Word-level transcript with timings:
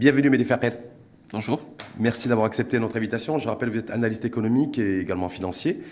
Bienvenue 0.00 0.30
Mehdi 0.30 0.46
Farrer. 0.46 0.72
Bonjour. 1.30 1.60
Merci 1.98 2.28
d'avoir 2.28 2.46
accepté 2.46 2.78
notre 2.78 2.96
invitation. 2.96 3.38
Je 3.38 3.46
rappelle, 3.46 3.68
vous 3.68 3.76
êtes 3.76 3.90
analyste 3.90 4.24
économique 4.24 4.78
et 4.78 4.98
également 4.98 5.28
financier 5.28 5.82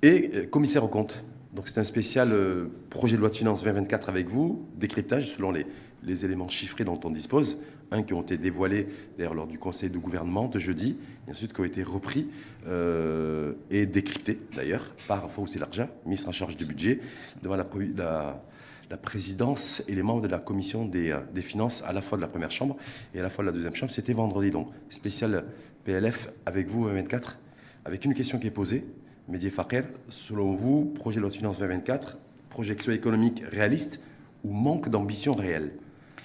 et 0.00 0.30
euh, 0.32 0.46
commissaire 0.46 0.84
aux 0.84 0.88
comptes. 0.88 1.22
Donc 1.52 1.68
c'est 1.68 1.78
un 1.78 1.84
spécial 1.84 2.32
euh, 2.32 2.68
projet 2.88 3.16
de 3.16 3.20
loi 3.20 3.28
de 3.28 3.34
finances 3.34 3.62
2024 3.62 4.08
avec 4.08 4.30
vous, 4.30 4.66
décryptage 4.76 5.34
selon 5.34 5.50
les, 5.50 5.66
les 6.02 6.24
éléments 6.24 6.48
chiffrés 6.48 6.84
dont 6.84 6.98
on 7.04 7.10
dispose, 7.10 7.58
un 7.90 8.02
qui 8.02 8.14
ont 8.14 8.22
été 8.22 8.38
dévoilés 8.38 8.88
d'ailleurs 9.18 9.34
lors 9.34 9.46
du 9.46 9.58
conseil 9.58 9.90
de 9.90 9.98
gouvernement 9.98 10.48
de 10.48 10.58
jeudi, 10.58 10.96
et 11.26 11.30
ensuite 11.30 11.52
qui 11.52 11.60
ont 11.60 11.64
été 11.64 11.82
repris 11.82 12.28
euh, 12.66 13.52
et 13.70 13.84
décryptés 13.84 14.40
d'ailleurs 14.56 14.94
par 15.06 15.30
Fawzi 15.30 15.58
Larja, 15.58 15.90
ministre 16.06 16.30
en 16.30 16.32
charge 16.32 16.56
du 16.56 16.64
budget, 16.64 17.00
devant 17.42 17.56
la, 17.56 17.66
la, 17.96 18.42
la 18.90 18.96
présidence 18.96 19.82
et 19.88 19.94
les 19.94 20.02
membres 20.02 20.22
de 20.22 20.28
la 20.28 20.38
commission 20.38 20.84
des, 20.86 21.10
euh, 21.10 21.20
des, 21.34 21.42
finances 21.42 21.82
à 21.86 21.92
la 21.92 22.02
fois 22.02 22.16
de 22.16 22.22
la 22.22 22.28
première 22.28 22.50
chambre 22.50 22.76
et 23.14 23.20
à 23.20 23.22
la 23.22 23.30
fois 23.30 23.44
de 23.44 23.50
la 23.50 23.52
deuxième 23.52 23.74
chambre. 23.74 23.92
C'était 23.92 24.12
vendredi 24.12 24.50
donc, 24.50 24.68
spécial 24.88 25.44
PLF 25.84 26.30
avec 26.46 26.68
vous 26.68 26.86
2024, 26.86 27.38
avec 27.84 28.04
une 28.04 28.14
question 28.14 28.38
qui 28.38 28.46
est 28.46 28.52
posée. 28.52 28.86
Médier 29.28 29.50
Fakher, 29.50 29.82
selon 30.08 30.54
vous, 30.54 30.86
projet 30.86 31.16
de 31.16 31.20
loi 31.20 31.30
de 31.30 31.34
finances 31.34 31.58
2024, 31.58 32.18
projection 32.48 32.92
économique 32.92 33.42
réaliste 33.50 34.00
ou 34.42 34.52
manque 34.52 34.88
d'ambition 34.88 35.32
réelle? 35.32 35.72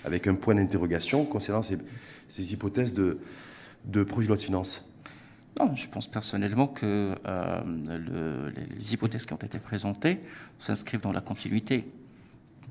Avec 0.06 0.28
un 0.28 0.35
point 0.35 0.56
d'interrogation 0.56 1.25
concernant 1.25 1.62
ces, 1.62 2.53
hypothèses 2.53 2.94
de, 2.94 3.18
projet 4.03 4.28
de 4.28 4.29
loi 4.29 4.38
de 4.38 4.41
finances 4.41 4.90
non, 5.59 5.75
je 5.75 5.88
pense 5.88 6.07
personnellement 6.07 6.66
que 6.66 7.13
euh, 7.28 7.62
le, 7.63 8.50
les 8.75 8.94
hypothèses 8.96 9.28
qui 9.28 9.34
ont 9.34 9.38
été 9.38 9.59
présentées 9.59 10.19
s'inscrivent 10.57 11.02
dans 11.02 11.12
la 11.12 11.22
continuité. 11.22 11.85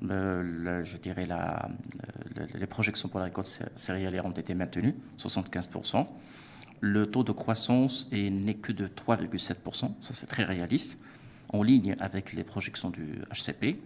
Le, 0.02 0.42
le, 0.42 0.84
je 0.84 0.96
dirais 0.96 1.26
la, 1.26 1.68
les 2.54 2.66
projections 2.66 3.08
pour 3.08 3.20
la 3.20 3.26
récolte 3.26 3.62
céréalière 3.76 4.26
ont 4.26 4.32
été 4.32 4.54
maintenues, 4.54 4.94
75%. 5.18 6.06
Le 6.80 7.06
taux 7.06 7.22
de 7.22 7.32
croissance 7.32 8.10
n'est 8.10 8.54
que 8.54 8.72
de 8.72 8.88
3,7%, 8.88 9.92
ça 10.00 10.14
c'est 10.14 10.26
très 10.26 10.44
réaliste, 10.44 10.98
en 11.50 11.62
ligne 11.62 11.94
avec 12.00 12.32
les 12.32 12.42
projections 12.42 12.90
du 12.90 13.20
HCP. 13.32 13.78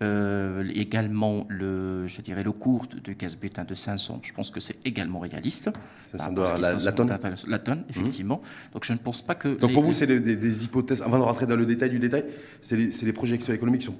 Euh, 0.00 0.70
également, 0.76 1.44
le, 1.48 2.06
je 2.06 2.20
dirais, 2.20 2.44
le 2.44 2.52
cours 2.52 2.86
du 2.86 3.16
gaz 3.16 3.36
butin 3.36 3.64
de 3.64 3.74
500, 3.74 4.20
je 4.22 4.32
pense 4.32 4.50
que 4.52 4.60
c'est 4.60 4.76
également 4.84 5.18
réaliste. 5.18 5.70
Ça, 6.12 6.18
ça 6.18 6.30
doit, 6.30 6.56
la, 6.58 6.74
la, 6.74 6.92
tonne 6.92 7.18
La 7.48 7.58
tonne, 7.58 7.82
effectivement. 7.90 8.36
Mmh. 8.36 8.72
Donc 8.74 8.84
je 8.84 8.92
ne 8.92 8.98
pense 8.98 9.22
pas 9.22 9.34
que... 9.34 9.48
Donc 9.48 9.72
pour 9.72 9.82
vous, 9.82 9.92
c'est 9.92 10.06
des, 10.06 10.64
hypothèses, 10.64 11.02
avant 11.02 11.18
de 11.18 11.24
rentrer 11.24 11.46
dans 11.48 11.56
le 11.56 11.66
détail 11.66 11.90
du 11.90 11.98
détail, 11.98 12.24
c'est 12.62 12.76
les, 12.76 12.90
les, 12.90 13.12
projections 13.12 13.52
économiques 13.52 13.80
qui 13.80 13.86
sont 13.88 13.98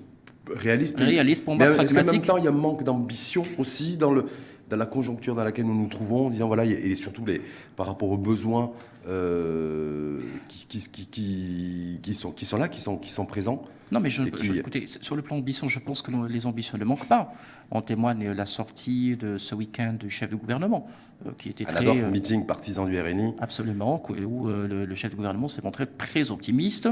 réalistes 0.55 0.99
Réalistes 0.99 1.45
pour 1.45 1.55
moi, 1.57 1.71
mais, 1.71 1.77
mais 1.77 2.09
en 2.09 2.13
même 2.13 2.23
temps, 2.23 2.37
il 2.37 2.45
y 2.45 2.49
a 2.49 2.51
un 2.51 2.55
manque 2.55 2.85
d'ambition 2.85 3.45
aussi 3.59 3.97
dans 3.97 4.13
le 4.13 4.25
dans 4.69 4.77
la 4.77 4.87
conjoncture 4.87 5.35
dans 5.35 5.45
laquelle 5.45 5.67
nous 5.67 5.75
nous 5.75 5.89
trouvons, 5.89 6.27
en 6.27 6.31
disant 6.31 6.47
voilà, 6.47 6.65
et 6.65 6.95
surtout 6.95 7.25
les, 7.25 7.41
par 7.77 7.87
rapport 7.87 8.11
aux 8.11 8.19
besoins 8.19 8.71
euh, 9.09 10.21
qui, 10.49 10.67
qui, 10.67 11.07
qui, 11.07 11.99
qui, 12.03 12.15
sont, 12.15 12.33
qui 12.33 12.45
sont 12.45 12.59
là, 12.59 12.69
qui 12.69 12.81
sont, 12.81 12.97
qui 12.97 13.11
sont 13.11 13.25
présents. 13.25 13.65
Non, 13.91 14.01
mais 14.01 14.11
je, 14.11 14.23
je, 14.43 14.53
écoutez, 14.53 14.85
sur 14.87 15.17
le 15.17 15.23
plan 15.23 15.37
d'ambition, 15.37 15.67
je 15.67 15.79
pense 15.79 16.03
que 16.03 16.11
les 16.29 16.45
ambitions 16.45 16.77
ne 16.77 16.85
manquent 16.85 17.09
pas. 17.09 17.33
En 17.71 17.83
témoigne 17.83 18.33
la 18.33 18.47
sortie 18.47 19.17
de 19.17 19.39
ce 19.39 19.55
week-end 19.55 19.95
du 19.99 20.11
chef 20.11 20.31
de 20.31 20.37
gouvernement, 20.37 20.89
euh, 21.27 21.31
qui 21.37 21.49
était 21.49 21.67
à 21.67 21.73
très. 21.73 21.89
Euh, 21.89 22.11
meeting 22.11 22.47
partisan 22.47 22.87
du 22.87 23.01
RNI. 23.01 23.35
Absolument, 23.41 24.01
où 24.09 24.49
euh, 24.49 24.69
le, 24.69 24.85
le, 24.85 24.95
chef 24.95 25.11
de 25.11 25.17
gouvernement 25.17 25.49
s'est 25.49 25.63
montré 25.65 25.85
très 25.87 26.31
optimiste, 26.31 26.89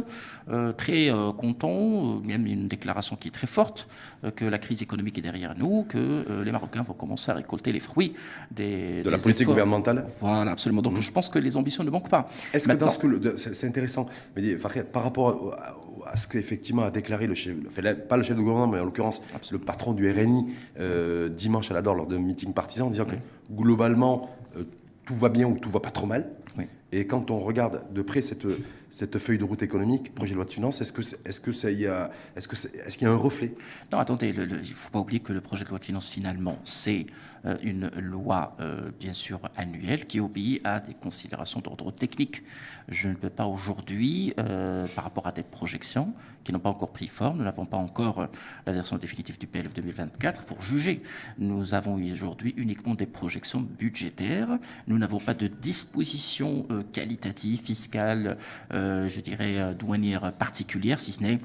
très 0.77 1.11
content, 1.37 2.21
même 2.25 2.45
une 2.47 2.67
déclaration 2.67 3.15
qui 3.15 3.29
est 3.29 3.31
très 3.31 3.47
forte, 3.47 3.89
que 4.35 4.45
la 4.45 4.59
crise 4.59 4.83
économique 4.83 5.19
est 5.19 5.23
derrière 5.23 5.55
nous, 5.57 5.85
que 5.89 6.43
les 6.45 6.51
Marocains 6.51 6.83
vont 6.83 6.95
commencer 6.95 7.31
à 7.31 7.35
récolter 7.35 7.73
les 7.73 7.79
fruits 7.79 8.15
des. 8.51 8.99
De 8.99 9.03
des 9.05 9.11
la 9.11 9.19
politique 9.19 9.43
efforts. 9.43 9.55
gouvernementale 9.55 10.07
Voilà, 10.21 10.51
absolument. 10.51 10.83
Donc 10.83 10.99
mmh. 10.99 11.03
je 11.03 11.13
pense 11.13 11.29
que 11.29 11.39
les 11.39 11.57
ambitions 11.57 11.85
ne 11.85 11.91
manquent 11.91 12.11
pas. 12.11 12.29
Est-ce 12.53 12.67
que 12.67 12.73
dans 12.73 12.91
ce 12.91 12.99
que. 12.99 13.37
C'est 13.37 13.67
intéressant, 13.67 14.07
mais 14.35 14.57
par 14.57 15.05
rapport 15.05 15.55
à, 15.57 15.77
à 16.07 16.17
ce 16.17 16.29
qu'effectivement 16.29 16.83
a 16.83 16.91
déclaré 16.91 17.27
le 17.27 17.35
chef, 17.35 17.55
enfin, 17.67 17.83
pas 17.95 18.17
le 18.17 18.23
chef 18.23 18.37
de 18.37 18.41
gouvernement, 18.41 18.73
mais 18.73 18.81
en 18.81 18.85
l'occurrence 18.85 19.21
le 19.51 19.59
patron 19.59 19.93
du 19.93 20.11
RNI 20.11 20.47
euh, 20.79 21.29
dimanche 21.29 21.71
à 21.71 21.75
la 21.75 21.83
lors 21.95 22.07
d'un 22.07 22.19
meeting 22.19 22.53
partisan, 22.53 22.87
en 22.87 22.91
disant 22.91 23.05
que 23.05 23.17
globalement 23.51 24.31
euh, 24.57 24.65
tout 25.05 25.17
va 25.17 25.29
bien 25.29 25.47
ou 25.47 25.59
tout 25.59 25.71
va 25.71 25.81
pas 25.81 25.91
trop 25.91 26.07
mal. 26.07 26.29
Oui. 26.57 26.65
Et 26.93 27.07
quand 27.07 27.31
on 27.31 27.41
regarde 27.41 27.83
de 27.93 28.03
près 28.03 28.23
cette, 28.23 28.47
cette 28.91 29.19
feuille 29.19 29.39
de 29.39 29.45
route 29.45 29.63
économique, 29.63 30.15
projet 30.15 30.33
de 30.33 30.37
loi 30.37 30.45
de 30.45 30.53
finances, 30.53 30.81
est-ce 30.81 30.93
que 30.93 31.03
est-ce 31.25 31.41
que 31.41 31.53
ça 31.53 31.71
y 31.71 31.87
a 31.87 32.11
est-ce 32.37 32.49
que 32.49 32.55
est-ce 32.55 32.97
qu'il 32.97 33.07
y 33.07 33.11
a 33.11 33.13
un 33.13 33.17
reflet? 33.17 33.53
Non, 33.93 33.99
attendez, 33.99 34.29
il 34.29 34.39
ne 34.39 34.63
faut 34.65 34.91
pas 34.91 35.01
oublier 35.01 35.21
que 35.21 35.33
le 35.33 35.41
projet 35.41 35.65
de 35.65 35.69
loi 35.69 35.79
de 35.79 35.85
finances 35.85 36.09
finalement 36.09 36.59
c'est 36.65 37.07
euh, 37.45 37.57
une 37.63 37.91
loi 37.99 38.57
euh, 38.61 38.91
bien 38.99 39.13
sûr 39.13 39.41
annuelle 39.57 40.07
qui 40.07 40.21
obéit 40.21 40.61
à 40.65 40.81
des 40.81 40.95
considérations 40.95 41.61
d'ordre 41.61 41.91
technique. 41.91 42.43
Je 42.89 43.09
ne 43.09 43.15
peux 43.15 43.31
pas 43.31 43.47
aujourd'hui, 43.47 44.33
euh, 44.39 44.87
par 44.95 45.05
rapport 45.05 45.27
à 45.27 45.33
des 45.33 45.43
projections 45.43 46.13
qui 46.45 46.53
n'ont 46.53 46.61
pas 46.61 46.71
encore 46.71 46.93
pris 46.93 47.09
forme, 47.09 47.39
nous 47.39 47.45
n'avons 47.45 47.67
pas 47.67 47.77
encore 47.77 48.21
euh, 48.21 48.27
la 48.67 48.73
version 48.73 48.97
définitive 48.97 49.39
du 49.39 49.49
PLF 49.49 49.75
2024 49.75 50.45
pour 50.45 50.63
juger. 50.63 51.03
Nous 51.39 51.75
avons 51.75 51.95
aujourd'hui 51.95 52.55
uniquement 52.57 52.95
des 52.95 53.07
projections 53.07 53.61
budgétaires. 53.61 54.59
Nous 54.87 54.99
n'avons 54.99 55.19
pas 55.19 55.35
de 55.35 55.49
dispositions 55.49 56.46
euh, 56.71 56.83
qualitatives, 56.93 57.61
fiscales, 57.61 58.37
euh, 58.73 59.09
je 59.09 59.21
dirais 59.21 59.75
douanières 59.75 60.33
particulières, 60.33 61.01
si 61.01 61.13
ce 61.13 61.23
n'est 61.23 61.39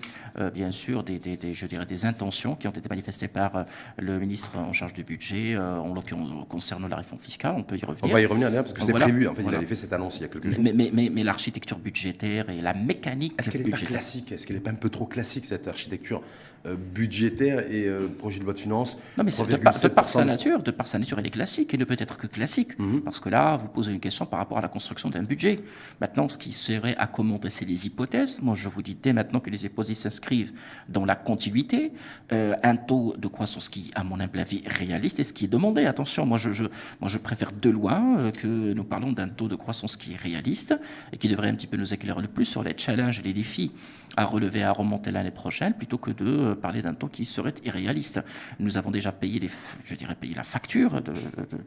bien 0.53 0.71
sûr 0.71 1.03
des, 1.03 1.19
des, 1.19 1.38
des, 1.38 1.53
je 1.53 1.65
dirais 1.65 1.86
des 1.86 2.06
intentions 2.06 2.56
qui 2.56 2.68
ont 2.68 2.71
été 2.71 2.88
manifestées 2.89 3.27
par 3.27 3.65
le 3.98 4.19
ministre 4.19 4.57
en 4.57 4.74
charge 4.74 4.94
du 4.94 5.03
budget 5.03 5.57
en 5.57 5.94
l'occurrence 5.94 6.30
concernant 6.48 6.88
la 6.88 6.98
réforme 6.98 7.21
fiscale. 7.21 7.53
On 7.57 7.63
peut 7.63 7.77
y 7.77 7.86
revenir. 7.86 8.06
On 8.06 8.13
va 8.13 8.21
y 8.21 8.25
revenir 8.25 8.51
parce 8.51 8.74
que 8.74 8.81
c'est 8.81 8.92
voilà. 8.92 9.07
prévu. 9.07 9.27
En 9.27 9.33
fait, 9.33 9.42
voilà. 9.42 9.57
il 9.57 9.59
avait 9.59 9.68
fait 9.68 9.75
cette 9.75 9.94
annonce 9.94 10.18
il 10.18 10.21
y 10.21 10.25
a 10.25 10.27
quelques 10.27 10.50
jours. 10.50 10.63
Mais, 10.63 10.74
mais, 10.74 10.89
mais, 10.94 11.09
mais 11.09 11.24
l'architecture 11.24 11.80
budgétaire 11.80 12.50
et 12.50 12.62
la 12.62 12.74
mécanique 12.74 13.33
Est-ce 13.38 13.50
qu'elle 13.50 13.63
n'est 13.63 13.69
pas 13.69 13.77
classique? 13.77 14.31
Est-ce 14.31 14.45
qu'elle 14.47 14.57
n'est 14.57 14.62
pas 14.62 14.71
un 14.71 14.75
peu 14.75 14.89
trop 14.89 15.06
classique 15.06 15.45
cette 15.45 15.68
architecture 15.68 16.21
euh, 16.65 16.75
budgétaire 16.75 17.59
et 17.71 17.86
euh, 17.88 18.07
projet 18.07 18.39
de 18.39 18.44
loi 18.44 18.54
de 18.54 18.59
finances? 18.59 18.97
Non, 19.18 19.24
mais 19.24 19.31
de 19.31 19.57
par, 19.57 19.80
de 19.80 19.88
par, 19.88 20.09
sa 20.09 20.25
nature, 20.25 20.62
de 20.62 20.71
par 20.71 20.88
sa 20.88 21.00
nature, 21.00 21.18
elle 21.19 21.27
est 21.27 21.31
classique 21.31 21.74
et 21.74 21.77
ne 21.77 21.86
peut 21.86 21.95
être 21.97 22.18
que 22.18 22.27
classique. 22.27 22.77
Mm 22.77 22.83
-hmm. 22.83 23.01
Parce 23.01 23.19
que 23.19 23.30
là, 23.30 23.57
vous 23.57 23.68
posez 23.68 23.92
une 23.92 24.00
question 24.00 24.25
par 24.25 24.39
rapport 24.39 24.57
à 24.57 24.62
la 24.62 24.68
construction 24.68 24.90
d'un 25.09 25.23
budget. 25.23 25.59
Maintenant, 25.99 26.27
ce 26.27 26.38
qui 26.38 26.51
serait 26.51 26.95
à 26.97 27.07
commenter, 27.07 27.49
c'est 27.49 27.65
les 27.65 27.88
hypothèses. 27.88 28.41
Moi, 28.41 28.55
je 28.55 28.67
vous 28.69 28.81
dis 28.81 28.97
dès 29.01 29.13
maintenant 29.13 29.39
que 29.39 29.49
les 29.49 29.65
hypothèses 29.65 29.99
s'inscrivent 29.99 30.53
dans 30.89 31.05
la 31.05 31.15
continuité, 31.15 31.93
euh, 32.33 32.55
un 32.63 32.75
taux 32.75 33.15
de 33.17 33.27
croissance 33.27 33.69
qui, 33.69 33.91
à 33.95 34.03
mon 34.03 34.19
humble 34.19 34.39
avis, 34.39 34.61
est 34.65 34.69
réaliste 34.69 35.19
et 35.19 35.23
ce 35.23 35.33
qui 35.33 35.45
est 35.45 35.47
demandé. 35.47 35.85
Attention, 35.85 36.25
moi, 36.25 36.38
je, 36.38 36.63
moi, 36.99 37.07
je 37.07 37.17
préfère 37.17 37.51
de 37.51 37.69
loin 37.69 38.17
euh, 38.17 38.31
que 38.31 38.73
nous 38.73 38.83
parlons 38.83 39.11
d'un 39.11 39.29
taux 39.29 39.47
de 39.47 39.55
croissance 39.55 39.97
qui 39.97 40.13
est 40.13 40.17
réaliste 40.21 40.75
et 41.13 41.17
qui 41.17 41.29
devrait 41.29 41.49
un 41.49 41.55
petit 41.55 41.67
peu 41.67 41.77
nous 41.77 41.94
éclairer 41.94 42.21
le 42.21 42.27
plus 42.27 42.45
sur 42.45 42.63
les 42.63 42.73
challenges 42.77 43.19
et 43.19 43.23
les 43.23 43.33
défis 43.33 43.71
à 44.17 44.25
relever, 44.25 44.63
à 44.63 44.71
remonter 44.71 45.11
l'année 45.11 45.31
prochaine, 45.31 45.73
plutôt 45.73 45.97
que 45.97 46.11
de 46.11 46.53
parler 46.53 46.81
d'un 46.81 46.94
taux 46.94 47.07
qui 47.07 47.25
serait 47.25 47.53
irréaliste. 47.63 48.21
Nous 48.59 48.77
avons 48.77 48.91
déjà 48.91 49.11
payé, 49.11 49.39
je 49.85 49.95
dirais, 49.95 50.15
payé 50.15 50.35
la 50.35 50.44
facture 50.44 51.01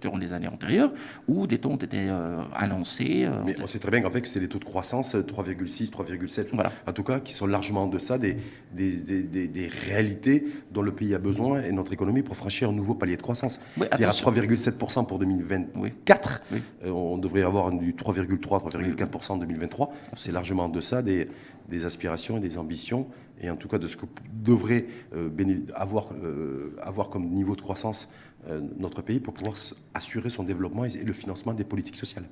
durant 0.00 0.18
les 0.18 0.32
années 0.32 0.48
antérieures, 0.48 0.92
où 1.26 1.46
des 1.46 1.58
taux 1.58 1.70
ont 1.70 1.76
été 1.76 2.08
euh, 2.10 2.42
annoncés. 2.54 3.13
Euh, 3.22 3.42
Mais 3.44 3.54
on 3.62 3.66
sait 3.66 3.78
très 3.78 3.90
bien 3.90 4.00
qu'en 4.02 4.10
fait, 4.10 4.26
c'est 4.26 4.40
les 4.40 4.48
taux 4.48 4.58
de 4.58 4.64
croissance 4.64 5.14
3,6, 5.14 5.90
3,7, 5.90 6.48
voilà. 6.52 6.72
en 6.86 6.92
tout 6.92 7.04
cas, 7.04 7.20
qui 7.20 7.32
sont 7.32 7.46
largement 7.46 7.84
en 7.84 7.86
deçà 7.86 8.18
des, 8.18 8.36
des, 8.72 9.00
des, 9.00 9.48
des, 9.48 9.68
réalités 9.68 10.44
dont 10.72 10.82
le 10.82 10.92
pays 10.92 11.14
a 11.14 11.18
besoin 11.18 11.62
et 11.62 11.72
notre 11.72 11.92
économie 11.92 12.22
pour 12.22 12.36
franchir 12.36 12.70
un 12.70 12.72
nouveau 12.72 12.94
palier 12.94 13.16
de 13.16 13.22
croissance. 13.22 13.60
Oui, 13.78 13.86
à 13.90 13.96
3,7% 13.96 15.06
pour 15.06 15.18
2024. 15.18 16.42
Oui. 16.52 16.62
Euh, 16.84 16.90
on 16.90 17.18
devrait 17.18 17.42
avoir 17.42 17.70
du 17.70 17.92
3,3, 17.92 18.38
3,4% 18.38 19.32
en 19.32 19.36
2023. 19.36 19.92
C'est 20.16 20.32
largement 20.32 20.64
en 20.64 20.68
deçà 20.68 21.02
des, 21.02 21.28
des 21.68 21.84
aspirations 21.84 22.36
et 22.36 22.40
des 22.40 22.58
ambitions, 22.58 23.06
et 23.40 23.50
en 23.50 23.56
tout 23.56 23.68
cas 23.68 23.78
de 23.78 23.88
ce 23.88 23.96
que 23.96 24.06
devrait 24.32 24.86
euh, 25.14 25.30
avoir, 25.74 26.10
euh, 26.22 26.76
avoir 26.82 27.10
comme 27.10 27.30
niveau 27.30 27.56
de 27.56 27.60
croissance 27.60 28.08
euh, 28.08 28.33
notre 28.78 29.02
pays 29.02 29.20
pour 29.20 29.34
pouvoir 29.34 29.56
assurer 29.94 30.30
son 30.30 30.42
développement 30.42 30.84
et 30.84 31.04
le 31.04 31.12
financement 31.12 31.54
des 31.54 31.64
politiques 31.64 31.96
sociales. 31.96 32.24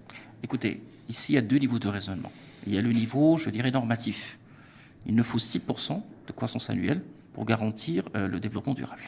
Écoutez, 0.43 0.83
ici 1.09 1.33
il 1.33 1.35
y 1.37 1.39
a 1.39 1.43
deux 1.43 1.59
niveaux 1.59 1.79
de 1.79 1.89
raisonnement. 1.89 2.31
Il 2.67 2.75
y 2.75 2.79
a 2.79 2.83
le 2.83 2.93
niveau, 2.93 3.39
je 3.39 3.51
dirais, 3.51 3.71
normatif. 3.71 4.39
Il 5.07 5.15
ne 5.15 5.23
faut 5.23 5.39
6% 5.39 6.03
de 6.27 6.33
croissance 6.33 6.71
annuelle 6.71 7.03
pour 7.33 7.45
garantir 7.45 8.09
euh, 8.15 8.29
le 8.29 8.41
développement 8.41 8.75
durable. 8.75 9.03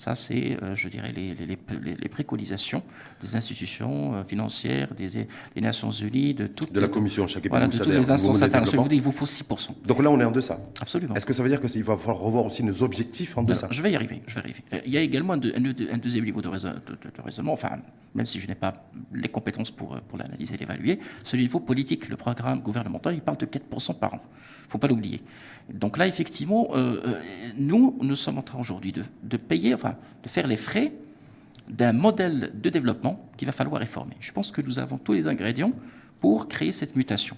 Ça, 0.00 0.14
c'est, 0.14 0.56
euh, 0.62 0.74
je 0.74 0.88
dirais, 0.88 1.12
les, 1.14 1.34
les, 1.34 1.44
les, 1.44 1.94
les, 1.94 2.08
préconisations 2.08 2.82
des 3.20 3.36
institutions 3.36 4.14
euh, 4.14 4.24
financières, 4.24 4.94
des, 4.94 5.08
des, 5.54 5.60
Nations 5.60 5.90
Unies, 5.90 6.32
de 6.32 6.46
toutes 6.46 6.72
de 6.72 6.80
la 6.80 6.88
Commission, 6.88 7.26
chaque 7.26 7.46
voilà, 7.50 7.68
de 7.68 7.76
toutes 7.76 7.86
les 7.88 8.10
instances 8.10 8.40
internationales. 8.40 8.88
Il 8.90 9.02
vous 9.02 9.12
faut 9.12 9.26
6%. 9.26 9.72
Donc 9.84 10.02
là, 10.02 10.10
on 10.10 10.18
est 10.18 10.24
en 10.24 10.30
deçà. 10.30 10.58
Absolument. 10.80 11.14
Est-ce 11.16 11.26
que 11.26 11.34
ça 11.34 11.42
veut 11.42 11.50
dire 11.50 11.60
qu'il 11.60 11.84
va 11.84 11.98
falloir 11.98 12.18
revoir 12.18 12.46
aussi 12.46 12.62
nos 12.62 12.82
objectifs 12.82 13.36
en 13.36 13.42
deçà? 13.42 13.66
Alors, 13.66 13.74
Je 13.74 13.82
vais 13.82 13.92
y 13.92 13.94
arriver. 13.94 14.22
Je 14.26 14.36
vais 14.36 14.40
y 14.40 14.44
arriver. 14.44 14.64
Euh, 14.72 14.80
il 14.86 14.92
y 14.94 14.96
a 14.96 15.02
également 15.02 15.34
un, 15.34 15.36
de, 15.36 15.52
un, 15.52 15.94
un 15.94 15.98
deuxième 15.98 16.24
niveau 16.24 16.40
de, 16.40 16.48
raison, 16.48 16.70
de, 16.70 16.92
de, 16.94 17.22
raisonnement, 17.22 17.52
enfin, 17.52 17.76
même 18.14 18.24
si 18.24 18.40
je 18.40 18.48
n'ai 18.48 18.54
pas 18.54 18.88
les 19.12 19.28
compétences 19.28 19.70
pour, 19.70 20.00
pour 20.00 20.16
l'analyser 20.16 20.54
et 20.54 20.58
l'évaluer, 20.58 20.98
celui 21.24 21.42
niveau 21.42 21.60
politique. 21.60 22.08
Le 22.08 22.16
programme 22.16 22.60
gouvernemental, 22.60 23.14
il 23.14 23.20
parle 23.20 23.36
de 23.36 23.44
4% 23.44 23.98
par 23.98 24.14
an. 24.14 24.20
Il 24.22 24.66
ne 24.66 24.70
faut 24.70 24.78
pas 24.78 24.88
l'oublier. 24.88 25.20
Donc 25.68 25.98
là, 25.98 26.06
effectivement, 26.06 26.68
euh, 26.74 27.20
nous, 27.58 27.98
nous 28.00 28.16
sommes 28.16 28.38
en 28.38 28.42
train 28.42 28.58
aujourd'hui 28.58 28.92
de, 28.92 29.04
de 29.22 29.36
payer, 29.36 29.74
enfin, 29.74 29.89
de 30.22 30.28
faire 30.28 30.46
les 30.46 30.56
frais 30.56 30.92
d'un 31.68 31.92
modèle 31.92 32.52
de 32.54 32.68
développement 32.70 33.28
qu'il 33.36 33.46
va 33.46 33.52
falloir 33.52 33.80
réformer. 33.80 34.16
Je 34.20 34.32
pense 34.32 34.50
que 34.50 34.60
nous 34.60 34.78
avons 34.78 34.98
tous 34.98 35.12
les 35.12 35.26
ingrédients 35.26 35.72
pour 36.20 36.48
créer 36.48 36.72
cette 36.72 36.96
mutation. 36.96 37.36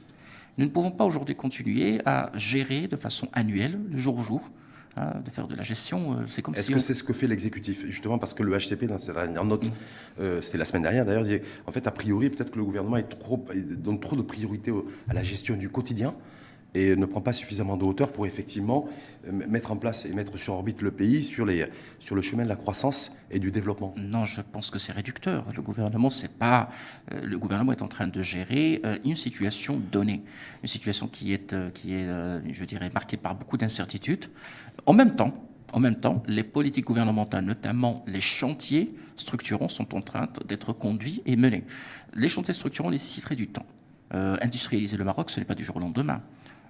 Nous 0.59 0.65
ne 0.67 0.71
pouvons 0.71 0.91
pas 0.91 1.05
aujourd'hui 1.05 1.35
continuer 1.35 2.01
à 2.07 2.31
gérer 2.35 2.89
de 2.89 2.97
façon 2.97 3.29
annuelle, 3.33 3.79
de 3.91 3.97
jour 3.97 4.19
au 4.19 4.23
jour, 4.23 4.51
hein, 4.97 5.15
de 5.25 5.31
faire 5.31 5.49
de 5.49 5.55
la 5.55 5.63
gestion. 5.63 6.13
Euh, 6.15 6.23
c'est 6.27 6.43
comme 6.43 6.55
Est-ce 6.55 6.65
si 6.67 6.73
que 6.73 6.77
on- 6.79 6.81
c'est 6.81 6.95
ce 6.95 7.03
que 7.05 7.13
fait 7.13 7.27
l'exécutif? 7.27 7.85
Justement 7.87 8.19
parce 8.19 8.35
que 8.35 8.43
le 8.43 8.53
HCP, 8.55 8.87
dans 8.87 8.99
sa 8.99 9.13
dernière 9.15 9.45
note, 9.45 9.67
Mm. 9.67 9.71
euh, 10.21 10.41
c'était 10.43 10.59
la 10.59 10.65
semaine 10.67 10.83
dernière 10.83 11.05
d'ailleurs, 11.07 11.25
disait, 11.25 11.43
en 11.67 11.73
fait, 11.73 11.87
a 11.87 11.91
priori, 11.91 12.29
peut-être 12.31 12.51
que 12.51 12.59
le 12.59 12.65
gouvernement 12.65 12.97
est 12.99 13.09
trop, 13.19 13.45
il 13.55 13.77
donne 13.81 14.01
trop 14.01 14.17
de 14.17 14.23
priorité 14.23 14.73
à 15.09 15.15
la 15.15 15.23
gestion 15.23 15.57
du 15.57 15.69
quotidien 15.71 16.15
et 16.75 16.97
ne 16.97 17.05
prend 17.05 17.21
pas 17.21 17.33
suffisamment 17.33 17.77
de 17.77 17.85
hauteur 17.85 18.11
pour 18.13 18.27
effectivement 18.27 18.89
euh, 19.27 19.33
mettre 19.33 19.73
en 19.73 19.77
place 19.77 20.07
et 20.07 20.13
mettre 20.13 20.39
sur 20.39 20.55
orbite 20.55 20.81
le 20.81 20.91
pays 20.91 21.23
sur, 21.23 21.45
le 21.45 22.23
chemin 22.23 22.45
de 22.45 22.49
la 22.49 22.57
croissance 22.57 23.13
et 23.31 23.39
du 23.39 23.51
développement. 23.51 23.95
Non, 23.99 24.25
je 24.25 24.41
pense 24.41 24.71
que 24.71 24.79
c'est 24.79 24.93
réducteur. 24.93 25.45
Le 25.55 25.63
gouvernement, 25.63 26.11
c'est 26.11 26.39
pas. 26.39 26.71
euh, 27.13 27.21
le 27.27 27.39
gouvernement 27.39 27.73
est 27.73 27.83
en 27.83 27.89
train 27.89 28.09
de 28.09 28.23
gérer 28.23 28.81
euh, 28.85 28.97
une 29.05 29.17
situation 29.17 29.81
donnée, 29.91 30.23
une 30.63 30.69
situation 30.69 31.09
qui 31.09 31.33
est, 31.33 31.55
qui 31.73 31.95
est, 31.95 32.07
je 32.53 32.65
dirais, 32.65 32.91
marquée 32.93 33.17
par 33.17 33.35
beaucoup 33.35 33.57
d'incertitudes. 33.57 34.27
En 34.87 34.95
même 34.95 35.15
temps, 35.15 35.35
en 35.75 35.81
même 35.81 35.97
temps, 35.97 36.23
les 36.27 36.45
politiques 36.45 36.87
gouvernementales, 36.87 37.45
notamment 37.45 38.05
les 38.07 38.21
chantiers 38.21 38.95
structurants, 39.17 39.69
sont 39.69 39.95
en 39.95 40.01
train 40.01 40.29
d'être 40.47 40.73
conduits 40.73 41.23
et 41.27 41.37
menés. 41.37 41.65
Les 42.15 42.29
chantiers 42.29 42.55
structurants 42.55 42.91
nécessiteraient 42.91 43.37
du 43.37 43.49
temps. 43.49 43.67
Industrialiser 44.11 44.99
le 44.99 45.05
Maroc, 45.05 45.31
ce 45.31 45.41
n'est 45.41 45.47
pas 45.47 45.55
du 45.55 45.65
jour 45.65 45.77
au 45.77 45.81
lendemain. 45.81 46.21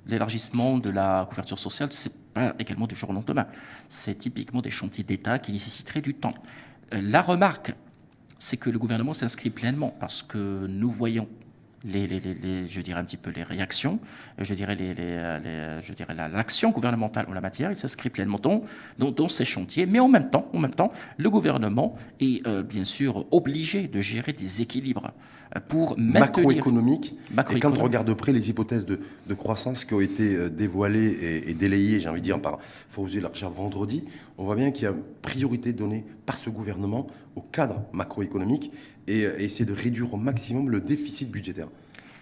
L'élargissement 0.06 0.78
de 0.78 0.90
la 0.90 1.26
couverture 1.28 1.58
sociale, 1.58 1.88
c'est 1.92 2.12
pas 2.34 2.54
également 2.58 2.86
du 2.86 2.96
jour 2.96 3.10
au 3.10 3.12
lendemain. 3.12 3.46
C'est 3.88 4.16
typiquement 4.16 4.60
des 4.60 4.70
chantiers 4.70 5.04
d'État 5.04 5.38
qui 5.38 5.52
nécessiteraient 5.52 6.00
du 6.00 6.14
temps. 6.14 6.34
Euh, 6.92 7.00
La 7.02 7.22
remarque, 7.22 7.74
c'est 8.38 8.56
que 8.56 8.70
le 8.70 8.78
gouvernement 8.78 9.12
s'inscrit 9.12 9.50
pleinement 9.50 9.94
parce 10.00 10.22
que 10.22 10.66
nous 10.68 10.90
voyons 10.90 11.28
les, 11.84 12.06
je 12.68 12.80
dirais 12.80 13.00
un 13.00 13.04
petit 13.04 13.16
peu 13.16 13.30
les 13.30 13.42
réactions, 13.42 13.98
euh, 14.40 14.44
je 14.44 14.54
dirais, 14.54 14.74
les, 14.76 14.94
les- 14.94 15.80
je 15.82 15.92
dirais 15.92 16.14
la- 16.14 16.28
l'action 16.28 16.70
gouvernementale 16.70 17.26
en 17.28 17.32
la 17.32 17.40
matière, 17.40 17.70
il 17.72 17.76
s'inscrit 17.76 18.08
pleinement 18.10 18.38
dans, 18.38 19.28
ces 19.28 19.44
chantiers, 19.44 19.86
mais 19.86 19.98
en 19.98 20.08
même 20.08 20.30
temps, 20.30 20.48
en 20.52 20.58
même 20.60 20.74
temps, 20.74 20.92
le 21.16 21.28
gouvernement 21.30 21.96
est 22.20 22.46
euh, 22.46 22.62
bien 22.62 22.84
sûr 22.84 23.26
obligé 23.32 23.88
de 23.88 24.00
gérer 24.00 24.32
des 24.32 24.62
équilibres 24.62 25.06
euh, 25.06 25.41
pour 25.60 25.98
Macroéconomique. 25.98 27.16
Et 27.54 27.60
quand 27.60 27.78
on 27.78 27.82
regarde 27.82 28.06
de 28.06 28.14
près 28.14 28.32
les 28.32 28.48
hypothèses 28.48 28.86
de, 28.86 29.00
de 29.26 29.34
croissance 29.34 29.84
qui 29.84 29.94
ont 29.94 30.00
été 30.00 30.34
euh, 30.34 30.48
dévoilées 30.48 31.10
et, 31.10 31.50
et 31.50 31.54
délayées, 31.54 32.00
j'ai 32.00 32.08
envie 32.08 32.20
de 32.20 32.24
dire, 32.24 32.40
par 32.40 32.58
Fawzi 32.88 33.20
Larcher 33.20 33.48
vendredi, 33.54 34.04
on 34.38 34.44
voit 34.44 34.56
bien 34.56 34.70
qu'il 34.70 34.84
y 34.84 34.86
a 34.86 34.90
une 34.92 35.02
priorité 35.20 35.72
donnée 35.72 36.04
par 36.24 36.36
ce 36.36 36.50
gouvernement 36.50 37.06
au 37.36 37.40
cadre 37.40 37.82
macroéconomique 37.92 38.72
et, 39.06 39.24
euh, 39.24 39.38
et 39.38 39.44
essayer 39.44 39.64
de 39.64 39.72
réduire 39.74 40.14
au 40.14 40.16
maximum 40.16 40.70
le 40.70 40.80
déficit 40.80 41.30
budgétaire. 41.30 41.68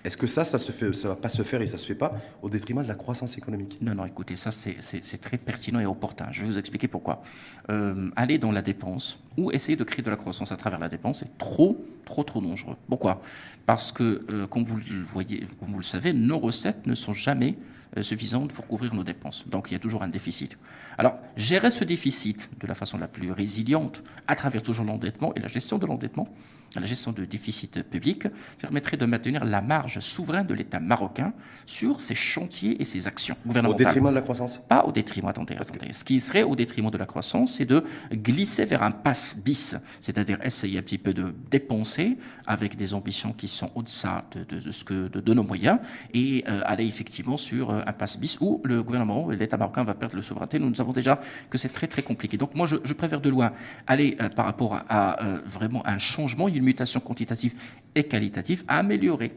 Est-ce 0.04 0.16
que 0.16 0.26
ça, 0.26 0.44
ça 0.44 0.58
se 0.58 0.72
fait, 0.72 0.92
ça 0.94 1.08
va 1.08 1.16
pas 1.16 1.28
se 1.28 1.42
faire 1.42 1.60
et 1.60 1.66
ça 1.66 1.76
se 1.76 1.84
fait 1.84 1.94
pas 1.94 2.14
au 2.42 2.48
détriment 2.48 2.82
de 2.82 2.88
la 2.88 2.94
croissance 2.94 3.36
économique? 3.36 3.78
Non, 3.82 3.94
non, 3.94 4.06
écoutez, 4.06 4.34
ça 4.36 4.50
c'est- 4.50 5.20
très 5.20 5.36
pertinent 5.36 5.80
et 5.80 5.86
opportun. 5.86 6.28
Je 6.30 6.40
vais 6.40 6.46
vous 6.46 6.58
expliquer 6.58 6.88
pourquoi. 6.88 7.22
Euh, 7.70 8.10
aller 8.16 8.38
dans 8.38 8.52
la 8.52 8.62
dépense 8.62 9.18
ou 9.36 9.50
essayer 9.50 9.76
de 9.76 9.84
créer 9.84 10.02
de 10.02 10.10
la 10.10 10.16
croissance 10.16 10.52
à 10.52 10.56
travers 10.56 10.78
la 10.78 10.88
dépense 10.88 11.22
est 11.22 11.36
trop, 11.38 11.84
trop, 12.04 12.24
trop 12.24 12.40
dangereux. 12.40 12.76
Pourquoi? 12.88 13.20
Parce 13.66 13.92
que, 13.92 14.24
euh, 14.30 14.46
comme 14.46 14.64
vous 14.64 14.76
le 14.78 15.02
voyez, 15.02 15.46
comme 15.58 15.70
vous 15.70 15.78
le 15.78 15.82
savez, 15.84 16.12
nos 16.12 16.38
recettes 16.38 16.86
ne 16.86 16.94
sont 16.94 17.12
jamais 17.12 17.56
euh, 17.96 18.02
suffisantes 18.02 18.52
pour 18.52 18.66
couvrir 18.68 18.94
nos 18.94 19.02
dépenses. 19.04 19.48
Donc 19.48 19.70
il 19.70 19.72
y 19.74 19.76
a 19.76 19.80
toujours 19.80 20.02
un 20.02 20.08
déficit. 20.08 20.56
Alors, 20.96 21.16
gérer 21.36 21.70
ce 21.70 21.84
déficit 21.84 22.48
de 22.60 22.66
la 22.66 22.74
façon 22.74 22.98
la 22.98 23.08
plus 23.08 23.32
résiliente 23.32 24.02
à 24.28 24.36
travers 24.36 24.62
toujours 24.62 24.86
l'endettement 24.86 25.34
et 25.34 25.40
la 25.40 25.48
gestion 25.48 25.76
de 25.76 25.86
l'endettement, 25.86 26.28
la 26.76 26.86
gestion 26.86 27.10
de 27.12 27.24
déficit 27.24 27.82
public, 27.82 28.26
permettrait 28.58 28.96
de 28.96 29.04
maintenir 29.06 29.44
la 29.44 29.60
marge 29.60 29.98
souveraine 30.00 30.46
de 30.46 30.54
l'État 30.54 30.78
marocain 30.78 31.32
sur 31.66 32.00
ses 32.00 32.14
chantiers 32.14 32.80
et 32.80 32.84
ses 32.84 33.08
actions 33.08 33.36
Au 33.48 33.74
détriment 33.74 34.10
de 34.10 34.14
la 34.14 34.22
croissance? 34.22 34.60
Pas 34.68 34.84
au 34.84 34.92
détriment, 34.92 35.28
attendez, 35.28 35.56
attendez. 35.56 35.92
Ce 35.92 36.04
qui 36.04 36.20
serait 36.20 36.42
au 36.44 36.54
détriment 36.54 36.90
de 36.90 36.98
la 36.98 37.06
croissance, 37.06 37.54
c'est 37.54 37.64
de 37.64 37.82
glisser 38.12 38.64
vers 38.66 38.82
un 38.82 38.92
pass 38.92 39.36
bis, 39.44 39.76
c'est-à-dire 40.00 40.38
essayer 40.44 40.78
un 40.78 40.82
petit 40.82 40.98
peu 40.98 41.12
de 41.12 41.34
dépenser 41.50 42.16
avec 42.46 42.76
des 42.76 42.94
ambitions 42.94 43.32
qui 43.32 43.48
sont 43.48 43.70
au-deçà 43.74 44.24
de, 44.32 44.44
de- 44.44 44.60
de 44.60 44.70
ce 44.70 44.84
que, 44.84 45.08
de, 45.08 45.20
de 45.20 45.34
nos 45.34 45.42
moyens 45.42 45.78
et 46.14 46.44
euh, 46.48 46.60
aller 46.64 46.84
effectivement 46.86 47.36
sur 47.36 47.70
euh, 47.70 47.82
un 47.86 47.92
pass 47.92 48.18
bis 48.18 48.38
où 48.40 48.60
le 48.64 48.82
gouvernement 48.82 49.32
et 49.32 49.36
l'État 49.36 49.56
marocain 49.56 49.82
va 49.84 49.94
perdre 49.94 50.14
le 50.16 50.22
souveraineté. 50.22 50.58
Nous 50.58 50.74
savons 50.74 50.92
déjà 50.92 51.18
que 51.48 51.58
c'est 51.58 51.68
très 51.70 51.86
très 51.88 52.02
compliqué. 52.02 52.36
Donc 52.36 52.54
moi, 52.54 52.66
je, 52.66 52.76
je 52.84 52.92
préfère 52.92 53.20
de 53.20 53.28
loin 53.30 53.52
aller 53.86 54.16
euh, 54.20 54.28
par 54.28 54.44
rapport 54.46 54.80
à, 54.88 55.16
vraiment 55.46 55.86
un 55.86 55.98
changement, 55.98 56.48
une 56.60 56.66
mutation 56.66 57.00
quantitative 57.00 57.54
et 57.94 58.04
qualitative, 58.04 58.64
à 58.68 58.78
améliorer 58.78 59.32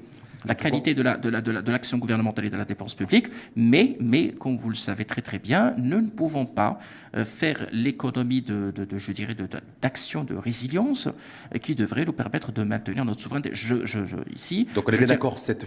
la 0.46 0.56
qualité 0.56 0.94
de 0.94 1.02
la 1.02 1.18
de 1.18 1.30
la 1.30 1.42
de 1.42 1.52
la- 1.52 1.62
de 1.62 1.72
l'action 1.72 1.98
gouvernementale 1.98 2.46
et 2.46 2.50
de 2.50 2.58
la 2.58 2.66
dépense 2.66 2.96
publique, 2.96 3.28
mais 3.56 3.98
mais 4.00 4.32
comme 4.32 4.58
vous 4.58 4.70
le 4.70 4.76
savez 4.76 5.06
très 5.06 5.22
très 5.22 5.40
bien, 5.40 5.74
nous 5.78 6.02
ne 6.02 6.08
pouvons 6.08 6.46
pas 6.46 6.80
euh, 7.16 7.26
faire 7.26 7.68
l'économie 7.72 8.42
de, 8.42 8.74
je 8.98 9.12
dirais 9.12 9.36
de 9.36 9.46
de- 9.48 10.36
résilience 10.36 11.08
euh, 11.08 11.58
qui 11.60 11.76
devrait 11.76 12.06
nous 12.06 12.14
permettre 12.14 12.52
de 12.52 12.64
maintenir 12.64 13.06
notre 13.06 13.22
souveraineté. 13.22 13.52
Je, 13.54 13.86
je, 13.86 14.04
je- 14.06 14.16
ici. 14.36 14.68
Donc 14.76 14.86
on 14.90 14.92
est 14.92 14.98
bien 14.98 15.06
d'accord, 15.08 15.40
cette, 15.40 15.66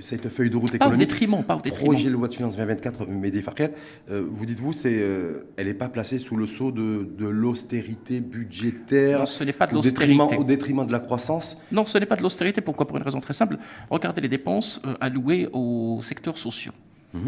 cette 0.00 0.28
feuille 0.28 0.50
de 0.50 0.56
route 0.56 0.70
Pas 0.70 0.74
au 0.74 0.88
économique, 0.88 1.08
détriment, 1.08 1.42
pas 1.42 1.56
au 1.56 1.60
détriment. 1.60 1.90
projet 1.92 2.08
de 2.08 2.14
loi 2.14 2.28
de 2.28 2.34
finances 2.34 2.56
2024, 2.56 3.06
Mehdi 3.06 3.40
Farkel, 3.42 3.72
euh, 4.10 4.24
vous 4.30 4.46
dites-vous, 4.46 4.72
c'est, 4.72 4.96
euh, 4.98 5.46
elle 5.56 5.66
n'est 5.66 5.74
pas 5.74 5.88
placée 5.88 6.18
sous 6.18 6.36
le 6.36 6.46
sceau 6.46 6.70
de, 6.70 7.08
de 7.18 7.26
l'austérité 7.26 8.20
budgétaire 8.20 9.20
Non, 9.20 9.26
ce 9.26 9.42
n'est 9.44 9.52
pas 9.52 9.66
de 9.66 9.76
au 9.76 9.80
détriment- 9.80 10.18
l'austérité. 10.18 10.36
Au 10.42 10.44
détriment 10.44 10.86
de 10.86 10.92
la 10.92 11.00
croissance 11.00 11.58
Non, 11.72 11.84
ce 11.84 11.98
n'est 11.98 12.06
pas 12.06 12.16
de 12.16 12.22
l'austérité. 12.22 12.60
Pourquoi? 12.60 12.86
Pour 12.86 12.96
une 12.96 13.02
raison 13.02 13.20
très 13.20 13.32
simple. 13.32 13.56
Regardez 13.90 14.03
les 14.20 14.28
dépenses 14.28 14.80
euh, 14.84 14.94
allouées 15.00 15.48
aux 15.52 15.98
secteurs 16.02 16.38
sociaux. 16.38 16.72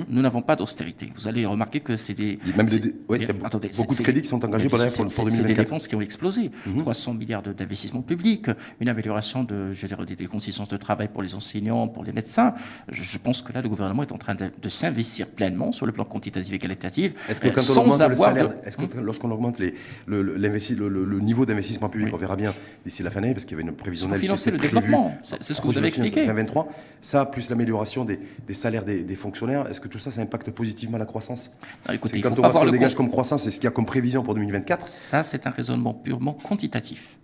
Nous 0.08 0.20
n'avons 0.22 0.42
pas 0.42 0.56
d'austérité. 0.56 1.12
Vous 1.14 1.28
allez 1.28 1.46
remarquer 1.46 1.80
que 1.80 1.96
c'est 1.96 2.14
des. 2.14 2.38
Même 2.56 2.66
des- 2.66 2.78
des- 2.80 2.94
ouais, 3.08 3.18
attendez, 3.44 3.70
beaucoup 3.76 3.94
de 3.94 4.02
crédits 4.02 4.22
qui 4.22 4.28
sont 4.28 4.44
engagés 4.44 4.68
pour 4.68 4.78
pour- 4.78 4.86
pour 4.88 5.10
c'est- 5.10 5.24
des 5.24 5.30
2024. 5.30 5.64
dépenses 5.64 5.86
qui 5.88 5.94
ont 5.94 6.00
explosé. 6.00 6.50
300 6.80 7.14
milliards 7.14 7.42
de- 7.42 7.52
d'investissements 7.52 8.02
publics, 8.02 8.50
une 8.80 8.88
amélioration 8.88 9.44
de, 9.44 9.72
je 9.72 9.86
dire, 9.86 10.04
des, 10.04 10.16
des 10.16 10.26
conditions 10.26 10.64
de 10.68 10.76
travail 10.76 11.08
pour 11.08 11.22
les 11.22 11.34
enseignants, 11.34 11.86
pour 11.88 12.04
les 12.04 12.12
médecins. 12.12 12.54
Je, 12.90 13.02
je 13.02 13.18
pense 13.18 13.42
que 13.42 13.52
là, 13.52 13.62
le 13.62 13.68
gouvernement 13.68 14.02
est 14.02 14.12
en 14.12 14.18
train 14.18 14.34
de, 14.34 14.50
de 14.60 14.68
s'investir 14.68 15.28
pleinement 15.28 15.70
sur 15.72 15.86
le 15.86 15.92
plan 15.92 16.04
quantitatif 16.04 16.52
et 16.52 16.58
qualitatif, 16.58 17.14
Est-ce 17.30 17.40
que 17.40 17.48
euh, 17.48 17.50
quand 17.50 17.60
on 17.60 17.64
sans 17.64 17.80
augmente 17.82 17.98
le 17.98 18.04
avoir 18.06 18.28
salaire, 18.30 18.48
de- 18.48 18.54
est-ce 18.66 18.76
que 18.78 18.98
lorsqu'on 19.00 19.30
augmente 19.30 19.58
les, 19.58 19.74
le, 20.06 20.22
le- 20.22 20.36
l'investi- 20.36 20.74
le- 20.74 20.88
le- 20.88 21.04
le 21.04 21.20
niveau 21.20 21.46
d'investissement 21.46 21.88
public, 21.88 22.12
on 22.12 22.16
verra 22.16 22.36
bien 22.36 22.52
d'ici 22.84 23.02
la 23.02 23.10
fin 23.10 23.20
d'année, 23.20 23.34
parce 23.34 23.44
qu'il 23.44 23.56
y 23.56 23.60
avait 23.60 23.68
une 23.70 23.74
prévisionnelle 23.76 24.18
qui 24.18 24.26
financer 24.26 24.50
le 24.50 24.58
développement. 24.58 25.16
C'est- 25.22 25.42
ce 25.42 25.60
que 25.60 25.66
vous 25.66 25.78
avez 25.78 25.88
expliqué. 25.88 26.22
2023, 26.26 26.68
ça 27.00 27.24
plus 27.26 27.48
l'amélioration 27.50 28.04
des, 28.04 28.18
des 28.46 28.54
salaires 28.54 28.84
des, 28.84 29.02
des 29.04 29.16
fonctionnaires, 29.16 29.66
est-ce 29.76 29.80
que 29.82 29.88
tout 29.88 29.98
ça, 29.98 30.10
ça 30.10 30.22
impacte 30.22 30.50
positivement 30.50 30.96
la 30.96 31.04
croissance? 31.04 31.50
Non, 31.86 31.94
écoutez, 31.94 32.14
C'est 32.14 32.18
il 32.20 32.22
quand 32.22 32.30
faut 32.30 32.38
on 32.38 32.42
pas 32.42 32.42
voit 32.42 32.48
ce 32.48 32.52
voir 32.52 32.64
qu'on 32.64 32.72
le 32.72 32.78
dégage 32.78 32.94
comme 32.94 33.10
croissance 33.10 33.46
et 33.46 33.50
ce 33.50 33.56
qu'il 33.56 33.64
y 33.64 33.66
a 33.66 33.70
comme 33.70 33.84
prévision 33.84 34.22
pour 34.22 34.34
2024, 34.34 34.88
Ça, 34.88 35.22
c'est 35.22 35.46
un 35.46 35.50
raisonnement 35.50 35.92
purement 35.92 36.32
quantitatif. 36.32 37.18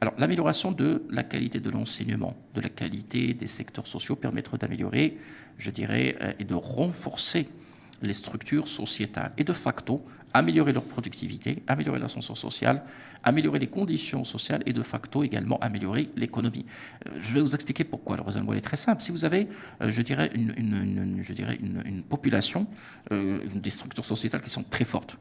Alors, 0.00 0.14
l'amélioration 0.16 0.70
de 0.70 1.02
la 1.10 1.24
qualité 1.24 1.58
de 1.58 1.70
l'enseignement, 1.70 2.36
de 2.54 2.60
la 2.60 2.68
qualité 2.68 3.34
des 3.34 3.48
secteurs 3.48 3.88
sociaux 3.88 4.14
permettra 4.14 4.56
d'améliorer, 4.56 5.18
je 5.56 5.70
dirais, 5.72 6.14
euh, 6.22 6.32
et 6.38 6.44
de 6.44 6.54
renforcer 6.54 7.48
les 8.02 8.12
structures 8.12 8.68
sociétales 8.68 9.32
et 9.36 9.44
de 9.44 9.52
facto 9.52 10.04
améliorer 10.34 10.72
leur 10.72 10.84
productivité, 10.84 11.62
améliorer 11.66 11.98
l'ascension 11.98 12.34
sociale, 12.34 12.82
améliorer 13.24 13.58
les 13.58 13.66
conditions 13.66 14.24
sociales 14.24 14.62
et 14.66 14.72
de 14.72 14.82
facto 14.82 15.22
également 15.22 15.58
améliorer 15.60 16.10
l'économie. 16.16 16.66
Euh, 17.06 17.18
Je 17.18 17.32
vais 17.32 17.40
vous 17.40 17.54
expliquer 17.54 17.84
pourquoi. 17.84 18.16
Le 18.16 18.22
raisonnement 18.22 18.52
est 18.52 18.60
très 18.60 18.76
simple. 18.76 19.02
Si 19.02 19.10
vous 19.10 19.24
avez, 19.24 19.48
euh, 19.80 19.90
je 19.90 20.02
dirais, 20.02 20.30
une 20.34 22.02
population, 22.08 22.66
euh, 23.12 23.40
des 23.54 23.70
structures 23.70 24.04
sociétales 24.04 24.42
qui 24.42 24.50
sont 24.50 24.64
très 24.64 24.84
fortes, 24.84 25.16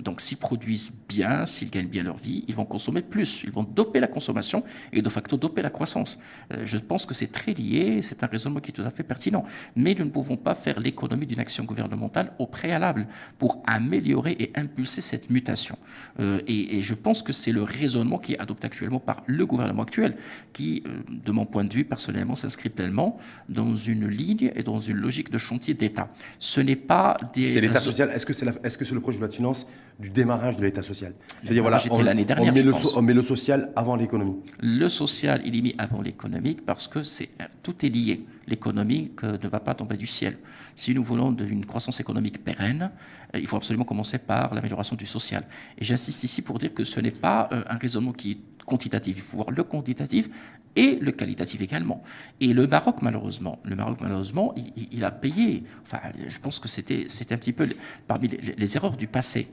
donc, 0.00 0.20
s'ils 0.20 0.38
produisent 0.38 0.92
bien, 1.08 1.46
s'ils 1.46 1.70
gagnent 1.70 1.88
bien 1.88 2.02
leur 2.02 2.16
vie, 2.16 2.44
ils 2.48 2.54
vont 2.54 2.64
consommer 2.64 3.02
plus. 3.02 3.42
Ils 3.44 3.52
vont 3.52 3.64
doper 3.64 4.00
la 4.00 4.06
consommation 4.06 4.64
et 4.92 5.02
de 5.02 5.08
facto 5.08 5.36
doper 5.36 5.62
la 5.62 5.70
croissance. 5.70 6.18
Euh, 6.52 6.64
je 6.66 6.78
pense 6.78 7.06
que 7.06 7.14
c'est 7.14 7.30
très 7.30 7.52
lié, 7.52 8.02
c'est 8.02 8.22
un 8.22 8.26
raisonnement 8.26 8.60
qui 8.60 8.70
est 8.70 8.74
tout 8.74 8.82
à 8.82 8.90
fait 8.90 9.02
pertinent. 9.02 9.44
Mais 9.76 9.94
nous 9.98 10.04
ne 10.04 10.10
pouvons 10.10 10.36
pas 10.36 10.54
faire 10.54 10.80
l'économie 10.80 11.26
d'une 11.26 11.40
action 11.40 11.64
gouvernementale 11.64 12.32
au 12.38 12.46
préalable 12.46 13.06
pour 13.38 13.62
améliorer 13.66 14.36
et 14.38 14.52
impulser 14.54 15.00
cette 15.00 15.30
mutation. 15.30 15.76
Euh, 16.18 16.40
et, 16.46 16.78
et 16.78 16.82
je 16.82 16.94
pense 16.94 17.22
que 17.22 17.32
c'est 17.32 17.52
le 17.52 17.62
raisonnement 17.62 18.18
qui 18.18 18.34
est 18.34 18.38
adopté 18.38 18.66
actuellement 18.66 19.00
par 19.00 19.22
le 19.26 19.46
gouvernement 19.46 19.82
actuel, 19.82 20.16
qui, 20.52 20.82
euh, 20.86 21.00
de 21.08 21.32
mon 21.32 21.44
point 21.44 21.64
de 21.64 21.72
vue, 21.72 21.84
personnellement, 21.84 22.34
s'inscrit 22.34 22.70
pleinement 22.70 23.18
dans 23.48 23.74
une 23.74 24.06
ligne 24.08 24.52
et 24.54 24.62
dans 24.62 24.78
une 24.78 24.96
logique 24.96 25.30
de 25.30 25.38
chantier 25.38 25.74
d'État. 25.74 26.08
Ce 26.38 26.60
n'est 26.60 26.76
pas 26.76 27.16
des... 27.34 27.50
c'est 27.50 27.60
l'État 27.60 27.80
social. 27.80 28.10
Est-ce 28.14 28.26
que 28.26 28.32
c'est 28.32 28.46
que 28.80 28.84
c'est 28.84 28.94
le 28.94 29.00
projet 29.00 29.18
de 29.18 29.20
loi 29.20 29.28
de 29.28 29.34
finances 29.34 29.66
du 30.00 30.10
démarrage 30.10 30.56
de 30.56 30.62
l'État 30.62 30.82
social 30.82 31.12
C'est-à-dire, 31.42 31.62
démarrage 31.62 31.86
était 31.86 32.02
l'année 32.02 32.24
dernière, 32.24 32.52
on 32.52 32.54
met 32.54 32.60
je 32.60 32.66
le, 32.66 32.72
pense. 32.72 32.92
so- 32.92 32.98
on 32.98 33.02
met 33.02 33.14
le 33.14 33.22
social 33.22 33.70
avant 33.76 33.96
l'économie. 33.96 34.38
Le 34.60 34.88
social, 34.88 35.42
il 35.44 35.56
est 35.56 35.60
mis 35.60 35.74
avant 35.78 36.00
l'économique 36.00 36.64
parce 36.64 36.88
que 36.88 37.02
c'est 37.02 37.30
tout 37.62 37.84
est 37.84 37.88
lié. 37.88 38.24
L'économique 38.46 39.22
ne 39.22 39.48
va 39.48 39.60
pas 39.60 39.74
tomber 39.74 39.96
du 39.96 40.06
ciel. 40.06 40.38
Si 40.74 40.94
nous 40.94 41.04
voulons 41.04 41.36
une 41.36 41.66
croissance 41.66 42.00
économique 42.00 42.42
pérenne, 42.42 42.90
euh, 43.34 43.38
il 43.38 43.46
faut 43.46 43.56
absolument 43.56 43.84
commencer 43.84 44.18
par 44.18 44.54
l'amélioration 44.54 44.96
du 44.96 45.06
social. 45.06 45.44
Et 45.78 45.84
j'insiste 45.84 46.24
ici 46.24 46.42
pour 46.42 46.58
dire 46.58 46.72
que 46.74 46.84
ce 46.84 47.00
n'est 47.00 47.10
pas 47.10 47.48
euh, 47.52 47.62
un 47.68 47.76
raisonnement 47.76 48.12
qui 48.12 48.32
est 48.32 48.38
quantitatif, 48.64 49.16
il 49.16 49.22
faut 49.22 49.36
voir 49.38 49.50
le 49.50 49.62
quantitatif 49.64 50.28
et 50.76 50.98
le 51.00 51.12
qualitatif 51.12 51.60
également. 51.60 52.02
Et 52.40 52.52
le 52.52 52.66
Maroc, 52.66 52.96
malheureusement, 53.02 53.58
le 53.64 53.76
Maroc, 53.76 53.98
malheureusement, 54.00 54.54
il, 54.92 55.04
a 55.04 55.10
payé. 55.10 55.64
Enfin, 55.82 55.98
je 56.26 56.38
pense 56.38 56.60
que 56.60 56.68
c'était, 56.68 57.06
c'était 57.08 57.34
un 57.34 57.38
petit 57.38 57.52
peu 57.52 57.68
parmi 58.06 58.28
les, 58.28 58.76
erreurs 58.76 58.96
du 58.96 59.06
passé. 59.06 59.48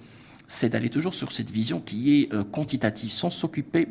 C'est 0.48 0.70
d'aller 0.70 0.89
toujours 0.89 1.13
sur 1.13 1.32
cette 1.32 1.51
vision 1.51 1.80
qui 1.80 2.22
est 2.22 2.34
euh, 2.34 2.44
quantitative, 2.44 3.12
sans 3.12 3.30
s'occuper 3.30 3.88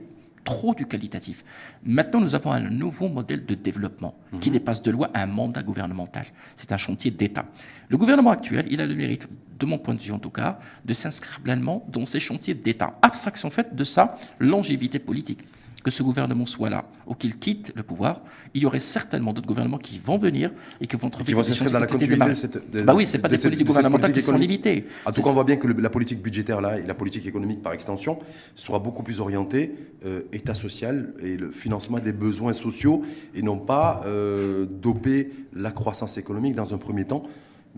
trop 0.47 0.75
du 0.75 0.87
qualitatif. 0.87 1.45
Maintenant, 1.85 2.21
nous 2.21 2.35
avons 2.35 2.53
un 2.53 2.61
nouveau 2.61 3.09
modèle 3.09 3.45
de 3.45 3.55
développement 3.55 4.15
qui 4.41 4.49
mhm. 4.49 4.55
dépasse 4.55 4.81
de 4.81 4.91
loi 4.91 5.11
un 5.13 5.27
mandat 5.27 5.63
gouvernemental. 5.63 6.25
C'est 6.55 6.73
un 6.73 6.77
chantier 6.77 7.11
d'État. 7.11 7.47
Le 7.89 7.99
gouvernement 7.99 8.31
actuel, 8.31 8.67
il 8.71 8.81
a 8.81 8.87
le 8.87 8.95
mérite, 8.95 9.29
de 9.59 9.67
mon 9.67 9.79
point 9.79 9.95
de 9.95 10.01
vue 10.01 10.13
en 10.13 10.19
tout 10.19 10.31
cas, 10.31 10.59
de 10.85 10.95
s'inscrire 10.95 11.41
pleinement 11.41 11.85
dans 11.89 12.05
ces 12.05 12.21
chantiers 12.21 12.55
d'État. 12.55 12.97
Abstraction 13.03 13.51
faite 13.51 13.75
de 13.75 13.85
sa 13.85 14.17
longévité 14.39 14.99
politique 14.99 15.41
que 15.87 15.93
ce 15.93 16.03
gouvernement 16.03 16.47
soit 16.47 16.69
là 16.69 16.85
ou 17.07 17.15
qu'il 17.15 17.39
quitte 17.39 17.73
le 17.77 17.85
pouvoir, 17.85 18.21
il 18.55 18.63
y 18.65 18.67
aurait 18.67 18.81
certainement 18.81 19.33
d'autres 19.33 19.47
gouvernements 19.47 19.79
qui 19.79 20.01
vont 20.01 20.19
venir 20.19 20.51
et 20.81 20.89
qui 20.89 20.97
vont 20.97 21.11
trouver 21.11 21.27
qui 21.27 21.35
vont 21.35 21.45
s'inscrire 21.45 21.71
dans 21.71 21.79
la 21.79 21.87
continuité 21.87 22.29
de 22.29 22.35
cette. 22.35 22.71
De, 22.73 22.83
bah 22.83 22.93
oui, 22.93 23.07
c'est 23.07 23.21
pas 23.21 23.29
des 23.29 23.39
politiques 23.39 23.69
gouvernementales 23.69 24.13
qui 24.13 24.21
sont 24.21 24.37
limitées. 24.37 24.85
En 25.05 25.13
tout 25.13 25.23
cas, 25.23 25.31
on 25.31 25.35
voit 25.35 25.45
bien 25.45 25.55
que 25.55 25.69
la 25.69 25.89
politique 25.89 26.21
budgétaire 26.21 26.61
là 26.61 26.81
et 26.81 26.83
la 26.83 26.95
politique 26.95 27.25
économique 27.25 27.63
par 27.63 27.73
extension 27.73 28.19
sera 28.57 28.81
beaucoup 28.81 29.05
plus 29.05 29.21
orientée 29.21 29.77
euh, 30.05 30.23
État 30.33 30.55
social 30.55 31.15
et 31.23 31.37
le 31.37 31.53
financement 31.53 32.01
des 32.01 32.13
besoins 32.13 32.53
sociaux 32.53 33.03
et 33.33 33.43
non 33.43 33.57
pas 33.57 34.03
euh, 34.07 34.67
doper 34.69 35.31
la 35.55 35.71
croissance 35.71 36.19
économique 36.19 36.57
dans 36.57 36.75
un 36.75 36.79
premier 36.79 37.05
temps 37.05 37.23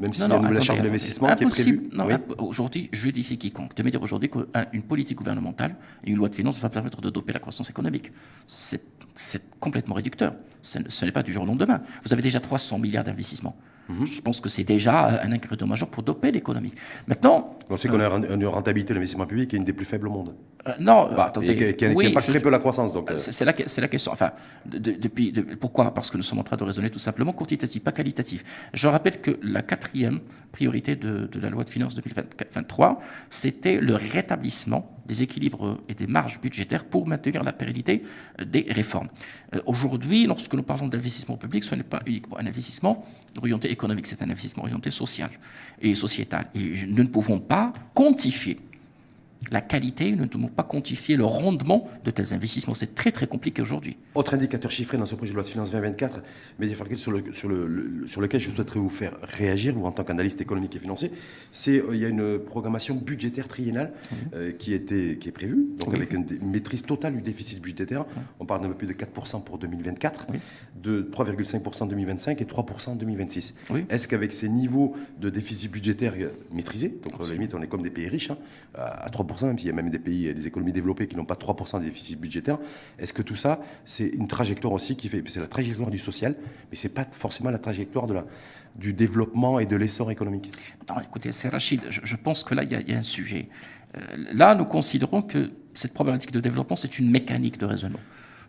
même 0.00 0.12
s'il 0.14 0.28
y 0.28 0.32
a 0.32 0.40
la 0.50 0.60
charte 0.60 0.80
d'investissement 0.80 1.34
qui 1.34 1.44
est 1.44 1.48
prévue. 1.48 1.90
Aujourd'hui, 2.38 2.88
je 2.92 3.10
défie 3.10 3.38
quiconque 3.38 3.74
de 3.74 3.82
me 3.82 3.90
dire 3.90 4.02
aujourd'hui 4.02 4.30
qu'une 4.30 4.82
politique 4.82 5.18
gouvernementale 5.18 5.76
et 6.04 6.10
une 6.10 6.16
loi 6.16 6.28
de 6.28 6.34
finances 6.34 6.60
va 6.60 6.68
permettre 6.68 7.00
de 7.00 7.10
doper 7.10 7.32
la 7.32 7.40
croissance 7.40 7.70
économique. 7.70 8.12
C'est 8.46 8.82
complètement 9.58 9.94
réducteur. 9.94 10.34
Ce 10.62 11.04
n'est 11.04 11.12
pas 11.12 11.22
du 11.22 11.32
jour 11.32 11.42
au 11.42 11.46
lendemain. 11.46 11.80
Vous 12.04 12.12
avez 12.12 12.22
déjà 12.22 12.40
300 12.40 12.78
milliards 12.78 13.04
d'investissements. 13.04 13.56
Mhm. 13.88 14.06
Je 14.06 14.20
pense 14.20 14.40
que 14.40 14.48
c'est 14.48 14.64
déjà 14.64 15.22
un 15.22 15.32
ingrédient 15.32 15.66
majeur 15.66 15.88
pour 15.88 16.02
doper 16.02 16.30
l'économie. 16.30 16.72
Maintenant. 17.06 17.58
On 17.70 17.76
sait 17.76 17.88
qu'on 17.88 18.00
a 18.00 18.08
une 18.08 18.46
rentabilité 18.46 18.90
de 18.90 18.94
l'investissement 18.94 19.26
public 19.26 19.50
qui 19.50 19.56
est 19.56 19.58
une 19.58 19.64
des 19.64 19.72
plus 19.72 19.84
faibles 19.84 20.08
au 20.08 20.10
monde? 20.10 20.34
Euh, 20.66 20.72
non, 20.80 21.08
bah, 21.14 21.26
attendez. 21.26 21.50
Et 21.50 21.76
qui, 21.76 21.86
oui, 21.88 22.10
pas 22.12 22.20
très 22.20 22.40
peu 22.40 22.50
la 22.50 22.58
croissance. 22.58 22.92
Euh. 22.94 23.16
C'est 23.16 23.44
la, 23.44 23.54
la, 23.78 23.88
question. 23.88 24.12
Enfin, 24.12 24.32
depuis, 24.66 25.32
pourquoi? 25.60 25.92
Parce 25.94 26.10
que 26.10 26.16
nous 26.16 26.22
sommes 26.22 26.38
en 26.38 26.44
train 26.44 26.56
de 26.56 26.64
raisonner 26.64 26.90
tout 26.90 26.98
simplement 26.98 27.32
quantitatif, 27.32 27.82
pas 27.82 27.92
qualitatif. 27.92 28.68
Je 28.74 28.88
rappelle 28.88 29.20
que 29.20 29.38
la 29.42 29.62
quatrième 29.62 30.20
priorité 30.52 30.96
de, 30.96 31.26
de 31.26 31.40
la 31.40 31.50
loi 31.50 31.64
de 31.64 31.70
finances 31.70 31.94
2023, 31.94 33.00
c'était 33.30 33.80
le 33.80 33.94
rétablissement 33.94 34.97
des 35.08 35.22
équilibres 35.22 35.78
et 35.88 35.94
des 35.94 36.06
marges 36.06 36.40
budgétaires 36.40 36.84
pour 36.84 37.08
maintenir 37.08 37.42
la 37.42 37.52
pérennité 37.52 38.02
des 38.46 38.66
réformes. 38.70 39.08
Euh, 39.54 39.60
aujourd'hui, 39.66 40.26
lorsque 40.26 40.54
nous 40.54 40.62
parlons 40.62 40.86
d'investissement 40.86 41.36
public, 41.36 41.64
ce 41.64 41.74
n'est 41.74 41.82
pas 41.82 42.00
uniquement 42.06 42.38
un 42.38 42.46
investissement 42.46 43.04
orienté 43.36 43.70
économique, 43.70 44.06
c'est 44.06 44.22
un 44.22 44.30
investissement 44.30 44.64
orienté 44.64 44.90
social 44.90 45.30
et 45.80 45.94
sociétal. 45.94 46.48
Et 46.54 46.86
nous 46.86 47.02
ne 47.02 47.08
pouvons 47.08 47.40
pas 47.40 47.72
quantifier 47.94 48.60
la 49.50 49.60
qualité, 49.60 50.12
nous 50.12 50.24
ne 50.24 50.26
pouvons 50.26 50.48
pas 50.48 50.62
quantifier 50.62 51.16
le 51.16 51.24
rendement 51.24 51.88
de 52.04 52.10
tels 52.10 52.34
investissements. 52.34 52.74
C'est 52.74 52.94
très 52.94 53.10
très 53.10 53.26
compliqué 53.26 53.62
aujourd'hui. 53.62 53.96
Autre 54.14 54.34
indicateur 54.34 54.70
chiffré 54.70 54.98
dans 54.98 55.06
ce 55.06 55.14
projet 55.14 55.30
de 55.30 55.36
loi 55.36 55.44
de 55.44 55.48
finances 55.48 55.70
2024, 55.70 56.22
mais 56.58 56.74
sur, 56.96 57.12
le, 57.12 57.32
sur, 57.32 57.48
le, 57.48 58.04
sur 58.06 58.20
lequel 58.20 58.40
je 58.40 58.50
souhaiterais 58.50 58.80
vous 58.80 58.90
faire 58.90 59.16
réagir, 59.22 59.74
vous 59.74 59.86
en 59.86 59.92
tant 59.92 60.04
qu'analyste 60.04 60.40
économique 60.40 60.74
et 60.76 60.80
financier, 60.80 61.12
c'est 61.50 61.80
qu'il 61.80 61.90
euh, 61.90 61.96
y 61.96 62.04
a 62.04 62.08
une 62.08 62.38
programmation 62.38 62.94
budgétaire 62.96 63.48
triennale 63.48 63.92
euh, 64.34 64.52
qui, 64.52 64.74
était, 64.74 65.18
qui 65.20 65.28
est 65.28 65.32
prévue, 65.32 65.66
donc 65.78 65.94
avec 65.94 66.12
une, 66.12 66.26
maîtrise 66.42 66.82
totale 66.82 67.14
du 67.14 67.22
déficit 67.22 67.62
budgétaire. 67.62 68.04
On 68.40 68.44
parle 68.44 68.62
d'un 68.62 68.68
peu 68.68 68.74
plus 68.74 68.86
de 68.86 68.92
4% 68.92 69.42
pour 69.42 69.58
2024, 69.58 70.26
de 70.82 71.08
3,5% 71.12 71.82
en 71.84 71.86
2025 71.86 72.40
et 72.40 72.44
3% 72.44 72.90
en 72.90 72.96
2026. 72.96 73.54
Est-ce 73.88 74.08
qu'avec 74.08 74.32
ces 74.32 74.48
niveaux 74.48 74.94
de 75.20 75.30
déficit 75.30 75.70
budgétaire 75.70 76.14
maîtrisés, 76.52 76.98
donc 77.02 77.20
à 77.20 77.24
la 77.24 77.32
limite 77.32 77.54
on 77.54 77.62
est 77.62 77.68
comme 77.68 77.82
des 77.82 77.90
pays 77.90 78.08
riches, 78.08 78.30
hein, 78.30 78.38
à 78.74 79.08
3%, 79.10 79.27
même 79.42 79.58
s'il 79.58 79.68
y 79.68 79.70
a 79.70 79.74
même 79.74 79.90
des 79.90 79.98
pays, 79.98 80.32
des 80.32 80.46
économies 80.46 80.72
développées 80.72 81.06
qui 81.06 81.16
n'ont 81.16 81.24
pas 81.24 81.34
3% 81.34 81.80
de 81.80 81.84
déficit 81.84 82.20
budgétaire. 82.20 82.58
Est-ce 82.98 83.12
que 83.12 83.22
tout 83.22 83.36
ça, 83.36 83.60
c'est 83.84 84.08
une 84.08 84.26
trajectoire 84.26 84.72
aussi 84.72 84.96
qui 84.96 85.08
fait, 85.08 85.22
c'est 85.26 85.40
la 85.40 85.46
trajectoire 85.46 85.90
du 85.90 85.98
social, 85.98 86.34
mais 86.70 86.76
c'est 86.76 86.88
pas 86.88 87.06
forcément 87.10 87.50
la 87.50 87.58
trajectoire 87.58 88.06
de 88.06 88.14
la, 88.14 88.24
du 88.76 88.92
développement 88.92 89.58
et 89.60 89.66
de 89.66 89.76
l'essor 89.76 90.10
économique? 90.10 90.50
Non, 90.88 91.00
écoutez, 91.00 91.32
c'est 91.32 91.48
Rachid, 91.48 91.82
je, 91.88 92.16
pense 92.16 92.44
que 92.44 92.54
là, 92.54 92.62
il 92.64 92.70
y, 92.70 92.94
a 92.94 92.96
un 92.96 93.02
sujet. 93.02 93.48
Euh, 93.96 94.00
là, 94.34 94.54
nous 94.54 94.64
considérons 94.64 95.22
que 95.22 95.50
cette 95.74 95.94
problématique 95.94 96.32
de 96.32 96.40
développement, 96.40 96.76
c'est 96.76 96.98
une 96.98 97.10
mécanique 97.10 97.58
de 97.58 97.66
raisonnement 97.66 98.00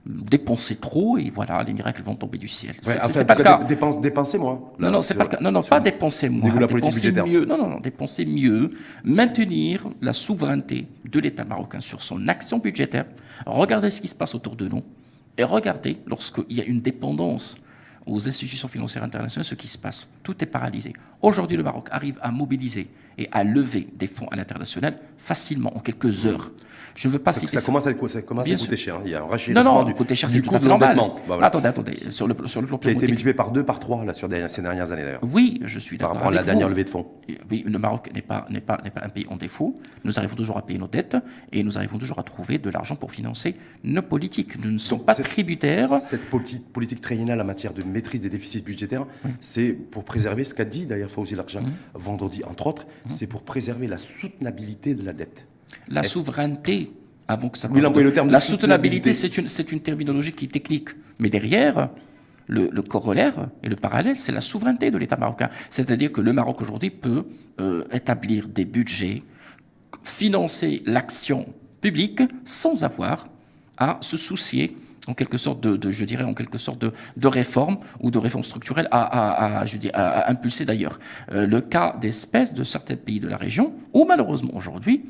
dépenser 0.10 0.76
trop 0.76 1.18
et 1.20 1.30
voilà, 1.30 1.64
les 1.64 1.74
miracles 1.74 2.02
vont 2.02 2.16
tomber 2.16 2.40
du 2.40 2.48
ciel. 2.48 2.74
c'est 2.82 3.26
pas 3.26 3.36
le 3.36 3.44
cas. 3.44 3.60
dépenser 4.02 4.40
moins. 4.40 4.60
Non, 4.80 4.90
non, 4.90 5.02
c'est 5.04 5.14
pas 5.14 5.24
le 5.24 5.30
cas. 5.30 5.38
Non, 5.40 5.52
non, 5.52 5.62
pas 5.62 5.80
dépenser 5.80 6.30
moins. 6.30 6.56
Dépenser 6.56 7.12
mieux. 7.12 7.46
Non, 7.46 7.58
non, 7.58 7.70
non, 7.70 7.80
dépenser 7.80 8.26
mieux. 8.26 8.72
Maintenir 9.04 9.88
la 10.02 10.14
souveraineté 10.14 10.88
de 11.06 11.20
l'État 11.20 11.46
marocain 11.46 11.80
sur 11.80 12.02
son 12.02 12.28
action 12.28 12.58
budgétaire. 12.58 13.06
Regardez 13.46 13.92
ce 13.92 14.02
qui 14.02 14.08
se 14.08 14.16
passe 14.16 14.34
autour 14.34 14.56
de 14.56 14.68
nous 14.68 14.84
et 15.38 15.44
regardez 15.44 15.98
lorsqu'il 16.08 16.58
y 16.58 16.62
a 16.62 16.66
une 16.66 16.82
dépendance 16.82 17.56
aux 18.10 18.28
institutions 18.28 18.68
financières 18.68 19.04
internationales 19.04 19.46
ce 19.46 19.56
qui 19.56 19.68
se 19.68 19.78
passe. 19.78 20.08
Tout 20.24 20.44
est 20.44 20.48
paralysé. 20.48 20.94
Aujourd'hui, 21.22 21.58
le 21.58 21.64
Maroc 21.64 21.88
arrive 21.92 22.18
à 22.22 22.32
mobiliser 22.32 22.88
et 23.18 23.28
à 23.32 23.44
lever 23.44 23.88
des 23.96 24.08
fonds 24.08 24.28
à 24.32 24.36
l'international 24.36 24.98
facilement 25.18 25.76
en 25.76 25.80
quelques 25.80 26.26
heures. 26.26 26.52
Je 26.96 27.08
ne 27.08 27.14
veux 27.14 27.20
pas 27.20 27.32
ça, 27.32 27.40
citer 27.42 27.58
ça. 27.58 27.66
Commence 27.66 27.88
à, 27.88 27.92
ça 28.10 28.22
commence 28.22 28.50
à 28.50 28.56
coûter 28.56 28.78
cher. 28.78 28.96
Hein. 28.96 29.02
Il 29.06 29.12
y 29.12 29.16
a 29.16 29.22
un 29.24 29.54
non, 29.54 29.64
non, 29.64 29.84
du, 29.84 29.94
coûter 29.94 30.16
cher, 30.16 30.30
c'est 30.30 30.42
tout 30.42 30.54
à 30.54 30.60
fait 30.60 30.68
normal. 30.68 30.98
Bah, 31.28 31.38
Attendez, 31.42 31.68
attendez. 31.70 31.94
Sur 32.12 32.28
le, 32.28 32.36
sur 32.46 32.60
le 32.60 32.68
plan 32.68 32.78
Qui 32.78 32.90
a 32.90 32.92
été 32.92 33.08
multiplié 33.08 33.34
par 33.34 33.52
deux, 33.52 33.64
par 33.64 33.80
trois 33.80 34.04
là, 34.04 34.14
sur 34.14 34.28
ces 34.50 34.62
dernières 34.62 34.92
années 34.92 35.04
d'ailleurs. 35.04 35.22
Oui, 35.32 35.62
je 35.64 35.80
suis 35.80 35.98
d'accord. 35.98 36.16
Par 36.16 36.24
rapport 36.24 36.34
à 36.34 36.36
la 36.36 36.44
dernière 36.44 36.68
levée 36.68 36.84
de 36.84 36.90
fonds. 36.90 37.08
Oui, 37.50 37.64
le 37.66 37.80
Maroc 37.80 38.10
n'est 38.14 38.22
pas, 38.22 38.46
n'est, 38.50 38.60
pas, 38.60 38.80
n'est 38.84 38.90
pas 38.90 39.02
un 39.06 39.10
pays 39.10 39.26
en 39.30 39.38
défaut. 39.38 39.80
Nous 40.04 40.18
arrivons 40.18 40.36
toujours 40.36 40.58
à 40.58 40.62
payer 40.66 40.78
nos 40.80 40.88
dettes 40.88 41.16
et 41.54 41.64
nous 41.64 41.78
arrivons 41.78 41.98
toujours 42.00 42.20
à 42.20 42.24
trouver 42.24 42.58
de 42.58 42.70
l'argent 42.70 42.96
pour 42.96 43.12
financer 43.12 43.56
nos 43.84 44.02
politiques. 44.02 44.62
Nous 44.64 44.72
ne 44.72 44.78
sommes 44.78 45.04
pas 45.04 45.16
tributaires. 45.16 45.92
Cette 46.02 46.30
politique, 46.30 46.68
politique 46.74 47.02
triennale 47.02 47.40
en 47.40 47.46
matière 47.46 47.74
de 47.74 47.84
maîtrise 48.00 48.22
des 48.22 48.30
déficits 48.30 48.62
budgétaires, 48.62 49.06
c'est 49.42 49.74
pour 49.74 50.06
préserver 50.06 50.46
ce 50.46 50.54
qu'a 50.54 50.64
dit 50.64 50.86
d'ailleurs 50.86 51.12
Fawzi 51.12 51.36
Larja 51.36 51.62
vendredi, 51.94 52.44
entre 52.46 52.68
autres, 52.68 52.86
c'est 53.10 53.28
pour 53.28 53.42
préserver 53.42 53.88
la 53.88 53.98
soutenabilité 53.98 54.96
de 54.96 55.04
la 55.04 55.12
dette. 55.12 55.46
La 55.90 56.04
souveraineté, 56.04 56.94
avant 57.28 57.50
que 57.50 57.58
ça. 57.58 57.70
Oui, 57.70 57.82
le 57.82 58.14
terme 58.14 58.30
la 58.30 58.40
soutenabilité, 58.40 59.12
c'est 59.12 59.38
une, 59.38 59.48
c'est 59.48 59.72
une 59.74 59.82
terminologie 59.82 60.32
qui 60.32 60.46
est 60.46 60.54
technique. 60.60 60.90
Mais 61.20 61.30
derrière, 61.30 61.90
le, 62.48 62.82
corollaire 62.82 63.50
et 63.64 63.70
le 63.70 63.76
parallèle, 63.76 64.16
c'est 64.16 64.32
la 64.32 64.42
souveraineté 64.42 64.92
de 64.92 64.98
l'État 64.98 65.18
marocain. 65.18 65.50
C'est-à-dire 65.70 66.12
que 66.12 66.22
le 66.22 66.34
Maroc 66.34 66.62
aujourd'hui 66.62 66.90
peut 66.90 67.26
euh, 67.60 67.84
établir 67.92 68.48
des 68.48 68.66
budgets, 68.66 69.24
financer 70.04 70.82
l'action 70.86 71.54
publique 71.82 72.22
sans 72.46 72.84
avoir 72.84 73.28
à 73.78 73.98
se 74.02 74.18
soucier 74.18 74.76
en 75.10 75.14
quelque 75.14 75.38
sorte 75.38 75.60
de, 75.62 75.92
je 75.92 76.06
dirais 76.06 76.24
en 76.24 76.34
quelque 76.34 76.58
sorte 76.58 76.80
de, 76.80 77.28
réforme 77.28 77.80
ou 78.00 78.12
de 78.12 78.18
réforme 78.18 78.44
structurelle 78.44 78.88
à, 78.92 79.02
à 79.02 80.32
impulser 80.32 80.66
d'ailleurs. 80.66 81.00
Euh, 81.32 81.48
le 81.48 81.62
cas 81.62 81.96
d'espèces 82.00 82.54
de 82.54 82.64
certains 82.64 82.96
pays 82.96 83.20
de 83.20 83.28
la 83.28 83.38
région, 83.38 83.74
où 83.94 84.06
malheureusement 84.06 84.56
aujourd'hui, 84.56 85.06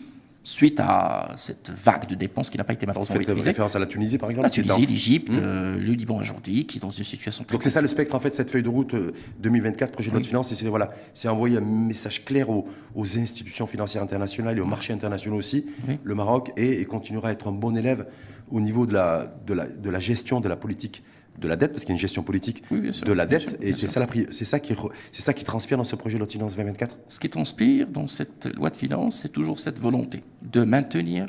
suite 0.49 0.79
à 0.79 1.29
cette 1.35 1.71
vague 1.71 2.07
de 2.07 2.15
dépenses 2.15 2.49
qui 2.49 2.57
n'a 2.57 2.63
pas 2.63 2.73
été 2.73 2.85
malheureusement 2.85 3.15
Vous 3.15 3.19
maîtrisée. 3.19 3.51
référence 3.51 3.75
à 3.75 3.79
la 3.79 3.85
Tunisie, 3.85 4.17
par 4.17 4.29
exemple 4.29 4.47
La 4.47 4.49
Tunisie, 4.49 4.85
l'Égypte, 4.87 5.37
euh, 5.37 5.77
le 5.77 5.93
Liban 5.93 6.17
aujourd'hui, 6.17 6.65
qui 6.65 6.79
est 6.79 6.81
dans 6.81 6.89
une 6.89 7.03
situation 7.03 7.43
très... 7.43 7.53
Donc 7.53 7.63
c'est 7.63 7.69
ça 7.69 7.81
le 7.81 7.87
spectre, 7.87 8.15
en 8.15 8.19
fait, 8.19 8.33
cette 8.33 8.49
feuille 8.49 8.63
de 8.63 8.69
route 8.69 8.95
2024, 9.39 9.89
euh, 9.89 9.93
projet 9.93 10.09
de 10.09 10.13
loi 10.13 10.21
de 10.21 10.25
finances, 10.25 10.51
c'est 10.53 10.65
voilà, 10.65 10.91
envoyer 11.27 11.57
un 11.57 11.61
message 11.61 12.25
clair 12.25 12.49
aux, 12.49 12.67
institutions 12.97 13.67
financières 13.67 14.03
internationales 14.03 14.57
et 14.57 14.61
aux 14.61 14.65
marchés 14.65 14.93
internationaux 14.93 15.37
aussi. 15.37 15.65
Le 16.03 16.15
Maroc 16.15 16.51
est 16.57 16.81
et 16.81 16.85
continuera 16.85 17.29
à 17.29 17.31
être 17.31 17.47
un 17.47 17.51
bon 17.51 17.77
élève 17.77 18.07
au 18.51 18.59
niveau 18.59 18.85
de 18.85 18.93
la, 18.93 19.31
de 19.45 19.53
la, 19.53 19.67
de 19.67 19.89
la 19.89 19.99
gestion 19.99 20.41
de 20.41 20.49
la 20.49 20.55
politique 20.55 21.03
de 21.39 21.47
la 21.47 21.55
dette, 21.55 21.71
parce 21.71 21.83
qu'il 21.83 21.91
y 21.91 21.93
a 21.93 21.97
une 21.97 22.01
gestion 22.01 22.23
politique 22.23 22.63
de 22.71 23.13
la 23.13 23.25
dette, 23.25 23.57
et 23.61 23.73
c'est 23.73 23.87
ça, 23.87 24.05
c'est 24.31 24.45
ça, 24.45 24.59
qui, 24.59 24.75
c'est 25.11 25.21
ça 25.21 25.33
qui 25.33 25.43
transpire 25.43 25.77
dans 25.77 25.83
ce 25.83 25.95
projet 25.95 26.15
de 26.15 26.19
loi 26.19 26.27
de 26.27 26.31
finances 26.31 26.55
2024 26.55 26.97
Ce 27.07 27.19
qui 27.19 27.29
transpire 27.29 27.89
dans 27.89 28.07
cette 28.07 28.47
loi 28.55 28.69
de 28.69 28.75
finances, 28.75 29.17
c'est 29.17 29.31
toujours 29.31 29.59
cette 29.59 29.79
volonté 29.79 30.23
de 30.41 30.63
maintenir 30.63 31.25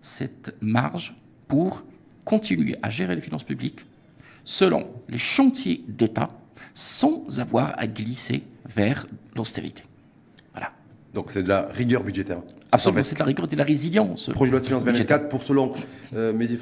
cette 0.00 0.54
marge 0.60 1.16
pour 1.48 1.84
continuer 2.24 2.76
à 2.82 2.90
gérer 2.90 3.14
les 3.14 3.20
finances 3.20 3.44
publiques 3.44 3.86
selon 4.44 4.86
les 5.08 5.18
chantiers 5.18 5.84
d'État 5.88 6.30
sans 6.74 7.40
avoir 7.40 7.72
à 7.78 7.86
glisser 7.86 8.42
vers 8.66 9.06
l'austérité. 9.36 9.84
Voilà. 10.52 10.72
Donc 11.12 11.30
c'est 11.30 11.42
de 11.42 11.48
la 11.48 11.66
rigueur 11.66 12.02
budgétaire. 12.02 12.40
Absolument, 12.72 13.02
c'est 13.02 13.14
de 13.14 13.20
la 13.20 13.26
rigueur 13.26 13.46
et 13.46 13.48
de 13.48 13.56
la 13.56 13.64
résilience. 13.64 14.30
Projet 14.30 14.50
de 14.50 14.56
loi 14.56 14.60
de 14.60 14.66
finances 14.66 14.84
2024, 14.84 15.28
pour 15.28 15.42
selon 15.42 15.72
euh, 16.14 16.32
Mehdi 16.32 16.58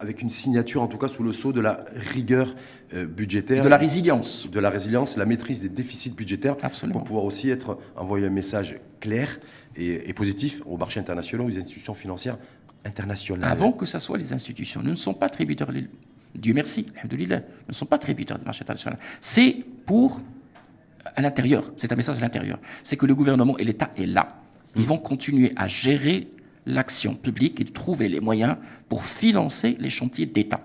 avec 0.00 0.22
une 0.22 0.30
signature, 0.30 0.82
en 0.82 0.88
tout 0.88 0.98
cas 0.98 1.08
sous 1.08 1.22
le 1.22 1.32
sceau 1.32 1.52
de 1.52 1.60
la 1.60 1.84
rigueur 1.94 2.54
euh, 2.94 3.06
budgétaire. 3.06 3.62
De 3.62 3.68
la 3.68 3.76
résilience. 3.76 4.50
De 4.50 4.60
la 4.60 4.70
résilience, 4.70 5.16
la 5.16 5.26
maîtrise 5.26 5.60
des 5.60 5.68
déficits 5.68 6.10
budgétaires. 6.10 6.56
Absolument. 6.62 6.98
Pour 6.98 7.06
pouvoir 7.06 7.24
aussi 7.24 7.50
être, 7.50 7.78
envoyer 7.96 8.26
un 8.26 8.30
message 8.30 8.78
clair 9.00 9.38
et, 9.76 10.08
et 10.08 10.12
positif 10.12 10.62
aux 10.66 10.76
marchés 10.76 11.00
internationaux, 11.00 11.44
aux 11.44 11.58
institutions 11.58 11.94
financières 11.94 12.38
internationales. 12.84 13.50
Avant 13.50 13.72
que 13.72 13.86
ce 13.86 13.98
soit 13.98 14.18
les 14.18 14.32
institutions. 14.32 14.82
Nous 14.82 14.90
ne 14.90 14.96
sommes 14.96 15.16
pas 15.16 15.28
tributaires, 15.28 15.70
Dieu 16.34 16.54
merci, 16.54 16.86
alhamdoulilah, 16.96 17.38
nous 17.38 17.68
ne 17.68 17.72
sommes 17.72 17.88
pas 17.88 17.98
tributaires 17.98 18.38
du 18.38 18.44
marché 18.44 18.62
international. 18.62 18.98
C'est 19.20 19.64
pour, 19.86 20.20
à 21.04 21.22
l'intérieur, 21.22 21.72
c'est 21.76 21.92
un 21.92 21.96
message 21.96 22.18
à 22.18 22.20
l'intérieur. 22.20 22.58
C'est 22.82 22.96
que 22.96 23.06
le 23.06 23.14
gouvernement 23.14 23.56
et 23.58 23.64
l'État 23.64 23.90
est 23.96 24.06
là. 24.06 24.40
Ils 24.76 24.84
vont 24.84 24.98
continuer 24.98 25.52
à 25.56 25.66
gérer 25.66 26.28
l'action 26.66 27.14
publique 27.14 27.60
et 27.60 27.64
de 27.64 27.70
trouver 27.70 28.08
les 28.08 28.20
moyens 28.20 28.56
pour 28.88 29.04
financer 29.04 29.76
les 29.78 29.90
chantiers 29.90 30.26
d'État. 30.26 30.60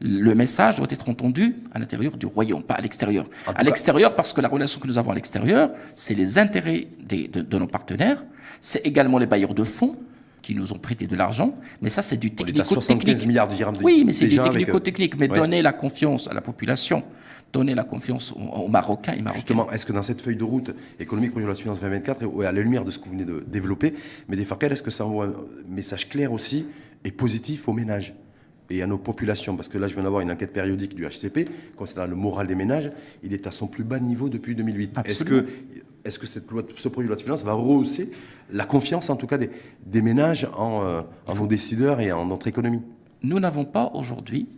Le 0.00 0.34
message 0.34 0.76
doit 0.76 0.88
être 0.90 1.08
entendu 1.08 1.56
à 1.72 1.78
l'intérieur 1.78 2.16
du 2.16 2.26
royaume, 2.26 2.62
pas 2.62 2.74
à 2.74 2.80
l'extérieur. 2.80 3.28
À 3.46 3.62
l'extérieur, 3.62 4.16
parce 4.16 4.32
que 4.32 4.40
la 4.40 4.48
relation 4.48 4.80
que 4.80 4.86
nous 4.86 4.98
avons 4.98 5.12
à 5.12 5.14
l'extérieur, 5.14 5.70
c'est 5.94 6.14
les 6.14 6.38
intérêts 6.38 6.88
de, 7.08 7.40
de, 7.40 7.58
nos 7.58 7.68
partenaires, 7.68 8.24
c'est 8.60 8.86
également 8.86 9.18
les 9.18 9.26
bailleurs 9.26 9.54
de 9.54 9.64
fonds 9.64 9.96
qui 10.42 10.54
nous 10.54 10.72
ont 10.72 10.78
prêté 10.78 11.06
de 11.06 11.16
l'argent, 11.16 11.56
mais 11.80 11.88
ça 11.88 12.02
c'est 12.02 12.18
du 12.18 12.32
technico-technique. 12.32 13.26
milliards 13.26 13.48
de 13.48 13.54
dirhams. 13.54 13.76
Oui, 13.82 14.02
mais 14.04 14.12
c'est 14.12 14.26
du 14.26 14.38
technico-technique, 14.38 15.16
mais 15.18 15.28
donner 15.28 15.62
la 15.62 15.72
confiance 15.72 16.28
à 16.28 16.34
la 16.34 16.42
population, 16.42 17.02
donner 17.54 17.74
la 17.74 17.84
confiance 17.84 18.32
aux, 18.32 18.68
Marocains 18.68 19.12
et 19.12 19.22
Marocaines. 19.22 19.34
Justement, 19.34 19.70
est-ce 19.70 19.86
que 19.86 19.92
dans 19.92 20.02
cette 20.02 20.20
feuille 20.20 20.36
de 20.36 20.44
route 20.44 20.74
économique 20.98 21.32
pour 21.32 21.40
la 21.40 21.54
finance 21.54 21.80
2024, 21.80 22.22
et 22.22 22.46
à 22.46 22.52
la 22.52 22.60
lumière 22.60 22.84
de 22.84 22.90
ce 22.90 22.98
que 22.98 23.04
vous 23.04 23.12
venez 23.12 23.24
de 23.24 23.44
développer, 23.46 23.94
mais 24.28 24.36
des 24.36 24.42
est-ce 24.42 24.82
que 24.82 24.90
ça 24.90 25.06
envoie 25.06 25.26
un 25.26 25.34
message 25.70 26.08
clair 26.08 26.32
aussi 26.32 26.66
et 27.04 27.12
positif 27.12 27.68
aux 27.68 27.72
ménages 27.72 28.14
et 28.70 28.82
à 28.82 28.86
nos 28.86 28.98
populations, 28.98 29.56
parce 29.56 29.68
que 29.68 29.78
là 29.78 29.88
je 29.88 29.94
viens 29.94 30.02
d'avoir 30.02 30.22
une 30.22 30.32
enquête 30.32 30.52
périodique 30.52 30.94
du 30.94 31.06
HCP 31.06 31.48
concernant 31.76 32.06
le 32.06 32.16
moral 32.16 32.46
des 32.46 32.54
ménages, 32.54 32.90
il 33.22 33.32
est 33.34 33.46
à 33.46 33.50
son 33.50 33.66
plus 33.66 33.84
bas 33.84 34.00
niveau 34.00 34.28
depuis 34.28 34.54
2008. 34.54 34.98
Est-ce 35.04 35.22
que, 35.22 35.46
est 36.04 36.18
que 36.18 36.26
cette 36.26 36.50
loi, 36.50 36.62
ce 36.76 36.88
projet 36.88 37.04
de 37.04 37.08
loi 37.08 37.16
de 37.16 37.22
finances 37.22 37.44
va 37.44 37.52
rehausser 37.52 38.10
la 38.50 38.64
confiance 38.64 39.10
en 39.10 39.16
tout 39.16 39.26
cas 39.26 39.36
des, 39.36 39.50
des 39.86 40.00
ménages 40.00 40.48
en, 40.56 40.82
euh, 40.82 41.02
en 41.26 41.34
nos 41.34 41.46
décideurs 41.46 42.00
et 42.00 42.10
en 42.10 42.24
notre 42.24 42.48
économie? 42.48 42.82
Nous 43.22 43.38
n'avons 43.38 43.66
pas 43.66 43.92
aujourd'hui 43.94 44.48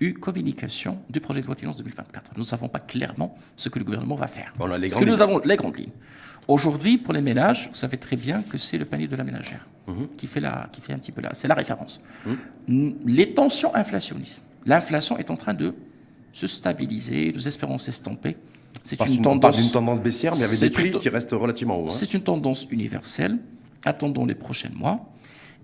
eu 0.00 0.14
communication 0.14 0.98
du 1.10 1.20
projet 1.20 1.40
de 1.40 1.46
loi 1.46 1.54
de 1.54 1.60
finances 1.60 1.76
2024. 1.76 2.32
Nous 2.34 2.42
ne 2.42 2.46
savons 2.46 2.68
pas 2.68 2.78
clairement 2.80 3.36
ce 3.56 3.68
que 3.68 3.78
le 3.78 3.84
gouvernement 3.84 4.14
va 4.14 4.26
faire. 4.26 4.54
On 4.58 4.70
a 4.70 4.78
les 4.78 4.88
Parce 4.88 5.04
que 5.04 5.08
nous 5.08 5.20
avons 5.20 5.38
les 5.38 5.56
grandes 5.56 5.76
lignes. 5.76 5.92
Aujourd'hui, 6.46 6.96
pour 6.96 7.12
les 7.12 7.20
ménages, 7.20 7.68
vous 7.70 7.76
savez 7.76 7.98
très 7.98 8.16
bien 8.16 8.42
que 8.42 8.56
c'est 8.56 8.78
le 8.78 8.86
panier 8.86 9.06
de 9.06 9.16
la 9.16 9.24
ménagère 9.24 9.66
mhm. 9.86 10.08
qui, 10.16 10.26
fait 10.26 10.40
la, 10.40 10.68
qui 10.72 10.80
fait 10.80 10.94
un 10.94 10.98
petit 10.98 11.12
peu 11.12 11.20
là. 11.20 11.30
C'est 11.34 11.48
la 11.48 11.54
référence. 11.54 12.02
Mhm. 12.66 12.94
Les 13.04 13.34
tensions 13.34 13.74
inflationnistes. 13.74 14.40
L'inflation 14.64 15.18
est 15.18 15.30
en 15.30 15.36
train 15.36 15.54
de 15.54 15.74
se 16.32 16.46
stabiliser, 16.46 17.32
nous 17.34 17.46
espérons 17.48 17.78
s'estomper. 17.78 18.36
C'est 18.82 19.04
une, 19.06 19.20
tendance, 19.22 19.62
une 19.62 19.70
tendance 19.70 20.00
baissière, 20.00 20.34
mais 20.36 20.44
avec 20.44 20.58
des 20.58 20.70
prix 20.70 20.92
qui 20.92 21.08
restent 21.08 21.32
relativement 21.32 21.78
hauts. 21.78 21.86
Hein. 21.86 21.90
C'est 21.90 22.14
une 22.14 22.22
tendance 22.22 22.66
universelle. 22.70 23.38
Attendons 23.84 24.24
les 24.24 24.34
prochains 24.34 24.70
mois. 24.74 25.10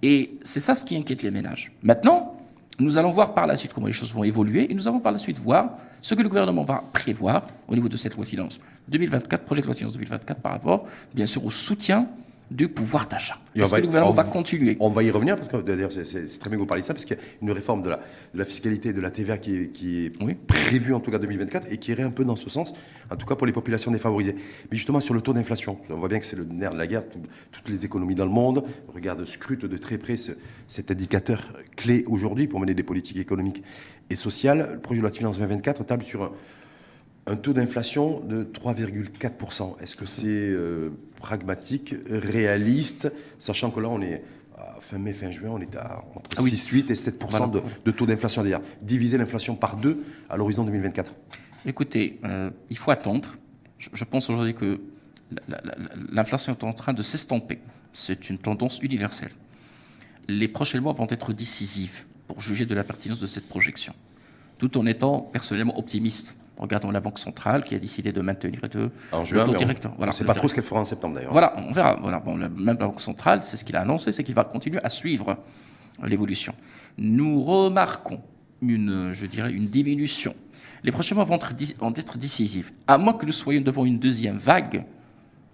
Et 0.02 0.36
c'est 0.42 0.60
ça 0.60 0.74
ce 0.74 0.84
qui 0.84 0.96
inquiète 0.96 1.22
les 1.22 1.30
ménages. 1.30 1.72
Maintenant, 1.82 2.33
nous 2.78 2.98
allons 2.98 3.10
voir 3.10 3.34
par 3.34 3.46
la 3.46 3.56
suite 3.56 3.72
comment 3.72 3.86
les 3.86 3.92
choses 3.92 4.12
vont 4.12 4.24
évoluer 4.24 4.70
et 4.70 4.74
nous 4.74 4.88
allons 4.88 5.00
par 5.00 5.12
la 5.12 5.18
suite 5.18 5.38
voir 5.38 5.76
ce 6.00 6.14
que 6.14 6.22
le 6.22 6.28
gouvernement 6.28 6.64
va 6.64 6.82
prévoir 6.92 7.42
au 7.68 7.74
niveau 7.74 7.88
de 7.88 7.96
cette 7.96 8.14
loi 8.14 8.24
de 8.24 8.28
finances 8.28 8.60
2024, 8.88 9.44
projet 9.44 9.60
de 9.60 9.66
loi 9.66 9.74
de 9.74 9.78
finances 9.78 9.94
2024 9.94 10.40
par 10.40 10.52
rapport, 10.52 10.86
bien 11.14 11.26
sûr, 11.26 11.44
au 11.44 11.50
soutien 11.50 12.08
du 12.54 12.68
pouvoir 12.68 13.06
d'achat. 13.06 13.36
Est-ce 13.56 13.72
que 13.72 13.80
le 13.80 13.86
gouvernement 13.86 14.12
va 14.12 14.22
continuer 14.22 14.76
On 14.78 14.88
va 14.88 15.02
y 15.02 15.10
revenir, 15.10 15.34
parce 15.34 15.48
que 15.48 15.56
d'ailleurs, 15.56 15.90
c'est 15.92 16.38
très 16.38 16.48
bien 16.48 16.56
que 16.56 16.60
vous 16.60 16.66
parliez 16.66 16.82
de 16.82 16.86
ça, 16.86 16.94
parce 16.94 17.04
qu'il 17.04 17.16
y 17.16 17.20
a 17.20 17.22
une 17.42 17.50
réforme 17.50 17.82
de 17.82 17.90
la, 17.90 17.96
de 17.96 18.38
la 18.38 18.44
fiscalité 18.44 18.92
de 18.92 19.00
la 19.00 19.10
TVA 19.10 19.38
qui 19.38 19.56
est, 19.56 19.68
qui 19.72 20.06
est 20.06 20.18
prévue 20.46 20.94
en 20.94 21.00
tout 21.00 21.10
cas 21.10 21.18
2024 21.18 21.66
et 21.72 21.78
qui 21.78 21.90
irait 21.90 22.04
un 22.04 22.10
peu 22.10 22.24
dans 22.24 22.36
ce 22.36 22.48
sens, 22.48 22.72
en 23.10 23.16
tout 23.16 23.26
cas 23.26 23.34
pour 23.34 23.46
les 23.46 23.52
populations 23.52 23.90
défavorisées. 23.90 24.36
Mais 24.70 24.76
justement, 24.76 25.00
sur 25.00 25.14
le 25.14 25.20
taux 25.20 25.32
d'inflation, 25.32 25.78
on 25.90 25.96
voit 25.96 26.08
bien 26.08 26.20
que 26.20 26.26
c'est 26.26 26.36
le 26.36 26.44
nerf 26.44 26.72
de 26.72 26.78
la 26.78 26.86
guerre, 26.86 27.02
toutes 27.50 27.68
les 27.68 27.84
économies 27.84 28.14
dans 28.14 28.24
le 28.24 28.30
monde 28.30 28.64
regardent, 28.94 29.26
scrutent 29.26 29.66
de 29.66 29.76
très 29.76 29.98
près 29.98 30.16
cet 30.68 30.90
indicateur 30.92 31.52
clé 31.76 32.04
aujourd'hui 32.06 32.46
pour 32.46 32.60
mener 32.60 32.74
des 32.74 32.84
politiques 32.84 33.18
économiques 33.18 33.64
et 34.10 34.14
sociales. 34.14 34.70
Le 34.74 34.80
projet 34.80 34.98
de 34.98 35.02
loi 35.02 35.10
de 35.10 35.16
finances 35.16 35.38
2024 35.38 35.84
table 35.84 36.04
sur 36.04 36.22
un 36.22 36.32
taux 37.24 37.52
d'inflation 37.52 38.20
de 38.20 38.44
3,4%. 38.44 39.80
Est-ce 39.80 39.96
que 39.96 40.06
c'est 40.06 40.26
euh, 40.28 40.90
pragmatique, 41.16 41.94
réaliste, 42.08 43.12
sachant 43.38 43.70
que 43.70 43.80
là, 43.80 43.88
on 43.88 44.02
est 44.02 44.22
fin 44.80 44.98
mai, 44.98 45.12
fin 45.12 45.30
juin, 45.30 45.50
on 45.50 45.60
est 45.60 45.76
à 45.76 46.04
entre 46.14 46.42
6,8 46.42 46.84
ah 46.88 46.92
et 46.92 46.94
7% 46.94 47.62
de, 47.84 47.90
taux 47.90 48.06
d'inflation. 48.06 48.42
D'ailleurs, 48.42 48.62
diviser 48.82 49.18
l'inflation 49.18 49.56
par 49.56 49.76
deux 49.76 50.04
à 50.28 50.36
l'horizon 50.36 50.64
2024. 50.64 51.14
Écoutez, 51.66 52.20
euh, 52.24 52.50
il 52.70 52.76
faut 52.76 52.90
attendre. 52.90 53.36
Je, 53.78 54.04
pense 54.04 54.30
aujourd'hui 54.30 54.54
que 54.54 54.80
l'inflation 56.10 56.52
est 56.52 56.64
en 56.64 56.72
train 56.72 56.92
de 56.92 57.02
s'estomper. 57.02 57.58
C'est 57.92 58.30
une 58.30 58.38
tendance 58.38 58.78
universelle. 58.82 59.32
Les 60.28 60.48
prochains 60.48 60.80
mois 60.80 60.92
vont 60.92 61.06
être 61.08 61.32
décisifs 61.32 62.06
pour 62.26 62.40
juger 62.40 62.66
de 62.66 62.74
la 62.74 62.84
pertinence 62.84 63.20
de 63.20 63.26
cette 63.26 63.48
projection, 63.48 63.94
tout 64.58 64.78
en 64.78 64.86
étant 64.86 65.20
personnellement 65.20 65.78
optimiste 65.78 66.36
Regardons 66.56 66.90
la 66.90 67.00
Banque 67.00 67.18
centrale 67.18 67.64
qui 67.64 67.74
a 67.74 67.78
décidé 67.78 68.12
de 68.12 68.20
maintenir 68.20 68.60
de, 68.70 68.90
en 69.10 69.24
juin, 69.24 69.40
le 69.44 69.50
taux 69.50 69.56
directeur. 69.56 69.92
Voilà, 69.96 70.12
c'est 70.12 70.24
pas 70.24 70.34
trop 70.34 70.46
ce 70.46 70.54
qu'elle 70.54 70.64
fera 70.64 70.80
en 70.80 70.84
septembre 70.84 71.16
d'ailleurs. 71.16 71.32
Voilà, 71.32 71.54
on 71.56 71.72
verra. 71.72 71.96
Voilà, 72.00 72.20
bon, 72.20 72.36
la, 72.36 72.48
même 72.48 72.78
la 72.78 72.86
Banque 72.86 73.00
centrale, 73.00 73.42
c'est 73.42 73.56
ce 73.56 73.64
qu'il 73.64 73.74
a 73.76 73.80
annoncé, 73.80 74.12
c'est 74.12 74.22
qu'il 74.22 74.34
va 74.34 74.44
continuer 74.44 74.78
à 74.82 74.88
suivre 74.88 75.36
l'évolution. 76.02 76.54
Nous 76.96 77.42
remarquons 77.42 78.20
une, 78.62 79.12
je 79.12 79.26
dirais, 79.26 79.52
une 79.52 79.66
diminution. 79.66 80.34
Les 80.84 80.92
prochains 80.92 81.14
mois 81.14 81.24
vont 81.24 81.36
être, 81.36 81.54
vont 81.78 81.92
être 81.94 82.18
décisifs. 82.18 82.72
À 82.86 82.98
moins 82.98 83.14
que 83.14 83.26
nous 83.26 83.32
soyons 83.32 83.60
devant 83.60 83.84
une 83.84 83.98
deuxième 83.98 84.38
vague 84.38 84.84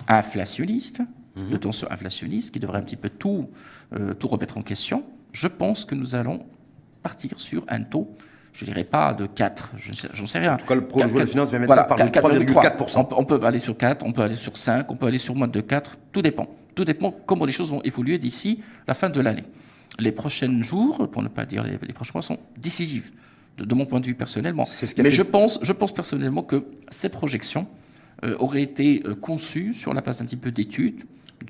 inflationniste, 0.07 1.03
de 1.37 1.43
mhm. 1.43 1.59
tension 1.59 1.91
inflationniste, 1.91 2.53
qui 2.53 2.61
devrait 2.61 2.79
un 2.79 2.83
petit 2.83 2.97
peu 2.97 3.09
tout, 3.09 3.49
euh, 3.95 4.15
tout 4.15 4.29
remettre 4.29 4.59
en 4.59 4.63
question, 4.63 5.05
je 5.33 5.49
pense 5.49 5.85
que 5.85 5.95
nous 5.95 6.15
allons 6.15 6.45
partir 7.03 7.39
sur 7.39 7.65
un 7.69 7.83
taux 7.83 8.15
je 8.53 8.65
dirais 8.65 8.85
pas 8.85 9.15
de 9.15 9.27
4, 9.27 9.71
j'en 10.13 10.27
sais, 10.27 10.39
rien. 10.39 10.55
En 10.55 10.57
tout 10.57 10.67
cas, 10.67 10.75
le 10.75 10.87
projet 10.87 11.09
de 11.09 11.27
finance 11.27 11.51
va 11.51 11.59
mettre 11.59 11.75
par 11.87 11.99
3,4%. 11.99 13.09
On, 13.17 13.25
peut 13.25 13.41
aller 13.45 13.59
sur 13.59 13.77
4, 13.77 14.05
on 14.05 14.13
peut 14.13 14.23
aller 14.23 14.35
sur 14.35 14.57
5, 14.57 14.91
on 14.91 14.97
peut 14.97 15.07
aller 15.07 15.19
sur 15.19 15.35
moins 15.35 15.49
de 15.49 15.61
4, 15.61 15.97
tout 16.13 16.23
dépend. 16.23 16.49
Tout 16.75 16.85
dépend 16.85 17.15
comment 17.27 17.45
les 17.45 17.53
choses 17.53 17.71
vont 17.71 17.83
évoluer 17.83 18.19
d'ici 18.19 18.61
la 18.87 18.95
fin 18.95 19.09
de 19.09 19.21
l'année. 19.21 19.45
Les 19.99 20.13
prochains 20.13 20.63
jours, 20.63 21.09
pour 21.11 21.23
ne 21.23 21.29
pas 21.29 21.45
dire 21.45 21.65
les, 21.65 21.93
prochains 21.93 22.13
mois, 22.15 22.23
sont 22.23 22.39
décisifs, 22.57 23.13
de, 23.59 23.75
mon 23.75 23.87
point 23.87 24.01
de 24.01 24.07
vue 24.07 24.15
personnellement. 24.15 24.67
Mais 24.99 25.11
je, 25.11 25.23
pense, 25.23 25.59
je 25.63 25.73
pense 25.73 25.93
personnellement 25.93 26.43
que 26.43 26.65
ces 26.91 27.09
projections 27.09 27.67
euh, 28.25 28.37
auraient 28.39 28.63
été 28.63 29.03
euh, 29.07 29.15
conçues 29.15 29.75
sur 29.75 29.95
la 29.95 30.01
base 30.01 30.23
un 30.23 30.25
petit 30.25 30.37
peu 30.37 30.51
d'études, 30.51 31.03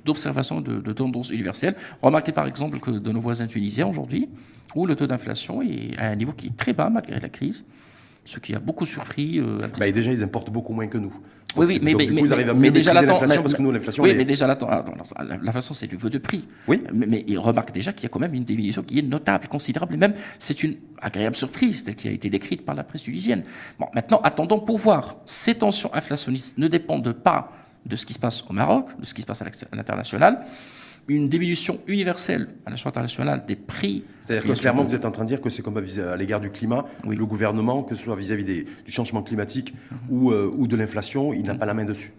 d'observation 0.04 0.60
de, 0.60 0.80
de 0.80 0.92
tendances 0.92 1.30
universelles. 1.30 1.74
Remarquez 2.02 2.32
par 2.32 2.46
exemple 2.46 2.78
que 2.78 2.90
de 2.90 3.12
nos 3.12 3.20
voisins 3.20 3.46
tunisiens 3.46 3.86
aujourd'hui, 3.86 4.28
où 4.74 4.86
le 4.86 4.96
taux 4.96 5.06
d'inflation 5.06 5.62
est 5.62 5.96
à 5.98 6.06
un 6.06 6.16
niveau 6.16 6.32
qui 6.32 6.48
est 6.48 6.56
très 6.56 6.72
bas 6.72 6.90
malgré 6.90 7.18
la 7.20 7.28
crise, 7.28 7.64
ce 8.24 8.38
qui 8.38 8.54
a 8.54 8.58
beaucoup 8.58 8.86
surpris. 8.86 9.38
Euh, 9.38 9.58
bah, 9.78 9.90
déjà, 9.90 10.12
ils 10.12 10.22
importent 10.22 10.50
beaucoup 10.50 10.72
moins 10.72 10.86
que 10.86 10.98
nous. 10.98 11.12
oui, 11.56 11.66
oui, 11.66 11.80
mais, 11.82 11.94
mais, 11.94 12.06
mais, 12.06 12.20
vous 12.20 12.32
arrivez 12.32 12.50
à 12.50 12.54
mieux 12.54 12.70
déjà 12.70 12.92
l'inflation 12.94 13.42
parce 13.42 13.54
que 13.54 13.62
nous, 13.62 13.72
l'inflation. 13.72 14.02
Oui, 14.02 14.14
mais 14.16 14.24
déjà 14.24 14.46
l'inflation, 14.46 15.74
c'est 15.74 15.86
du 15.86 15.96
niveau 15.96 16.08
de 16.08 16.18
prix. 16.18 16.46
Oui. 16.68 16.82
Mais, 16.92 17.24
ils 17.26 17.38
remarquent 17.38 17.72
déjà 17.72 17.92
qu'il 17.92 18.04
y 18.04 18.06
a 18.06 18.08
quand 18.08 18.20
même 18.20 18.34
une 18.34 18.44
diminution 18.44 18.82
qui 18.82 18.98
est 18.98 19.02
notable, 19.02 19.48
considérable, 19.48 19.94
et 19.94 19.98
même 19.98 20.14
c'est 20.38 20.62
une 20.62 20.76
agréable 21.00 21.36
surprise 21.36 21.82
telle 21.82 21.96
qui 21.96 22.08
a 22.08 22.12
été 22.12 22.28
décrite 22.30 22.64
par 22.64 22.74
la 22.74 22.84
presse 22.84 23.02
tunisienne. 23.02 23.42
Bon, 23.78 23.86
maintenant, 23.94 24.20
attendons 24.22 24.60
pour 24.60 24.78
voir. 24.78 25.16
Ces 25.24 25.54
tensions 25.54 25.92
inflationnistes 25.94 26.58
ne 26.58 26.68
dépendent 26.68 27.12
pas 27.12 27.52
de 27.86 27.96
ce 27.96 28.06
qui 28.06 28.12
se 28.12 28.18
passe 28.18 28.44
au 28.48 28.52
Maroc, 28.52 28.88
de 28.98 29.06
ce 29.06 29.14
qui 29.14 29.22
se 29.22 29.26
passe 29.26 29.42
à 29.42 29.46
l'international, 29.72 30.44
une 31.08 31.28
diminution 31.28 31.80
universelle 31.86 32.48
à 32.66 32.70
l'échelle 32.70 32.88
internationale 32.88 33.44
des 33.46 33.56
prix. 33.56 34.04
C'est-à-dire 34.20 34.52
que 34.52 34.58
clairement, 34.58 34.84
vous 34.84 34.94
êtes 34.94 35.04
en 35.04 35.10
train 35.10 35.24
de 35.24 35.28
dire 35.28 35.40
que 35.40 35.50
c'est 35.50 35.62
comme 35.62 35.76
à 35.76 36.16
l'égard 36.16 36.40
du 36.40 36.50
climat, 36.50 36.84
le 37.06 37.26
gouvernement, 37.26 37.82
que 37.82 37.94
ce 37.96 38.04
soit 38.04 38.16
vis-à-vis 38.16 38.44
du 38.44 38.66
changement 38.86 39.22
climatique 39.22 39.74
mhm. 39.74 39.98
ou, 40.08 40.30
euh, 40.30 40.50
ou, 40.56 40.66
de 40.66 40.76
l'inflation, 40.76 41.32
il 41.32 41.42
n'a 41.42 41.54
mhm. 41.54 41.58
pas 41.58 41.66
la 41.66 41.74
main 41.74 41.84
dessus. 41.84 42.12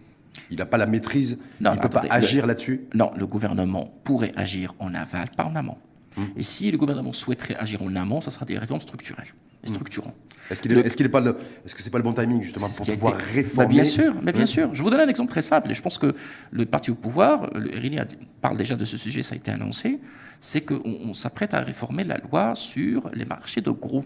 Il 0.50 0.58
n'a 0.58 0.65
pas 0.65 0.78
la 0.78 0.86
maîtrise, 0.86 1.38
il 1.60 1.69
ne 1.69 1.76
peut 1.76 1.89
pas 1.89 2.04
agir 2.10 2.45
là-dessus 2.47 2.82
Non, 2.93 3.12
le 3.17 3.28
gouvernement 3.28 3.93
pourrait 4.04 4.34
agir 4.36 4.74
en 4.80 4.93
aval, 4.93 5.30
pas 5.36 5.45
en 5.45 5.56
amont. 5.56 5.78
Mhm. 6.17 6.24
Et 6.36 6.43
si 6.43 6.71
le 6.71 6.78
gouvernement 6.78 7.13
souhaiterait 7.13 7.56
agir 7.56 7.82
en 7.82 7.95
amont, 7.95 8.19
ça 8.19 8.32
sera 8.32 8.45
des 8.45 8.58
réformes 8.58 8.82
structurelles 8.82 9.34
et 9.63 9.67
structurants. 9.67 10.13
Est-ce 10.51 10.61
qu'il 10.61 10.71
est, 10.73 11.05
est, 11.05 11.09
pas 11.09 11.21
le, 11.21 11.37
est-ce 11.65 11.73
que 11.73 11.81
c'est 11.81 11.89
pas 11.89 11.97
le 11.97 12.03
bon 12.03 12.13
timing 12.13 12.43
justement 12.43 12.67
pour 12.67 12.85
pouvoir 12.85 13.13
bah, 13.13 13.23
réformer 13.33 13.73
Bien 13.73 13.85
sûr, 13.85 14.13
mais 14.21 14.33
bien 14.33 14.45
sûr. 14.45 14.73
Je 14.73 14.83
vous 14.83 14.89
donne 14.89 14.99
un 14.99 15.07
exemple 15.07 15.31
très 15.31 15.41
simple. 15.41 15.71
Et 15.71 15.73
je 15.73 15.81
pense 15.81 15.97
que 15.97 16.13
le 16.51 16.65
parti 16.65 16.91
au 16.91 16.95
pouvoir, 16.95 17.49
le 17.55 17.79
RINI 17.79 17.97
parle 18.41 18.57
déjà 18.57 18.75
de 18.75 18.85
ce 18.85 18.97
sujet, 18.97 19.21
ça 19.23 19.33
a 19.33 19.37
été 19.37 19.51
annoncé. 19.51 19.99
C'est 20.39 20.61
qu'on 20.61 21.13
s'apprête 21.13 21.53
à 21.53 21.61
réformer 21.61 22.03
la 22.03 22.17
loi 22.17 22.55
sur 22.55 23.09
les 23.13 23.25
marchés 23.25 23.61
de 23.61 23.71
gros. 23.71 24.03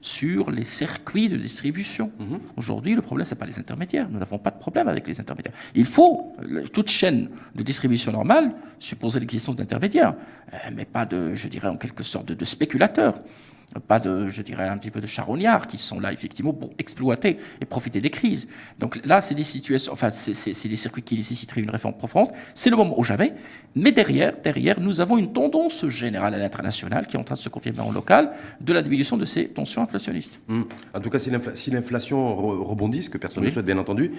sur 0.00 0.52
les 0.52 0.62
circuits 0.62 1.28
de 1.28 1.36
distribution. 1.36 2.12
Aujourd'hui, 2.56 2.94
le 2.94 3.02
problème, 3.02 3.24
ce 3.26 3.34
n'est 3.34 3.40
pas 3.40 3.46
les 3.46 3.58
intermédiaires. 3.58 4.08
Nous 4.08 4.20
n'avons 4.20 4.38
pas 4.38 4.52
de 4.52 4.58
problème 4.58 4.86
avec 4.86 5.06
les 5.08 5.18
intermédiaires. 5.18 5.54
Il 5.74 5.84
faut, 5.84 6.36
toute 6.72 6.88
chaîne 6.88 7.28
de 7.56 7.62
distribution 7.64 8.12
normale, 8.12 8.54
supposer 8.78 9.18
l'existence 9.18 9.56
d'intermédiaires, 9.56 10.14
euh, 10.52 10.56
mais 10.76 10.84
pas 10.84 11.06
de, 11.06 11.34
je 11.34 11.48
dirais, 11.48 11.66
en 11.68 11.76
quelque 11.76 12.04
sorte, 12.04 12.28
de, 12.28 12.34
de 12.34 12.44
spéculateurs 12.44 13.20
pas 13.86 14.00
de, 14.00 14.28
je 14.28 14.42
dirais, 14.42 14.68
un 14.68 14.78
petit 14.78 14.90
peu 14.90 15.00
de 15.00 15.06
charognards 15.06 15.66
qui 15.66 15.78
sont 15.78 16.00
là 16.00 16.12
effectivement 16.12 16.52
pour 16.52 16.70
exploiter 16.78 17.36
et 17.60 17.64
profiter 17.64 18.00
des 18.00 18.10
crises. 18.10 18.48
Donc 18.78 18.98
là, 19.04 19.20
c'est 19.20 19.34
des 19.34 19.44
situations, 19.44 19.92
enfin, 19.92 20.10
c'est 20.10 20.68
des 20.68 20.76
circuits 20.76 21.02
qui 21.02 21.16
nécessiteraient 21.16 21.60
une 21.60 21.70
réforme 21.70 21.96
profonde. 21.96 22.28
C'est 22.54 22.70
le 22.70 22.76
moment 22.76 22.98
où 22.98 23.04
jamais. 23.04 23.34
Mais 23.74 23.92
derrière, 23.92 24.32
derrière, 24.42 24.80
nous 24.80 25.00
avons 25.00 25.18
une 25.18 25.32
tendance 25.32 25.86
générale 25.88 26.34
à 26.34 26.38
l'international 26.38 27.06
qui 27.06 27.16
est 27.16 27.20
en 27.20 27.24
train 27.24 27.34
de 27.34 27.40
se 27.40 27.48
confirmer 27.48 27.80
en 27.80 27.92
local 27.92 28.32
de 28.60 28.72
la 28.72 28.82
diminution 28.82 29.16
de 29.16 29.24
ces 29.24 29.48
tensions 29.48 29.82
inflationnistes. 29.82 30.40
Hum. 30.48 30.66
En 30.94 31.00
tout 31.00 31.10
cas, 31.10 31.18
si 31.18 31.70
l'inflation 31.70 32.34
rebondit, 32.34 33.02
ce 33.02 33.10
que 33.10 33.18
personne 33.18 33.44
ne 33.44 33.50
souhaite, 33.50 33.66
bien 33.66 33.78
entendu, 33.78 34.12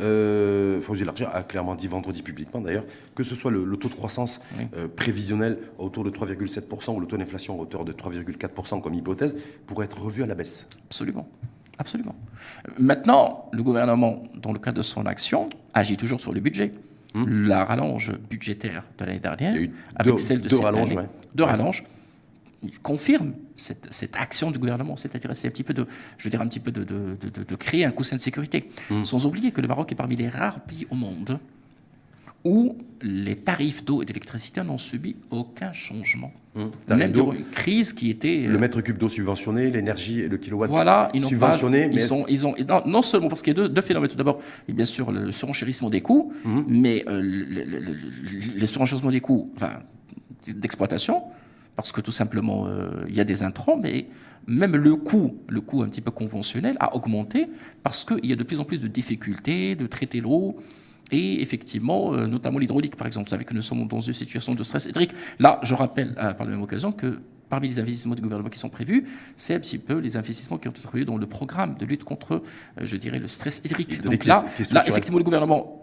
euh, 0.00 0.80
Fauzi 0.82 1.04
Larger 1.04 1.26
a 1.32 1.42
clairement 1.42 1.74
dit 1.74 1.86
vendredi 1.86 2.22
publiquement 2.22 2.60
d'ailleurs 2.60 2.84
que 3.14 3.22
ce 3.22 3.34
soit 3.34 3.50
le, 3.50 3.64
taux 3.76 3.88
de 3.88 3.94
croissance 3.94 4.42
euh, 4.76 4.88
prévisionnel 4.88 5.58
autour 5.78 6.04
de 6.04 6.10
3,7% 6.10 6.94
ou 6.94 7.00
le 7.00 7.06
taux 7.06 7.16
d'inflation 7.16 7.58
à 7.58 7.62
hauteur 7.62 7.84
de 7.84 7.92
3,4% 7.92 8.82
comme 8.82 8.94
hypothèse 8.96 9.34
pourrait 9.66 9.86
être 9.86 10.00
revu 10.00 10.22
à 10.22 10.26
la 10.26 10.34
baisse. 10.34 10.66
Absolument. 10.86 11.28
Absolument. 11.78 12.14
Maintenant, 12.78 13.50
le 13.52 13.62
gouvernement, 13.62 14.22
dans 14.40 14.52
le 14.52 14.58
cadre 14.58 14.78
de 14.78 14.82
son 14.82 15.04
action, 15.06 15.50
agit 15.74 15.96
toujours 15.96 16.20
sur 16.20 16.32
le 16.32 16.40
budget. 16.40 16.72
Hmm. 17.14 17.46
La 17.46 17.64
rallonge 17.64 18.12
budgétaire 18.30 18.84
de 18.98 19.04
l'année 19.04 19.18
dernière, 19.18 19.54
avec 19.94 20.18
celle 20.18 20.40
de 20.40 20.48
cette 20.48 20.64
année, 20.64 20.98
de 21.34 21.42
rallonge, 21.42 21.84
confirme 22.82 23.32
cette, 23.56 23.86
cette, 23.90 24.16
action 24.16 24.50
du 24.50 24.58
gouvernement, 24.58 24.96
c'est-à-dire 24.96 25.30
c'est 25.34 25.48
un 25.48 25.50
petit 25.50 25.62
peu 25.62 25.74
de, 25.74 25.86
je 26.18 26.24
veux 26.24 26.30
dire 26.30 26.40
un 26.40 26.48
petit 26.48 26.60
peu 26.60 26.72
de, 26.72 26.84
de, 26.84 27.16
de, 27.16 27.54
créer 27.54 27.84
un 27.84 27.90
coussin 27.90 28.16
de 28.16 28.20
sécurité, 28.20 28.70
hmm. 28.90 29.04
sans 29.04 29.24
oublier 29.24 29.52
que 29.52 29.60
le 29.60 29.68
Maroc 29.68 29.92
est 29.92 29.94
parmi 29.94 30.16
les 30.16 30.28
rares 30.28 30.60
pays 30.60 30.86
au 30.90 30.94
monde 30.94 31.38
où 32.46 32.78
les 33.02 33.34
tarifs 33.34 33.84
d'eau 33.84 34.02
et 34.02 34.04
d'électricité 34.04 34.62
n'ont 34.62 34.78
subi 34.78 35.16
aucun 35.30 35.72
changement. 35.72 36.32
Hum, 36.54 36.70
Même 36.88 37.12
durant 37.12 37.32
une 37.32 37.44
crise 37.44 37.92
qui 37.92 38.08
était... 38.08 38.46
Le 38.46 38.54
euh, 38.54 38.58
mètre 38.58 38.80
cube 38.80 38.96
d'eau 38.96 39.08
subventionné, 39.08 39.70
l'énergie 39.70 40.20
et 40.20 40.28
le 40.28 40.38
kilowatt 40.38 40.70
voilà, 40.70 41.10
ils 41.12 41.24
subventionné. 41.24 41.88
Pas, 41.88 41.92
ils, 41.92 42.00
sont, 42.00 42.24
ils 42.28 42.46
ont, 42.46 42.54
non, 42.86 43.02
seulement 43.02 43.28
parce 43.28 43.42
qu'il 43.42 43.56
y 43.56 43.60
a 43.60 43.68
deux, 43.68 43.82
phénomènes. 43.82 44.08
Tout 44.08 44.16
d'abord, 44.16 44.40
bien 44.68 44.84
sûr, 44.84 45.10
le 45.10 45.32
surenchérissement 45.32 45.90
des 45.90 46.00
coûts, 46.00 46.32
hum. 46.44 46.64
mais 46.68 47.04
euh, 47.08 47.20
les 47.20 48.66
surenchérissements 48.66 49.10
des 49.10 49.20
coûts 49.20 49.52
enfin, 49.56 49.80
d'exploitation, 50.54 51.24
parce 51.74 51.92
que 51.92 52.00
tout 52.00 52.12
simplement, 52.12 52.66
euh, 52.66 53.04
il 53.08 53.14
y 53.14 53.20
a 53.20 53.24
des 53.24 53.42
intrants, 53.42 53.76
mais 53.76 54.06
même 54.46 54.76
le 54.76 54.94
coût, 54.96 55.36
le 55.48 55.60
coût 55.60 55.82
un 55.82 55.88
petit 55.88 56.00
peu 56.00 56.12
conventionnel 56.12 56.76
a 56.80 56.94
augmenté 56.94 57.48
parce 57.82 58.04
qu'il 58.04 58.24
y 58.24 58.32
a 58.32 58.36
de 58.36 58.44
plus 58.44 58.60
en 58.60 58.64
plus 58.64 58.80
de 58.80 58.88
difficultés 58.88 59.74
de 59.74 59.86
traiter 59.86 60.20
l'eau, 60.20 60.56
et 61.12 61.40
effectivement, 61.40 62.14
euh, 62.14 62.26
notamment 62.26 62.58
l'hydraulique, 62.58 62.96
par 62.96 63.06
exemple. 63.06 63.26
Vous 63.28 63.30
savez 63.30 63.44
que 63.44 63.54
nous 63.54 63.62
sommes 63.62 63.86
dans 63.86 64.00
une 64.00 64.12
situation 64.12 64.54
de 64.54 64.62
stress 64.62 64.86
hydrique. 64.86 65.12
Là, 65.38 65.60
je 65.62 65.74
rappelle 65.74 66.14
euh, 66.18 66.32
par 66.32 66.46
la 66.46 66.52
même 66.52 66.62
occasion 66.62 66.92
que 66.92 67.20
parmi 67.48 67.68
les 67.68 67.78
investissements 67.78 68.16
du 68.16 68.22
gouvernement 68.22 68.48
qui 68.48 68.58
sont 68.58 68.68
prévus, 68.68 69.04
c'est 69.36 69.54
un 69.54 69.60
petit 69.60 69.78
peu 69.78 69.98
les 69.98 70.16
investissements 70.16 70.58
qui 70.58 70.66
ont 70.66 70.72
été 70.72 70.82
prévus 70.82 71.04
dans 71.04 71.16
le 71.16 71.26
programme 71.26 71.76
de 71.78 71.86
lutte 71.86 72.02
contre, 72.02 72.32
euh, 72.32 72.40
je 72.80 72.96
dirais, 72.96 73.20
le 73.20 73.28
stress 73.28 73.60
hydrique. 73.64 74.02
Donc 74.02 74.24
là, 74.24 74.44
là, 74.72 74.86
effectivement, 74.88 75.18
le 75.18 75.24
gouvernement 75.24 75.82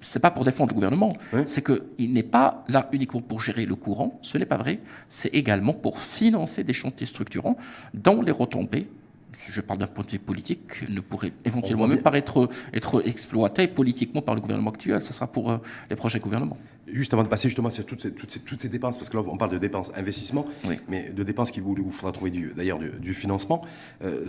c'est 0.00 0.20
pas 0.20 0.30
pour 0.30 0.44
défendre 0.44 0.70
le 0.70 0.74
gouvernement, 0.74 1.16
c'est 1.44 1.64
qu'il 1.64 2.12
n'est 2.12 2.22
pas 2.22 2.64
là 2.68 2.88
uniquement 2.92 3.20
pour 3.20 3.40
gérer 3.40 3.66
le 3.66 3.74
courant, 3.74 4.18
ce 4.22 4.38
n'est 4.38 4.46
pas 4.46 4.56
vrai, 4.56 4.80
c'est 5.08 5.34
également 5.34 5.72
pour 5.72 5.98
financer 6.00 6.64
des 6.64 6.72
chantiers 6.72 7.06
structurants 7.06 7.56
dont 7.94 8.22
les 8.22 8.32
retombées 8.32 8.88
je 9.34 9.60
parle 9.60 9.78
d'un 9.80 9.86
point 9.86 10.04
de 10.04 10.10
vue 10.10 10.18
politique, 10.18 10.88
ne 10.88 11.00
pourrait 11.00 11.32
éventuellement 11.44 11.86
même 11.86 12.02
pas 12.02 12.16
être, 12.16 12.48
être 12.72 13.06
exploité 13.06 13.68
politiquement 13.68 14.22
par 14.22 14.34
le 14.34 14.40
gouvernement 14.40 14.70
actuel. 14.70 15.02
Ça 15.02 15.12
sera 15.12 15.26
pour 15.30 15.50
euh, 15.50 15.58
les 15.90 15.96
prochains 15.96 16.18
gouvernements. 16.18 16.58
Juste 16.92 17.12
avant 17.14 17.22
de 17.22 17.28
passer 17.28 17.48
justement 17.48 17.70
sur 17.70 17.84
toutes 17.86 18.02
ces, 18.02 18.12
toutes 18.12 18.32
ces, 18.32 18.40
toutes 18.40 18.60
ces 18.60 18.68
dépenses, 18.68 18.96
parce 18.96 19.10
que 19.10 19.16
là 19.16 19.22
on 19.26 19.36
parle 19.36 19.52
de 19.52 19.58
dépenses 19.58 19.92
investissement, 19.96 20.46
mais 20.88 21.10
de 21.10 21.22
dépenses 21.22 21.50
qu'il 21.50 21.62
vous, 21.62 21.74
vous, 21.74 21.90
faudra 21.90 22.12
trouver 22.12 22.30
d'ailleurs 22.30 22.78
du, 22.78 23.14
financement. 23.14 23.62
Euh, 24.02 24.26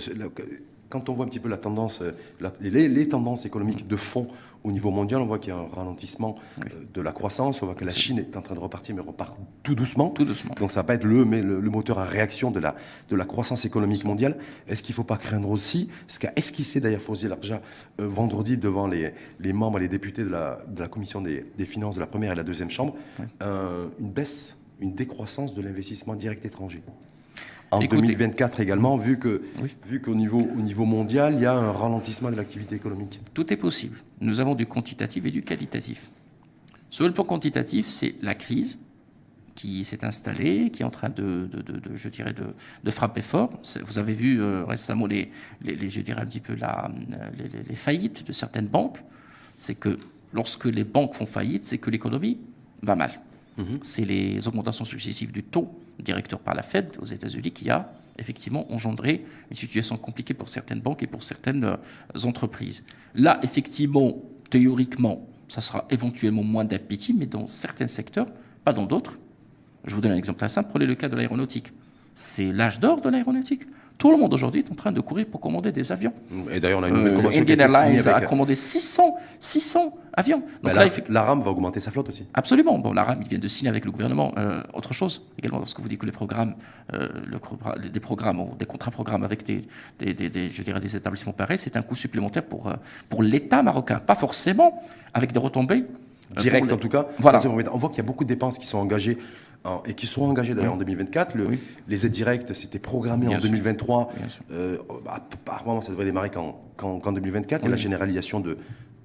quand 0.90 1.08
on 1.10 1.14
voit 1.14 1.26
un 1.26 1.30
petit 1.30 1.40
peu 1.40 1.50
la 1.50 1.58
tendance, 1.58 2.02
euh, 2.02 2.12
les, 2.60 3.08
tendances 3.08 3.46
économiques 3.46 3.88
de 3.88 3.96
fond 3.96 4.28
au 4.64 4.72
niveau 4.72 4.92
mondial, 4.92 5.22
on 5.22 5.26
voit 5.26 5.40
qu'il 5.40 5.54
y 5.54 5.56
a 5.56 5.60
un 5.60 5.68
ralentissement 5.68 6.36
euh, 6.66 6.70
de 6.94 7.02
la 7.02 7.14
croissance, 7.14 7.62
on 7.62 7.66
voit 7.66 7.76
que 7.76 7.86
la 7.86 7.92
Chine 7.92 8.20
est 8.20 8.36
en 8.36 8.42
train 8.42 8.56
de 8.56 8.60
repartir, 8.60 8.96
mais 8.96 9.02
repart 9.02 9.38
tout 9.64 9.76
doucement. 9.76 10.10
Tout 10.10 10.26
doucement. 10.26 10.54
Donc 10.60 10.72
ça 10.72 10.82
va 10.82 10.84
pas 10.84 10.96
être 10.96 11.06
le, 11.06 11.24
mais 11.24 11.42
le, 11.42 11.62
moteur 11.62 12.00
à 12.00 12.06
réaction 12.06 12.52
de 12.52 12.60
la, 12.60 12.76
de 13.10 13.16
la 13.16 13.26
croissance 13.26 13.64
économique 13.66 14.04
mondiale. 14.04 14.38
Est-ce 14.68 14.84
qu'il 14.84 14.94
ne 14.94 14.96
faut 14.96 15.04
pas 15.04 15.18
craindre 15.18 15.50
aussi, 15.50 15.90
ce 16.08 16.20
qu'a 16.20 16.34
esquissé 16.36 16.82
d'ailleurs 16.82 17.02
Fauzi 17.02 17.28
Larja 17.28 17.62
euh, 18.02 18.08
vendredi 18.08 18.58
devant 18.58 18.88
les, 18.88 19.14
les 19.40 19.54
membres 19.54 19.80
les 19.80 19.88
députés 19.88 20.24
de 20.24 20.30
la, 20.30 20.60
de 20.68 20.80
la 20.82 20.88
commission 20.88 21.22
des, 21.22 21.46
des, 21.58 21.66
finances 21.66 21.96
de 21.96 22.00
la 22.00 22.08
première 22.08 22.32
et 22.32 22.36
la 22.36 22.44
deuxième 22.44 22.49
chambre, 22.70 22.96
une 23.42 24.12
baisse, 24.12 24.58
une 24.80 24.96
décroissance 24.96 25.54
de 25.54 25.62
l'investissement 25.62 26.16
direct 26.16 26.46
étranger 26.46 26.82
en 27.72 27.80
2024 27.80 28.60
également, 28.60 28.98
vu 28.98 29.20
que 29.20 29.42
vu 29.86 30.02
qu'au 30.02 30.16
niveau, 30.16 30.40
au 30.40 30.62
niveau 30.62 30.86
mondial, 30.86 31.36
il 31.36 31.42
y 31.42 31.46
a 31.46 31.54
un 31.54 31.72
ralentissement 31.72 32.32
de 32.32 32.36
l'activité 32.36 32.76
économique 32.76 33.20
Tout 33.34 33.52
est 33.54 33.58
possible. 33.58 33.98
Nous 34.22 34.40
avons 34.40 34.56
du 34.56 34.66
quantitatif 34.66 35.26
et 35.26 35.32
du 35.32 35.44
qualitatif. 35.44 36.10
Sur 36.90 37.06
le 37.06 37.14
plan 37.14 37.24
quantitatif, 37.24 37.88
c'est 37.88 38.16
la 38.22 38.34
crise 38.34 38.80
qui 39.54 39.84
s'est 39.84 40.06
installée, 40.06 40.72
qui 40.72 40.84
est 40.84 40.86
en 40.86 40.90
train 40.90 41.10
de, 41.10 41.48
de, 41.52 41.62
de, 41.62 41.96
je 41.96 42.10
dirais, 42.10 42.34
de, 42.34 42.92
frapper 42.92 43.22
fort. 43.22 43.52
Vous 43.86 44.00
avez 44.00 44.14
vu 44.14 44.42
euh, 44.42 44.64
récemment 44.66 45.06
les, 45.06 45.30
les, 45.62 45.90
je 45.90 46.02
dirais 46.02 46.22
un 46.22 46.26
petit 46.26 46.40
peu 46.40 46.56
la, 46.56 46.90
les, 47.38 47.50
les 47.68 47.76
faillites 47.76 48.26
de 48.26 48.32
certaines 48.32 48.68
banques. 48.68 49.04
C'est 49.58 49.76
que 49.76 50.00
lorsque 50.34 50.66
les 50.66 50.84
banques 50.84 51.14
font 51.14 51.26
faillite, 51.26 51.66
c'est 51.66 51.78
que 51.78 51.90
l'économie 51.90 52.40
va 52.82 52.96
mal. 52.96 53.12
Mhm. 53.58 53.80
C'est 53.82 54.06
les 54.06 54.48
augmentations 54.48 54.86
successives 54.86 55.32
du 55.32 55.44
taux 55.44 55.70
directeur 56.00 56.40
par 56.40 56.56
la 56.56 56.64
Fed 56.64 56.98
aux 57.02 57.06
États-Unis 57.06 57.52
qui 57.52 57.70
a 57.70 57.92
effectivement 58.18 58.72
engendré 58.72 59.26
une 59.50 59.56
situation 59.56 59.98
compliquée 59.98 60.34
pour 60.34 60.50
certaines 60.50 60.82
banques 60.82 61.04
et 61.04 61.08
pour 61.08 61.24
certaines 61.24 61.64
euh, 61.64 61.78
entreprises. 62.26 62.84
Là, 63.16 63.40
effectivement, 63.44 64.22
théoriquement, 64.50 65.28
ça 65.48 65.62
sera 65.62 65.86
éventuellement 65.90 66.44
moins 66.44 66.66
d'appétit, 66.66 67.14
mais 67.14 67.26
dans 67.26 67.48
certains 67.48 67.88
secteurs, 67.88 68.28
pas 68.64 68.74
dans 68.74 68.86
d'autres. 68.86 69.18
Je 69.86 69.96
vous 69.96 70.02
donne 70.02 70.12
un 70.12 70.18
exemple 70.18 70.40
très 70.40 70.50
simple. 70.50 70.70
Prenez 70.70 70.86
le 70.86 70.96
cas 70.96 71.10
de 71.10 71.16
l'aéronautique. 71.16 71.72
C'est 72.14 72.52
l'âge 72.52 72.80
d'or 72.80 73.02
de 73.02 73.10
l'aéronautique. 73.10 73.64
Tout 74.00 74.12
le 74.12 74.18
monde 74.18 74.34
aujourd'hui 74.34 74.62
est 74.62 74.72
en 74.72 74.76
train 74.76 74.94
de 74.94 75.02
courir 75.02 75.26
pour 75.30 75.42
commander 75.42 75.74
des 75.74 75.92
avions. 75.92 76.14
Et 76.54 76.62
d'ailleurs, 76.62 76.80
on 76.80 76.84
a 76.84 76.88
une 76.88 76.96
nouvelle 76.96 77.18
euh, 77.18 77.42
Indian 77.42 77.60
Airlines 77.60 78.08
a 78.08 78.22
commandé 78.22 78.56
600, 78.56 79.18
600 79.42 79.94
avions. 80.14 80.42
Donc 80.64 80.74
là, 80.74 80.86
la, 81.10 81.24
RAM 81.24 81.42
va 81.44 81.52
augmenter 81.52 81.82
sa 81.82 81.92
flotte 81.92 82.08
aussi. 82.08 82.26
Absolument. 82.34 82.80
Bon, 82.80 82.94
la 82.94 83.04
RAM, 83.04 83.20
il 83.22 83.28
vient 83.28 83.38
de 83.38 83.48
signer 83.50 83.68
avec 83.68 83.84
le 83.84 83.92
gouvernement. 83.92 84.32
Euh, 84.38 84.64
autre 84.74 84.94
chose 84.94 85.26
également, 85.38 85.58
lorsque 85.58 85.82
vous 85.82 85.90
dites 85.90 86.00
que 86.00 86.06
les 86.06 86.14
programmes, 86.14 86.56
euh, 86.94 87.10
des 87.92 88.00
programmes, 88.00 88.42
des 88.58 88.66
contrats 88.66 88.90
programmes 88.90 89.26
avec 89.26 89.44
des, 89.46 89.68
je 90.00 90.62
dirais 90.64 90.80
des 90.80 90.96
établissements 90.96 91.34
pareils, 91.34 91.58
c'est 91.58 91.76
un 91.76 91.82
coût 91.82 91.96
supplémentaire 91.96 92.44
pour, 92.44 92.72
pour 93.10 93.22
l'État 93.22 93.62
marocain. 93.64 94.00
Pas 94.00 94.16
forcément 94.16 94.82
avec 95.14 95.34
des 95.34 95.40
retombées. 95.40 95.84
Directes 96.38 96.72
en 96.72 96.78
tout 96.78 96.90
cas. 96.90 97.08
Voilà. 97.18 97.42
On 97.74 97.78
voit 97.78 97.90
qu'il 97.90 97.98
y 97.98 98.02
a 98.02 98.04
beaucoup 98.04 98.24
de 98.24 98.30
dépenses 98.30 98.60
qui 98.60 98.66
sont 98.66 98.78
engagées 98.78 99.18
et 99.86 99.94
qui 99.94 100.08
seront 100.08 100.30
engagés 100.30 100.56
d'ailleurs 100.56 100.74
en 100.74 100.78
2024. 100.78 101.36
Les 101.88 102.06
aides 102.06 102.12
directes, 102.12 102.54
c'était 102.54 102.80
programmé 102.80 103.28
en 103.28 103.38
2023. 103.38 104.12
Euh, 104.52 104.78
bah, 105.06 105.28
apparemment, 105.34 105.82
ça 105.82 105.92
devrait 105.92 106.06
démarrer 106.06 106.30
qu'en 106.30 107.12
2024. 107.12 107.66
Et 107.66 107.70
la 107.70 107.76
généralisation 107.76 108.40
de, 108.40 108.58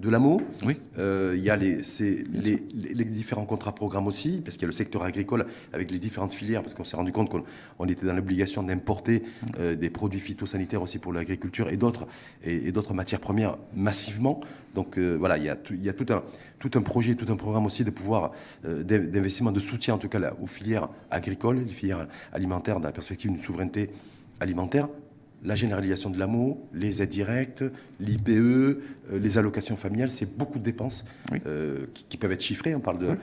de 0.05 0.11
l'AMO. 0.11 0.41
Oui. 0.65 0.77
Euh, 0.99 1.35
il 1.37 1.43
y 1.43 1.51
a 1.51 1.57
les, 1.57 1.79
les, 2.01 2.63
les, 2.73 3.05
différents 3.05 3.47
contrats 3.47 3.75
programmes 3.75 4.07
aussi, 4.07 4.43
parce 4.45 4.57
qu'il 4.57 4.63
y 4.63 4.67
a 4.67 4.69
le 4.69 4.75
secteur 4.75 5.03
agricole 5.03 5.47
avec 5.73 5.91
les 5.91 5.99
différentes 5.99 6.35
filières, 6.35 6.61
parce 6.61 6.75
qu'on 6.75 6.85
s'est 6.85 6.97
rendu 6.97 7.11
compte 7.11 7.31
qu'on 7.31 7.87
était 7.87 8.07
dans 8.07 8.13
l'obligation 8.13 8.63
d'importer 8.63 9.23
euh, 9.59 9.75
des 9.75 9.91
produits 9.91 10.21
phytosanitaires 10.21 10.83
aussi 10.83 10.99
pour 10.99 11.13
l'agriculture 11.13 11.71
et 11.71 11.77
d'autres 11.77 12.07
et, 12.45 12.71
d'autres 12.71 12.93
matières 12.93 13.21
premières 13.21 13.57
massivement. 13.75 14.41
Donc 14.75 14.99
euh, 14.99 15.17
voilà, 15.19 15.39
il 15.39 15.45
y 15.45 15.49
a, 15.49 15.57
tout, 15.57 15.73
il 15.73 15.83
y 15.83 15.89
a 15.89 15.95
tout, 15.95 16.07
un, 16.13 16.23
tout 16.59 16.71
un 16.75 16.83
projet, 16.83 17.15
tout 17.15 17.33
un 17.33 17.37
programme 17.37 17.65
aussi 17.65 17.83
de 17.83 17.91
pouvoir 17.91 18.33
d'investissement, 18.63 19.53
de 19.53 19.61
soutien 19.61 19.95
en 19.95 19.99
tout 19.99 20.09
cas 20.09 20.19
là, 20.19 20.35
aux 20.43 20.47
filières 20.47 20.89
agricoles, 21.11 21.65
les 21.67 21.73
filières 21.73 22.07
alimentaires 22.33 22.79
dans 22.79 22.89
la 22.89 22.93
perspective 22.93 23.31
d'une 23.31 23.41
souveraineté 23.41 23.91
alimentaire 24.41 24.89
la 25.45 25.55
généralisation 25.55 26.11
de 26.11 26.19
l'amour, 26.19 26.59
les 26.73 27.03
aides 27.03 27.11
directes, 27.11 27.65
l'IPE, 28.01 28.29
euh, 28.31 28.79
les 29.13 29.39
allocations 29.39 29.77
familiales, 29.77 30.11
c'est 30.11 30.37
beaucoup 30.37 30.59
de 30.59 30.65
dépenses 30.65 31.05
euh, 31.47 31.87
qui, 32.09 32.17
peuvent 32.17 32.33
être 32.33 32.43
chiffrées. 32.43 32.75
On 32.75 32.81
parle 32.81 32.99
de, 32.99 33.17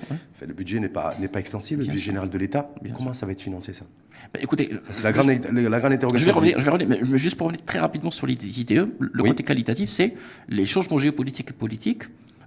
le 0.45 0.53
budget 0.53 0.79
n'est 0.79 0.89
pas 0.89 1.15
n'est 1.19 1.27
pas 1.27 1.39
extensible, 1.39 1.81
le 1.81 1.87
budget 1.87 2.05
général 2.05 2.29
de 2.29 2.37
l'État. 2.37 2.73
Comment 2.95 3.13
ça 3.13 3.25
va 3.25 3.31
être 3.31 3.41
financé 3.41 3.73
ça? 3.73 3.85
Bah, 4.33 4.39
Écoutez, 4.41 4.69
c'est 4.91 5.03
la 5.03 5.11
grande, 5.11 5.27
la 5.29 5.79
grande 5.79 5.93
interrogation. 5.93 6.19
Je 6.19 6.25
vais 6.25 6.31
revenir, 6.31 6.59
je 6.59 6.63
vais 6.65 6.71
revenir 6.71 6.89
mais 6.89 7.17
juste 7.17 7.37
pour 7.37 7.47
revenir 7.47 7.65
très 7.65 7.79
rapidement 7.79 8.11
sur 8.11 8.27
l'IDE, 8.27 8.89
le 8.99 9.23
côté 9.23 9.43
qualitatif, 9.43 9.89
c'est 9.89 10.13
les 10.47 10.65
changements 10.65 10.99
géopolitiques 10.99 11.49
et 11.49 11.53
politiques 11.53 12.03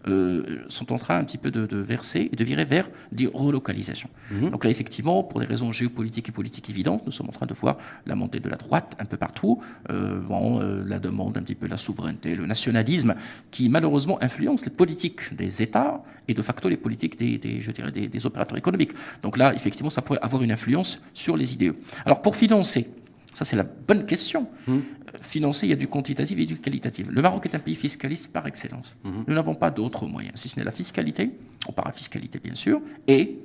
euh, 0.07 0.64
sont 0.69 0.93
en 0.93 0.99
train 0.99 1.19
un 1.19 1.25
petit 1.25 1.38
peu 1.38 1.51
de, 1.51 1.77
verser 1.77 2.29
et 2.33 2.37
de 2.37 2.45
virer 2.45 2.64
vers 2.64 2.88
des 3.12 3.27
relocalisations. 3.27 4.11
Mhm. 4.31 4.51
Donc 4.51 4.64
là, 4.64 4.71
effectivement, 4.71 5.23
pour 5.23 5.40
des 5.40 5.47
raisons 5.47 5.73
géopolitiques 5.73 6.29
et 6.29 6.33
politiques 6.33 6.69
évidentes, 6.71 7.05
nous 7.07 7.12
sommes 7.12 7.29
en 7.29 7.33
train 7.33 7.47
de 7.47 7.55
voir 7.55 7.79
la 8.07 8.14
montée 8.14 8.40
de 8.40 8.49
la 8.49 8.57
droite 8.57 8.95
un 8.99 9.05
peu 9.05 9.17
partout, 9.17 9.62
euh, 9.90 10.21
bon, 10.21 10.61
euh, 10.61 10.85
la 10.87 10.99
demande 10.99 11.38
un 11.38 11.43
petit 11.43 11.55
peu 11.55 11.67
de 11.67 11.71
la 11.71 11.77
souveraineté, 11.77 12.37
le 12.37 12.47
nationalisme, 12.47 13.14
qui 13.51 13.69
malheureusement 13.69 14.23
influence 14.23 14.64
les 14.64 14.71
politiques 14.71 15.35
des 15.35 15.62
États 15.62 16.03
et 16.29 16.35
de 16.35 16.43
facto 16.43 16.69
les 16.69 16.77
politiques 16.77 17.19
des, 17.19 17.61
je 17.61 17.71
dirais, 17.71 17.93
des, 17.93 18.09
des 18.09 18.27
opérateurs 18.27 18.59
économiques. 18.59 18.93
Donc 19.23 19.37
là, 19.37 19.55
effectivement, 19.55 19.90
ça 19.90 20.03
pourrait 20.03 20.21
avoir 20.23 20.43
une 20.43 20.53
influence 20.53 21.03
sur 21.14 21.37
les 21.37 21.55
idées. 21.55 21.73
Alors 22.05 22.23
pour 22.23 22.37
financer, 22.37 22.88
ça, 23.35 23.44
c'est 23.44 23.57
la 23.57 23.64
bonne 23.64 24.07
question. 24.07 24.49
Hum. 24.68 24.83
Financer, 25.20 25.66
il 25.66 25.70
y 25.70 25.73
a 25.73 25.77
du 25.77 25.88
quantitatif 25.88 26.38
et 26.38 26.47
du 26.47 26.57
qualitatif. 26.57 27.09
Le 27.11 27.20
Maroc 27.20 27.47
est 27.47 27.55
un 27.55 27.59
pays 27.59 27.75
fiscaliste 27.75 28.33
par 28.33 28.47
excellence. 28.47 28.97
Hum. 29.05 29.25
Nous 29.27 29.35
n'avons 29.35 29.55
pas 29.55 29.70
d'autres 29.70 30.07
moyens, 30.07 30.35
si 30.37 30.49
ce 30.49 30.59
n'est 30.59 30.64
la 30.64 30.70
fiscalité, 30.70 31.31
ou 31.68 31.73
parafiscalité 31.73 32.38
bien 32.42 32.55
sûr, 32.55 32.81
et 33.07 33.38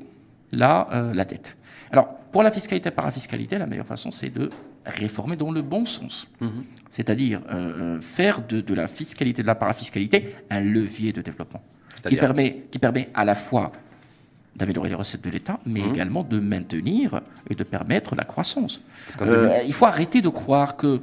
la, 0.52 0.88
euh, 0.94 1.14
la 1.14 1.26
dette. 1.26 1.58
Alors, 1.92 2.16
pour 2.32 2.44
la 2.44 2.52
fiscalité 2.52 2.92
parafiscalité, 2.92 3.58
la 3.58 3.66
meilleure 3.66 3.88
façon, 3.88 4.12
c'est 4.12 4.30
de 4.30 4.52
réformer 4.86 5.36
dans 5.36 5.52
le 5.52 5.64
bon 5.64 5.86
sens. 5.86 6.28
Hum. 6.40 6.64
C'est-à-dire 6.90 7.42
euh, 7.50 7.98
euh, 7.98 8.02
faire 8.02 8.46
de, 8.46 8.62
de, 8.62 8.74
la 8.76 8.88
fiscalité, 8.88 9.42
de 9.42 9.48
la 9.48 9.56
parafiscalité, 9.56 10.36
un 10.52 10.60
levier 10.62 11.12
de 11.14 11.22
développement 11.22 11.64
qui 12.08 12.16
permet, 12.16 12.66
qui 12.72 12.80
permet 12.80 13.10
à 13.14 13.26
la 13.26 13.36
fois 13.36 13.72
d'améliorer 14.60 14.90
les 14.90 14.96
recettes 14.96 15.24
de 15.24 15.30
l'État, 15.30 15.60
mais 15.66 15.80
mmh. 15.80 15.94
également 15.94 16.24
de 16.24 16.40
maintenir 16.40 17.22
et 17.50 17.56
de 17.56 17.64
permettre 17.64 18.16
la 18.16 18.26
croissance. 18.26 18.82
Euh, 19.22 19.58
il 19.66 19.74
faut 19.74 19.86
arrêter 19.86 20.22
de 20.22 20.30
croire 20.30 20.78
que... 20.78 21.02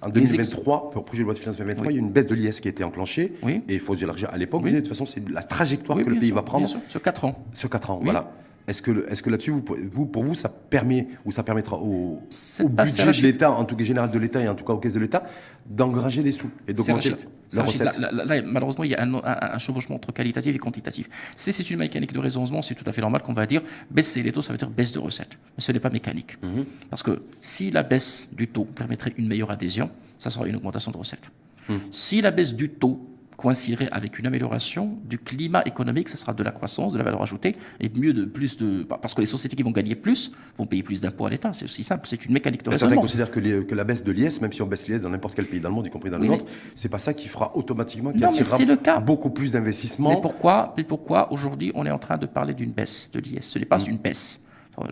En 0.00 0.10
2023, 0.10 0.90
pour 0.90 1.00
le 1.00 1.04
projet 1.04 1.22
de 1.22 1.24
loi 1.24 1.34
de 1.34 1.40
finances 1.40 1.56
2023, 1.56 1.90
il 1.90 1.96
y 1.96 1.98
a 1.98 2.00
une 2.00 2.12
baisse 2.12 2.28
de 2.28 2.34
l'IS 2.36 2.60
qui 2.60 2.68
a 2.68 2.70
été 2.70 2.84
enclenchée. 2.84 3.32
Et 3.44 3.74
il 3.74 3.80
faut 3.80 3.96
dire, 3.96 4.12
à 4.30 4.36
l'époque, 4.36 4.62
de 4.64 4.76
toute 4.76 4.86
façon, 4.86 5.06
c'est 5.06 5.28
la 5.28 5.42
trajectoire 5.42 5.98
que 5.98 6.08
le 6.08 6.20
pays 6.20 6.30
va 6.30 6.42
prendre. 6.42 6.68
sur 6.88 7.02
4 7.02 7.24
ans. 7.24 7.44
Sur 7.52 7.68
4 7.68 7.90
ans, 7.90 8.00
voilà. 8.02 8.30
Est-ce 8.68 8.82
que, 8.82 9.10
est 9.10 9.22
que 9.22 9.30
là-dessus, 9.30 9.50
vous, 9.90 10.04
pour 10.04 10.22
vous, 10.22 10.34
ça 10.34 10.50
permet 10.50 11.08
ou 11.24 11.32
ça 11.32 11.42
permettra 11.42 11.76
au, 11.78 12.20
budget 12.68 13.06
de 13.06 13.22
l'État, 13.22 13.50
en 13.50 13.64
tout 13.64 13.74
cas 13.74 13.82
général 13.82 14.10
de 14.10 14.18
l'État 14.18 14.42
et 14.42 14.48
en 14.48 14.54
tout 14.54 14.64
cas 14.64 14.74
aux 14.74 14.78
caisses 14.78 14.92
de 14.92 15.00
l'État, 15.00 15.24
d'engranger 15.66 16.22
les 16.22 16.32
sous 16.32 16.50
et 16.66 16.74
d'augmenter 16.74 17.14
la, 17.54 17.62
recette 17.62 17.98
là, 17.98 18.42
malheureusement, 18.42 18.84
il 18.84 18.90
y 18.90 18.94
a 18.94 19.02
un, 19.02 19.58
chevauchement 19.58 19.96
entre 19.96 20.12
qualitatif 20.12 20.54
et 20.54 20.58
quantitatif. 20.58 21.08
Si 21.34 21.50
c'est 21.50 21.70
une 21.70 21.78
mécanique 21.78 22.12
de 22.12 22.18
raisonnement, 22.18 22.60
c'est 22.60 22.74
tout 22.74 22.84
à 22.86 22.92
fait 22.92 23.00
normal 23.00 23.22
qu'on 23.22 23.32
va 23.32 23.46
dire 23.46 23.62
baisser 23.90 24.22
les 24.22 24.32
taux, 24.32 24.42
ça 24.42 24.52
veut 24.52 24.58
dire 24.58 24.68
baisse 24.68 24.92
de 24.92 24.98
recettes. 24.98 25.38
Mais 25.56 25.62
ce 25.62 25.72
n'est 25.72 25.80
pas 25.80 25.88
mécanique. 25.88 26.36
Mhm. 26.42 26.66
Parce 26.90 27.02
que 27.02 27.22
si 27.40 27.70
la 27.70 27.82
baisse 27.82 28.28
du 28.36 28.48
taux 28.48 28.66
permettrait 28.66 29.14
une 29.16 29.28
meilleure 29.28 29.50
adhésion, 29.50 29.90
ça 30.18 30.28
sera 30.28 30.46
une 30.46 30.56
augmentation 30.56 30.90
de 30.90 30.98
recettes. 30.98 31.30
Mhm. 31.70 31.78
Si 31.90 32.20
la 32.20 32.32
baisse 32.32 32.54
du 32.54 32.68
taux 32.68 33.07
coïnciderait 33.38 33.88
avec 33.92 34.18
une 34.18 34.26
amélioration 34.26 34.98
du 35.04 35.16
climat 35.16 35.62
économique, 35.64 36.08
ça 36.08 36.16
sera 36.16 36.34
de 36.34 36.42
la 36.42 36.50
croissance, 36.50 36.92
de 36.92 36.98
la 36.98 37.04
valeur 37.04 37.22
ajoutée, 37.22 37.56
et 37.80 37.88
mieux 37.88 38.12
de 38.12 38.24
plus 38.24 38.56
de... 38.56 38.82
Bah, 38.82 38.98
parce 39.00 39.14
que 39.14 39.20
les 39.20 39.26
sociétés 39.26 39.54
qui 39.54 39.62
vont 39.62 39.70
gagner 39.70 39.94
plus 39.94 40.32
vont 40.58 40.66
payer 40.66 40.82
plus 40.82 41.00
d'impôts 41.00 41.24
à 41.26 41.30
l'État, 41.30 41.52
c'est 41.52 41.64
aussi 41.64 41.84
simple, 41.84 42.08
c'est 42.08 42.26
une 42.26 42.32
mécanique 42.32 42.64
de. 42.64 42.76
Certains 42.76 42.96
considèrent 42.96 43.30
que, 43.30 43.62
que, 43.62 43.74
la 43.76 43.84
baisse 43.84 44.02
de 44.02 44.10
l'IS, 44.10 44.42
même 44.42 44.52
si 44.52 44.60
on 44.60 44.66
baisse 44.66 44.88
l'IS 44.88 45.02
dans 45.02 45.10
n'importe 45.10 45.36
quel 45.36 45.46
pays 45.46 45.60
dans 45.60 45.68
le 45.68 45.76
monde, 45.76 45.86
y 45.86 45.90
compris 45.90 46.10
dans 46.10 46.18
le 46.18 46.26
nôtre, 46.26 46.46
c'est 46.74 46.88
pas 46.88 46.98
ça 46.98 47.14
qui 47.14 47.28
fera 47.28 47.56
automatiquement, 47.56 48.10
qui 48.10 48.18
non, 48.18 48.28
attirera 48.28 48.58
le 48.58 48.76
cas. 48.76 48.98
beaucoup 48.98 49.30
plus 49.30 49.52
d'investissements. 49.52 50.10
Mais 50.10 50.20
pourquoi, 50.20 50.74
mais 50.76 50.82
pourquoi 50.82 51.32
aujourd'hui 51.32 51.70
on 51.76 51.86
est 51.86 51.92
en 51.92 51.98
train 51.98 52.18
de 52.18 52.26
parler 52.26 52.54
d'une 52.54 52.72
baisse 52.72 53.08
de 53.12 53.20
l'IS? 53.20 53.42
Ce 53.42 53.58
n'est 53.60 53.66
pas 53.66 53.78
mm. 53.78 53.90
une 53.90 53.98
baisse. 53.98 54.42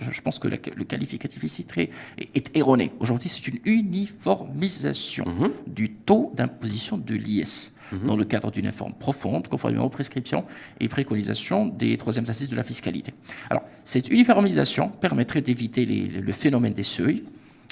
Je 0.00 0.20
pense 0.20 0.38
que 0.38 0.48
le 0.48 0.84
qualificatif 0.84 1.42
ici 1.44 1.64
très, 1.64 1.90
est, 2.18 2.56
erroné. 2.56 2.92
Aujourd'hui, 3.00 3.28
c'est 3.28 3.46
une 3.48 3.58
uniformisation 3.64 5.24
mm-hmm. 5.24 5.50
du 5.66 5.92
taux 5.92 6.32
d'imposition 6.34 6.98
de 6.98 7.14
l'IS. 7.14 7.72
Mhm. 7.92 8.06
dans 8.06 8.16
le 8.16 8.24
cadre 8.24 8.50
d'une 8.50 8.66
réforme 8.66 8.94
profonde, 8.94 9.48
conformément 9.48 9.84
aux 9.84 9.90
prescriptions 9.90 10.44
et 10.80 10.88
préconisations 10.88 11.66
des 11.66 11.96
troisièmes 11.96 12.24
assises 12.28 12.48
de 12.48 12.56
la 12.56 12.64
fiscalité. 12.64 13.14
Alors, 13.48 13.62
cette 13.84 14.08
uniformisation 14.08 14.88
permettrait 14.88 15.40
d'éviter 15.40 15.86
le 15.86 16.32
phénomène 16.32 16.72
des 16.72 16.82
seuils 16.82 17.24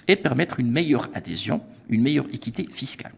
et 0.06 0.16
permettre 0.16 0.60
une 0.60 0.70
meilleure 0.70 1.08
adhésion, 1.14 1.62
une 1.88 2.02
meilleure 2.02 2.26
équité 2.32 2.66
fiscale. 2.70 3.12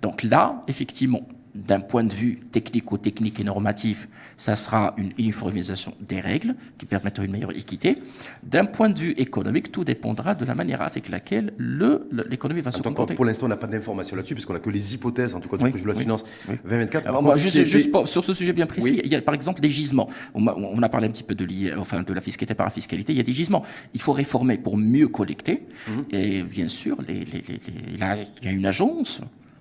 Donc 0.00 0.22
là, 0.22 0.62
effectivement, 0.68 1.26
d'un 1.66 1.80
point 1.80 2.04
de 2.04 2.14
vue 2.14 2.38
technico-technique 2.52 3.40
et 3.40 3.44
normatif, 3.44 4.08
ça 4.36 4.54
sera 4.54 4.94
une 4.96 5.12
uniformisation 5.18 5.92
des 6.00 6.20
règles 6.20 6.54
qui 6.78 6.86
permettra 6.86 7.24
une 7.24 7.32
meilleure 7.32 7.56
équité. 7.56 7.98
D'un 8.44 8.64
point 8.64 8.88
de 8.88 8.98
vue 8.98 9.10
économique, 9.12 9.72
tout 9.72 9.84
dépendra 9.84 10.34
de 10.34 10.44
la 10.44 10.54
manière 10.54 10.82
avec 10.82 11.08
laquelle 11.08 11.52
l'économie 11.58 12.60
va 12.60 12.70
se 12.70 12.80
comporter. 12.80 13.14
Pour 13.14 13.24
l'instant, 13.24 13.46
on 13.46 13.48
n'a 13.48 13.56
pas 13.56 13.66
d'informations 13.66 14.16
là-dessus, 14.16 14.34
puisqu'on 14.34 14.52
n'a 14.52 14.60
que 14.60 14.70
les 14.70 14.94
hypothèses, 14.94 15.34
en 15.34 15.40
tout 15.40 15.48
cas, 15.48 15.56
du 15.56 15.68
projet 15.68 15.82
de 15.82 15.86
loi 15.86 15.94
de 15.94 16.00
finances 16.00 16.24
2024. 16.46 17.22
moi, 17.22 17.36
juste, 17.36 18.06
sur 18.06 18.24
ce 18.24 18.32
sujet 18.32 18.52
bien 18.52 18.66
précis, 18.66 19.00
il 19.04 19.10
y 19.10 19.16
a 19.16 19.22
par 19.22 19.34
exemple 19.34 19.60
des 19.60 19.70
gisements. 19.70 20.08
On 20.34 20.82
a, 20.82 20.88
parlé 20.88 21.08
un 21.08 21.10
petit 21.10 21.24
peu 21.24 21.34
de, 21.34 21.78
enfin, 21.78 22.02
de 22.02 22.12
la 22.12 22.20
fiscalité 22.20 22.54
par 22.54 22.66
la 22.66 22.70
fiscalité. 22.70 23.12
Il 23.12 23.16
y 23.16 23.20
a 23.20 23.24
des 23.24 23.32
gisements. 23.32 23.64
Il 23.94 24.00
faut 24.00 24.12
réformer 24.12 24.58
pour 24.58 24.76
mieux 24.76 25.08
collecter. 25.08 25.66
Mhm. 25.88 26.04
Et 26.12 26.42
bien 26.42 26.68
sûr, 26.68 26.96
les, 27.06 27.24
il 27.28 27.98
y 27.98 28.48
a 28.48 28.52
une 28.52 28.66
agence 28.66 29.20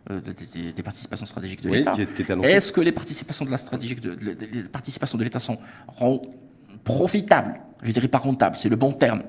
euh, 0.10 0.22
des, 0.22 0.84
participations 0.84 1.26
stratégiques 1.26 1.62
de 1.62 1.70
l'État. 1.70 1.96
Est-ce 2.44 2.72
que 2.72 2.82
les 2.82 2.92
participations 2.92 3.46
de 3.46 3.52
la 3.52 3.58
stratégique 3.58 4.00
de, 4.00 4.12
les 4.12 4.64
participations 4.64 5.18
de 5.18 5.24
l'État 5.24 5.40
sont 5.40 5.58
profitables? 6.84 7.60
Je 7.84 7.92
dirais 7.92 8.08
pas 8.08 8.18
rentables, 8.18 8.56
c'est 8.56 8.70
le 8.70 8.76
bon 8.76 8.94
terme. 8.94 9.24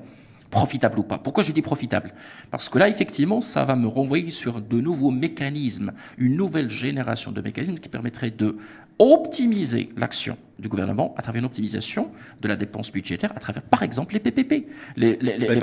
Profitable 0.49 0.99
ou 0.99 1.03
pas. 1.03 1.19
Pourquoi 1.19 1.43
je 1.43 1.51
dis 1.51 1.61
profitable 1.61 2.11
Parce 2.49 2.69
que 2.69 2.79
là, 2.79 2.89
effectivement, 2.89 3.39
ça 3.39 3.65
va 3.65 3.75
me 3.75 3.87
renvoyer 3.87 4.31
sur 4.31 4.61
de 4.61 4.81
nouveaux 4.81 5.11
mécanismes, 5.11 5.91
une 6.17 6.35
nouvelle 6.35 6.69
génération 6.69 7.31
de 7.31 7.39
mécanismes 7.39 7.75
qui 7.75 7.89
permettraient 7.89 8.31
de 8.31 8.57
optimiser 8.97 9.89
l'action 9.95 10.37
du 10.59 10.67
gouvernement 10.69 11.13
à 11.17 11.21
travers 11.21 11.39
une 11.39 11.45
optimisation 11.45 12.11
de 12.41 12.47
la 12.47 12.55
dépense 12.55 12.91
budgétaire, 12.91 13.31
à 13.35 13.39
travers, 13.39 13.63
par 13.63 13.83
exemple, 13.83 14.13
les 14.13 14.19
PPP. 14.19 14.67
Les, 14.97 15.17
les, 15.17 15.57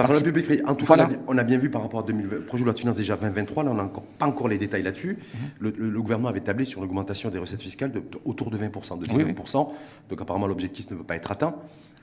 en 0.67 0.75
tout 0.75 0.87
cas, 0.87 1.09
on 1.27 1.39
a, 1.39 1.45
bien 1.45 1.59
vu 1.59 1.71
par 1.71 1.83
rapport 1.83 2.01
à 2.01 2.03
2020, 2.03 2.47
projet 2.47 2.63
de 2.63 2.67
loi 2.67 2.75
de 2.75 2.79
finances 2.79 2.97
déjà 2.97 3.17
2023, 3.17 3.65
là, 3.65 3.71
on 3.71 3.75
n'a 3.75 3.85
encore, 3.85 4.05
pas 4.05 4.27
encore 4.27 4.49
les 4.49 4.59
détails 4.59 4.83
là-dessus. 4.83 5.19
Mhm. 5.61 5.73
le, 5.77 6.01
gouvernement 6.01 6.29
avait 6.29 6.41
tablé 6.41 6.65
sur 6.65 6.81
l'augmentation 6.81 7.31
des 7.31 7.39
recettes 7.39 7.63
fiscales 7.63 7.93
de, 7.93 8.03
autour 8.25 8.51
de 8.51 8.59
20%, 8.59 8.99
de 8.99 9.07
19%. 9.07 9.69
Donc 10.09 10.21
apparemment, 10.21 10.47
l'objectif 10.47 10.91
ne 10.91 10.97
veut 10.97 11.05
pas 11.05 11.17
être 11.17 11.31
atteint. 11.31 11.55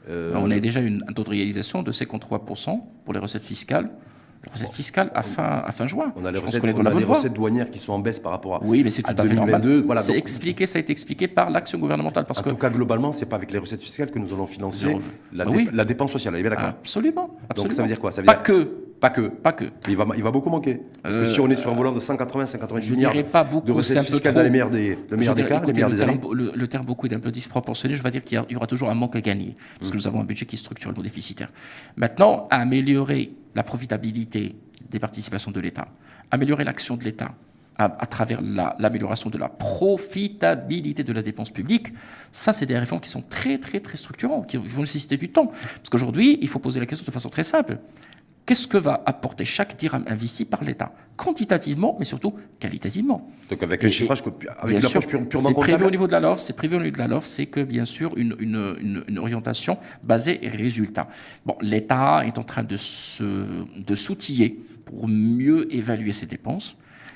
Euh, 0.09 0.33
on 0.35 0.51
a 0.51 0.59
déjà 0.59 0.81
une, 0.81 1.03
un 1.07 1.13
taux 1.13 1.23
de 1.23 1.29
réalisation 1.29 1.81
de 1.83 1.91
53% 1.91 2.81
pour 3.05 3.13
les 3.13 3.19
recettes 3.19 3.43
fiscales. 3.43 3.89
Les 4.45 4.51
recettes 4.51 4.73
fiscales 4.73 5.09
à 5.15 5.21
fin, 5.21 5.63
à 5.65 5.71
fin 5.71 5.87
juin. 5.87 6.11
On 6.17 6.25
a 6.25 6.31
les, 6.31 6.39
recettes, 6.39 6.61
on 6.63 6.85
a 6.85 6.93
les 6.93 7.05
recettes, 7.05 7.33
douanières 7.33 7.71
qui 7.71 7.79
sont 7.79 7.93
en 7.93 7.99
baisse 7.99 8.19
par 8.19 8.33
rapport 8.33 8.55
à 8.55 8.59
Oui, 8.63 8.83
mais 8.83 8.89
c'est 8.89 9.01
tout 9.01 9.13
à, 9.17 9.23
fait 9.23 9.33
normal. 9.33 9.83
Voilà, 9.85 10.01
c'est 10.01 10.17
expliqué, 10.17 10.65
ça 10.65 10.77
a 10.77 10.81
été 10.81 10.91
expliqué 10.91 11.29
par 11.29 11.49
l'action 11.49 11.79
gouvernementale. 11.79 12.25
Parce 12.25 12.39
en 12.39 12.43
tout 12.43 12.55
cas, 12.55 12.69
globalement, 12.69 13.13
c'est 13.13 13.25
pas 13.25 13.37
avec 13.37 13.51
les 13.51 13.59
recettes 13.59 13.81
fiscales 13.81 14.11
que 14.11 14.19
nous 14.19 14.33
allons 14.33 14.47
financer 14.47 14.97
la, 15.31 15.45
bah 15.45 15.51
la, 15.71 15.85
dépense 15.85 16.11
sociale. 16.11 16.35
Est 16.35 16.43
d'accord 16.43 16.65
absolument, 16.65 17.37
absolument. 17.49 17.69
Donc 17.69 17.71
ça 17.73 17.81
veut 17.83 17.87
dire 17.87 17.99
quoi? 17.99 18.11
Ça 18.11 18.21
veut 18.21 18.25
Pas 18.25 18.33
dire... 18.33 18.43
que 18.43 18.69
pas 19.03 19.09
que. 19.09 19.27
Pas 19.27 19.51
que. 19.51 19.65
Il 19.89 19.97
va, 19.97 20.05
il 20.15 20.23
va 20.23 20.31
beaucoup 20.31 20.49
manquer. 20.49 20.81
Parce 21.01 21.17
que 21.17 21.25
si 21.25 21.41
on 21.41 21.49
est 21.49 21.57
sur 21.57 21.69
un 21.69 21.75
volant 21.75 21.91
de 21.91 21.99
180, 21.99 22.45
190 22.47 22.87
je 22.87 22.93
milliards 22.93 23.13
pas 23.25 23.43
beaucoup, 23.43 23.67
de 23.67 23.73
recettes 23.73 24.05
fiscales 24.05 24.33
dans 24.33 24.41
les 24.41 24.49
meilleurs 24.49 24.69
des, 24.69 24.97
le 25.09 25.17
meilleur 25.17 25.35
des 25.35 25.43
cas, 25.43 25.61
les 25.67 25.73
meilleurs 25.73 25.89
le, 25.89 25.97
des 25.97 26.05
terme, 26.05 26.19
le, 26.55 26.67
terme 26.69 26.85
beaucoup 26.85 27.05
est 27.07 27.13
un 27.13 27.19
peu 27.19 27.29
disproportionné. 27.29 27.95
Je 27.95 28.01
vais 28.01 28.11
dire 28.11 28.23
qu'il 28.23 28.41
y, 28.49 28.55
aura 28.55 28.65
toujours 28.65 28.89
un 28.89 28.93
manque 28.93 29.17
à 29.17 29.21
gagner. 29.21 29.55
Parce 29.77 29.91
que 29.91 29.97
nous 29.97 30.07
avons 30.07 30.21
un 30.21 30.23
budget 30.23 30.45
qui 30.45 30.55
est 30.55 30.57
structurellement 30.57 31.01
déficitaire. 31.01 31.49
Maintenant, 31.97 32.47
améliorer 32.49 33.33
la 33.55 33.63
profitabilité 33.63 34.55
des 34.89 34.99
participations 34.99 35.51
de 35.51 35.59
l'État, 35.59 35.89
améliorer 36.31 36.63
l'action 36.63 36.95
de 36.95 37.03
l'État, 37.03 37.35
à, 37.77 38.05
travers 38.05 38.39
l'amélioration 38.79 39.29
de 39.29 39.37
la 39.37 39.49
profitabilité 39.49 41.03
de 41.03 41.11
la 41.11 41.21
dépense 41.21 41.51
publique, 41.51 41.87
ça, 42.31 42.53
c'est 42.53 42.67
des 42.67 42.77
réformes 42.77 43.01
qui 43.01 43.09
sont 43.09 43.23
très, 43.23 43.57
très, 43.57 43.81
très 43.81 43.97
structurantes, 43.97 44.47
qui 44.47 44.55
vont 44.55 44.81
nécessiter 44.81 45.17
du 45.17 45.29
temps. 45.29 45.47
Parce 45.47 45.89
qu'aujourd'hui, 45.91 46.37
il 46.41 46.47
faut 46.47 46.59
poser 46.59 46.79
la 46.79 46.85
question 46.85 47.05
de 47.05 47.11
façon 47.11 47.29
très 47.29 47.43
simple. 47.43 47.79
Qu'est-ce 48.45 48.67
que 48.67 48.77
va 48.77 49.01
apporter 49.05 49.45
chaque 49.45 49.77
dirham 49.77 50.03
investi 50.07 50.43
par 50.43 50.63
l'État? 50.63 50.91
Quantitativement, 51.15 51.95
mais 51.97 52.03
surtout 52.03 52.33
qualitativement. 52.59 53.29
Donc 53.49 53.63
avec 53.63 53.83
un 53.85 53.89
chiffrage, 53.89 54.21
avec 54.59 54.81
l'approche 54.81 55.07
purement 55.07 55.29
C'est 55.31 55.53
prévu 55.53 55.85
au 55.85 55.91
niveau 55.91 56.07
de 56.07 56.11
la 56.11 56.19
LOF, 56.19 56.39
c'est 56.39 56.53
prévu 56.53 56.75
au 56.75 56.79
niveau 56.79 56.91
de 56.91 56.99
la 56.99 57.07
LOF, 57.07 57.23
c'est 57.23 57.45
que 57.45 57.61
bien 57.61 57.85
sûr 57.85 58.17
une, 58.17 58.35
une, 58.39 59.03
une, 59.07 59.17
orientation 59.17 59.77
basée 60.03 60.41
résultat. 60.43 61.07
Bon, 61.45 61.55
l'État 61.61 62.23
est 62.25 62.37
en 62.37 62.43
train 62.43 62.63
de 62.63 62.75
se 62.75 63.23
de 63.23 63.95
s'outiller 63.95 64.59
pour 64.83 65.07
mieux 65.07 65.73
évaluer 65.73 66.11
ses 66.11 66.25
dépenses 66.25 66.75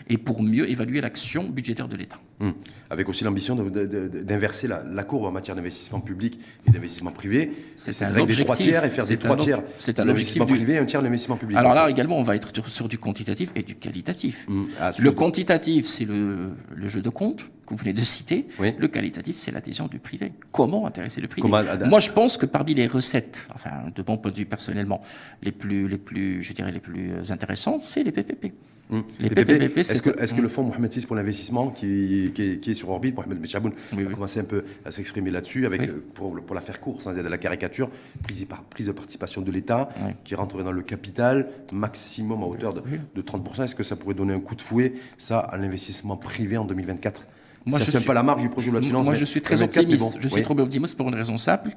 et 0.09 0.17
pour 0.17 0.41
mieux 0.41 0.69
évaluer 0.69 1.01
l'action 1.01 1.49
budgétaire 1.49 1.89
de 1.89 1.97
l'État. 1.97 2.19
Hum. 2.39 2.53
Avec 2.89 3.09
aussi 3.09 3.23
l'ambition 3.23 3.55
d'inverser 3.55 4.67
la, 4.67 5.03
courbe 5.03 5.25
en 5.25 5.31
matière 5.31 5.55
d'investissement 5.55 5.99
public 5.99 6.39
et 6.67 6.71
d'investissement 6.71 7.11
privé. 7.11 7.51
C'est 7.75 8.01
un 8.03 8.15
objectif. 8.15 8.37
Des 8.37 8.43
trois 8.45 8.55
tiers 8.55 8.85
et 8.85 8.89
faire 8.89 9.05
des 9.05 9.17
trois 9.17 9.37
tiers. 9.37 9.61
C'est 9.77 9.99
un 9.99 10.07
objectif 10.07 10.45
privé 10.45 10.73
et 10.73 10.77
un 10.77 10.85
tiers 10.85 11.01
d'investissement 11.01 11.37
public. 11.37 11.57
Alors 11.57 11.73
là 11.73 11.89
également, 11.89 12.17
on 12.17 12.23
va 12.23 12.35
être 12.35 12.51
sur 12.67 12.87
du 12.87 12.97
quantitatif 12.97 13.51
et 13.55 13.63
du 13.63 13.75
qualitatif. 13.75 14.45
Hum. 14.49 14.67
Ah, 14.79 14.91
le 14.97 15.11
quantitatif, 15.11 15.87
c'est 15.87 16.05
le, 16.05 16.51
le, 16.75 16.87
jeu 16.87 17.01
de 17.01 17.09
compte 17.09 17.49
que 17.65 17.71
vous 17.73 17.77
venez 17.77 17.93
de 17.93 18.01
citer, 18.01 18.47
Oui. 18.59 18.73
le 18.77 18.87
qualitatif, 18.87 19.35
c'est 19.37 19.51
l'adhésion 19.51 19.87
du 19.87 19.99
privé. 19.99 20.33
Comment 20.51 20.87
intéresser 20.87 21.21
le 21.21 21.27
privé 21.27 21.47
Comment 21.47 21.61
Moi, 21.85 21.99
je 21.99 22.11
pense 22.11 22.37
que 22.37 22.45
parmi 22.45 22.73
les 22.73 22.87
recettes, 22.87 23.47
enfin, 23.53 23.71
de 23.93 24.03
mon 24.07 24.17
point 24.17 24.31
de 24.31 24.37
vue 24.37 24.45
personnellement, 24.45 25.01
les 25.43 25.51
plus, 25.51 25.87
les 25.87 25.97
plus, 25.97 26.41
je 26.41 26.53
dirais, 26.53 26.71
les 26.71 26.79
plus 26.79 27.31
intéressantes, 27.31 27.81
c'est 27.81 28.03
les 28.03 28.11
PPP. 28.11 28.53
Hum. 28.89 29.03
Les 29.19 29.27
Les 29.29 29.35
PPP, 29.35 29.59
PPP, 29.59 29.77
est-ce 29.79 30.01
que, 30.33 30.41
le 30.41 30.47
fonds 30.47 30.63
Mohamed 30.63 30.91
VI 30.93 31.05
pour 31.05 31.17
l'investissement 31.17 31.69
qui, 31.69 32.31
qui 32.33 32.71
est 32.71 32.73
sur 32.77 32.89
orbite, 32.89 33.15
Mohamed 33.17 33.39
Mechaboun, 33.39 33.73
Oui, 33.93 34.03
a 34.03 34.07
oui. 34.07 34.13
commencé 34.13 34.39
un 34.39 34.43
peu 34.45 34.63
à 34.85 34.91
s'exprimer 34.91 35.31
là-dessus, 35.31 35.65
avec, 35.65 35.81
Oui. 35.81 35.87
euh, 35.89 36.05
pour, 36.13 36.33
pour 36.45 36.55
la 36.55 36.61
faire 36.61 36.79
court, 36.79 37.01
sans 37.01 37.11
être 37.17 37.23
de 37.23 37.29
la 37.29 37.37
caricature, 37.37 37.89
prise, 38.23 38.45
par- 38.45 38.63
prise 38.63 38.87
de 38.87 38.91
participation 38.93 39.41
de 39.41 39.51
l'État, 39.51 39.89
qui 40.23 40.35
rentrerait 40.35 40.63
dans 40.63 40.71
le 40.71 40.81
capital, 40.83 41.49
maximum 41.73 42.41
à 42.43 42.45
hauteur 42.45 42.73
de, 42.73 42.81
Oui. 42.81 42.99
de 43.15 43.21
30%. 43.21 43.63
Est-ce 43.65 43.75
que 43.75 43.83
ça 43.83 43.95
pourrait 43.95 44.15
donner 44.15 44.33
un 44.33 44.39
coup 44.39 44.55
de 44.55 44.61
fouet, 44.61 44.93
ça, 45.17 45.39
à 45.39 45.57
l'investissement 45.57 46.15
privé 46.17 46.57
en 46.57 46.65
2024 46.65 47.25
Moi, 47.65 47.79
Ça, 47.79 47.85
je 47.85 47.91
suis- 47.97 48.05
pas 48.05 48.13
la 48.13 48.23
marge 48.23 48.41
du 48.41 48.49
projet 48.49 48.67
de 48.67 48.71
loi 48.71 48.79
de 48.79 48.85
finances. 48.85 49.03
Moi, 49.05 49.13
je 49.13 49.25
suis 49.25 49.41
très 49.41 49.55
2024, 49.55 49.87
mais 49.87 49.93
optimiste. 49.95 50.15
bon, 50.15 50.21
je 50.21 50.27
suis 50.29 50.41
trop 50.43 50.57
optimiste 50.59 50.95
pour 50.95 51.07
une 51.09 51.15
raison 51.15 51.37
simple. 51.37 51.71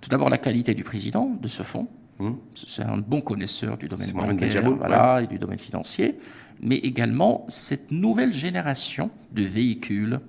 Tout 0.00 0.08
d'abord, 0.08 0.28
la 0.28 0.38
qualité 0.38 0.74
du 0.74 0.82
président 0.82 1.30
de 1.40 1.46
ce 1.48 1.62
fonds. 1.62 1.86
Hum. 2.20 2.36
C'est 2.54 2.82
un 2.82 2.98
bon 2.98 3.20
connaisseur 3.22 3.76
du 3.78 3.88
domaine 3.88 4.10
bancaire 4.12 5.18
et 5.22 5.26
du 5.26 5.38
domaine 5.38 5.58
financier, 5.58 6.16
mais 6.62 6.76
également 6.76 7.44
cette 7.48 7.90
nouvelle 7.90 8.32
génération 8.32 9.10
de 9.32 9.42
véhicules, 9.42 10.20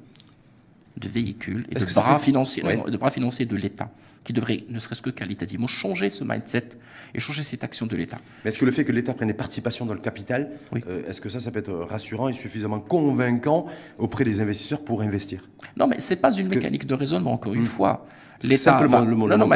de 0.97 1.07
véhicules 1.09 1.65
et 1.69 1.75
Est-ce 1.75 1.81
de 1.83 1.89
que 1.89 1.93
ça 1.93 2.01
bras, 2.01 2.17
fait- 2.19 2.25
financiers, 2.25 2.63
Ouais. 2.63 2.77
non, 2.77 2.85
de 2.85 2.97
bras 2.97 3.11
financiers 3.11 3.45
de 3.45 3.55
l'État 3.55 3.89
qui 4.23 4.33
devraient, 4.33 4.63
ne 4.69 4.77
serait-ce 4.79 5.01
que 5.01 5.09
qualitativement, 5.09 5.67
changer 5.67 6.09
ce 6.09 6.23
mindset 6.23 6.69
et 7.15 7.19
changer 7.19 7.41
cette 7.43 7.63
action 7.63 7.87
de 7.87 7.95
l'État. 7.95 8.19
Mais 8.43 8.49
est-ce 8.49 8.59
que 8.59 8.65
le 8.65 8.71
fait 8.71 8.85
que 8.85 8.91
l'État 8.91 9.13
prenne 9.13 9.29
des 9.29 9.33
participations 9.33 9.85
dans 9.85 9.93
le 9.95 9.99
capital, 9.99 10.51
Oui. 10.71 10.83
euh, 10.87 11.01
est-ce 11.07 11.21
que 11.21 11.29
ça, 11.29 11.39
ça 11.39 11.49
peut 11.51 11.59
être 11.59 11.73
rassurant 11.73 12.29
et 12.29 12.33
suffisamment 12.33 12.79
convaincant 12.79 13.65
auprès 13.97 14.23
des 14.23 14.39
investisseurs 14.39 14.83
pour 14.83 15.01
investir? 15.01 15.49
Non, 15.77 15.87
mais 15.87 15.95
c'est 15.99 16.17
pas 16.17 16.31
une 16.31 16.47
que- 16.49 16.55
mécanique 16.55 16.85
de 16.85 16.93
raisonnement, 16.93 17.33
encore 17.33 17.53
une 17.55 17.61
Hmm. 17.63 17.65
fois. 17.65 18.05
C'est 18.43 18.47
L'État 18.47 18.71
simplement 18.71 18.99
va... 19.01 19.05
le 19.05 19.15
non, 19.15 19.37
non, 19.37 19.49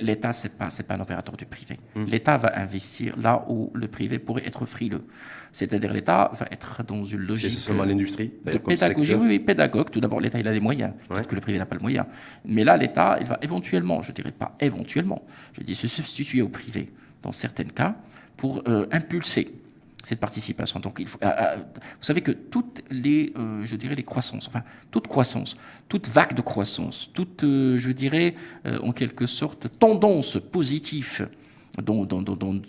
L'État, 0.00 0.32
c'est 0.32 0.56
pas, 0.56 0.70
c'est 0.70 0.84
pas 0.86 0.94
un 0.94 1.00
opérateur 1.00 1.36
du 1.36 1.44
privé. 1.44 1.78
Hmm. 1.94 2.04
L'État 2.06 2.38
va 2.38 2.58
investir 2.58 3.14
là 3.18 3.44
où 3.50 3.70
le 3.74 3.86
privé 3.88 4.18
pourrait 4.18 4.46
être 4.46 4.64
frileux. 4.64 5.04
C'est-à-dire 5.52 5.92
l'État 5.92 6.30
va 6.38 6.46
être 6.50 6.82
dans 6.84 7.04
une 7.04 7.20
C'est 7.20 7.26
logique 7.26 7.50
seulement 7.58 7.84
l'industrie 7.84 8.32
de 8.44 8.58
pédagogie. 8.58 9.14
Oui, 9.14 9.26
oui, 9.28 9.38
pédagogue. 9.38 9.90
Tout 9.90 10.00
d'abord, 10.00 10.20
l'État, 10.20 10.38
il 10.38 10.46
a 10.48 10.52
les 10.52 10.60
moyens. 10.60 10.92
Peut-être 11.08 11.20
Ouais. 11.20 11.24
que 11.26 11.34
le 11.34 11.40
privé 11.40 11.58
n'a 11.58 11.66
pas 11.66 11.74
le 11.76 11.80
moyen. 11.82 12.06
Mais 12.44 12.64
là, 12.64 12.76
l'État, 12.76 13.18
il 13.20 13.26
va 13.26 13.38
éventuellement, 13.42 13.77
je 14.02 14.12
dirais 14.12 14.32
pas 14.32 14.56
éventuellement, 14.60 15.22
je 15.52 15.62
dis 15.62 15.74
se 15.74 15.88
substituer 15.88 16.42
au 16.42 16.48
privé 16.48 16.92
dans 17.22 17.32
certains 17.32 17.64
cas 17.64 17.96
pour 18.36 18.62
euh, 18.68 18.86
impulser 18.92 19.52
cette 20.04 20.20
participation. 20.20 20.80
Donc, 20.80 20.98
il 21.00 21.08
faut, 21.08 21.18
ah, 21.20 21.34
ah, 21.38 21.56
vous 21.56 22.00
savez 22.00 22.20
que 22.20 22.30
toutes 22.30 22.82
les, 22.90 23.32
euh, 23.36 23.64
je 23.64 23.76
dirais, 23.76 23.94
les 23.94 24.04
croissances, 24.04 24.48
enfin, 24.48 24.62
toute 24.90 25.08
croissance, 25.08 25.56
toute 25.88 26.08
vague 26.08 26.34
de 26.34 26.40
croissance, 26.40 27.10
toute, 27.12 27.44
euh, 27.44 27.76
je 27.76 27.90
dirais, 27.90 28.34
en 28.82 28.92
quelque 28.92 29.26
sorte, 29.26 29.68
tendance 29.78 30.38
positive 30.52 31.28
dans, 31.82 32.06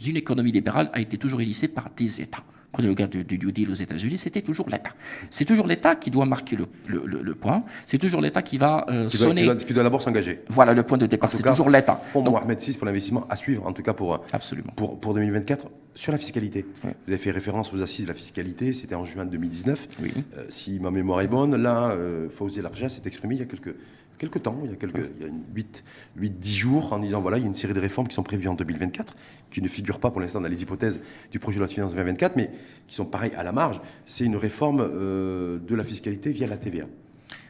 une 0.05 0.17
économie 0.17 0.51
libérale 0.51 0.89
a 0.93 0.99
été 0.99 1.17
toujours 1.17 1.41
initiée 1.41 1.67
par 1.67 1.89
des 1.95 2.21
États. 2.21 2.43
Prenez 2.71 2.87
le 2.87 2.93
cas 2.95 3.07
du, 3.07 3.23
du 3.23 3.39
New 3.39 3.51
Deal 3.51 3.69
aux 3.71 3.73
États-Unis, 3.73 4.17
c'était 4.19 4.43
toujours 4.43 4.69
l'État. 4.69 4.91
C'est 5.31 5.45
toujours 5.45 5.65
l'État 5.65 5.95
qui 5.95 6.11
doit 6.11 6.25
marquer 6.25 6.55
le, 6.55 6.67
le- 6.87 7.03
le- 7.05 7.23
le 7.23 7.35
point. 7.35 7.59
C'est 7.87 7.97
toujours 7.97 8.21
l'État 8.21 8.43
qui 8.43 8.57
va 8.59 8.85
euh, 8.89 9.07
Qui 9.07 9.17
doit, 9.17 9.27
sonner. 9.27 9.41
qui 9.41 9.47
doit- 9.47 9.55
qui 9.55 9.73
doit 9.73 9.83
d'abord 9.83 10.01
s'engager. 10.03 10.41
Voilà 10.49 10.73
le 10.75 10.83
point 10.83 10.97
de 10.99 11.07
départ. 11.07 11.31
C'est 11.31 11.41
toujours 11.43 11.69
l'État. 11.71 11.95
Fonds 11.95 12.21
Donc, 12.21 12.33
Mohamed 12.35 12.59
VI 12.61 12.77
pour 12.77 12.85
l'investissement 12.85 13.25
à 13.29 13.35
suivre, 13.35 13.65
en 13.65 13.73
tout 13.73 13.81
cas 13.81 13.93
pour, 13.93 14.13
euh, 14.13 14.17
Absolument. 14.33 14.71
pour, 14.75 14.99
pour 14.99 15.13
2024. 15.15 15.67
Sur 15.95 16.11
la 16.11 16.17
fiscalité, 16.19 16.63
Ouais. 16.83 16.95
vous 17.07 17.11
avez 17.13 17.17
fait 17.17 17.31
référence 17.31 17.73
aux 17.73 17.81
assises 17.81 18.05
de 18.05 18.09
la 18.09 18.13
fiscalité, 18.13 18.71
c'était 18.73 18.95
en 18.95 19.03
juin 19.03 19.25
2019. 19.25 19.87
Oui. 20.01 20.13
Euh, 20.37 20.45
si 20.49 20.79
ma 20.79 20.91
mémoire 20.91 21.21
est 21.21 21.27
bonne, 21.27 21.55
là, 21.55 21.89
euh, 21.91 22.29
Fawzi 22.29 22.61
Larja 22.61 22.87
s'est 22.89 23.01
exprimé 23.05 23.35
il 23.35 23.39
y 23.39 23.41
a 23.41 23.45
quelques, 23.45 23.75
quelques 24.19 24.43
temps, 24.43 24.59
il 24.63 24.69
y 24.69 24.73
a, 24.73 24.75
quelques, 24.75 25.09
il 25.19 26.23
y 26.23 26.27
a 26.27 26.29
8-10 26.29 26.51
jours, 26.51 26.93
en 26.93 26.99
disant 26.99 27.21
voilà, 27.21 27.37
il 27.37 27.41
y 27.41 27.43
a 27.45 27.47
une 27.47 27.55
série 27.55 27.73
de 27.73 27.79
réformes 27.79 28.07
qui 28.07 28.13
sont 28.13 28.23
prévues 28.23 28.47
en 28.47 28.53
2024, 28.53 29.15
qui 29.49 29.61
ne 29.61 29.67
figurent 29.67 29.99
pas 29.99 30.11
pour 30.11 30.21
l'instant 30.21 30.41
dans 30.41 30.49
les 30.49 30.61
hypothèses 30.61 31.01
du 31.31 31.39
projet 31.39 31.55
de 31.55 31.61
loi 31.61 31.67
de 31.67 31.73
finances 31.73 31.93
2024, 31.93 32.35
mais 32.35 32.51
qui 32.87 32.95
sont 32.95 33.05
pareilles 33.05 33.33
à 33.35 33.43
la 33.43 33.51
marge. 33.51 33.81
C'est 34.05 34.25
une 34.25 34.35
réforme 34.35 34.81
euh, 34.81 35.57
de 35.59 35.73
la 35.73 35.83
fiscalité 35.83 36.31
via 36.31 36.45
la 36.45 36.57
TVA, 36.57 36.85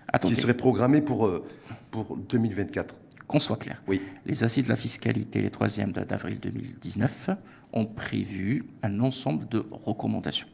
Attendez, 0.08 0.36
qui 0.36 0.42
serait 0.42 0.56
programmée 0.56 1.02
pour, 1.02 1.26
euh, 1.28 1.44
pour 1.92 2.16
2024. 2.16 2.96
qu'on 3.28 3.40
soit 3.40 3.58
clair. 3.58 3.84
Oui. 3.88 4.02
Les 4.26 4.44
assises 4.44 4.64
de 4.64 4.70
la 4.70 4.76
fiscalité, 4.76 5.42
les 5.42 5.50
3e 5.50 5.92
d'avril 5.92 6.40
2019, 6.40 7.32
ont 7.74 7.86
prévu 7.86 8.66
un 8.82 9.00
ensemble 9.02 9.48
de 9.50 9.64
recommandations 9.72 10.48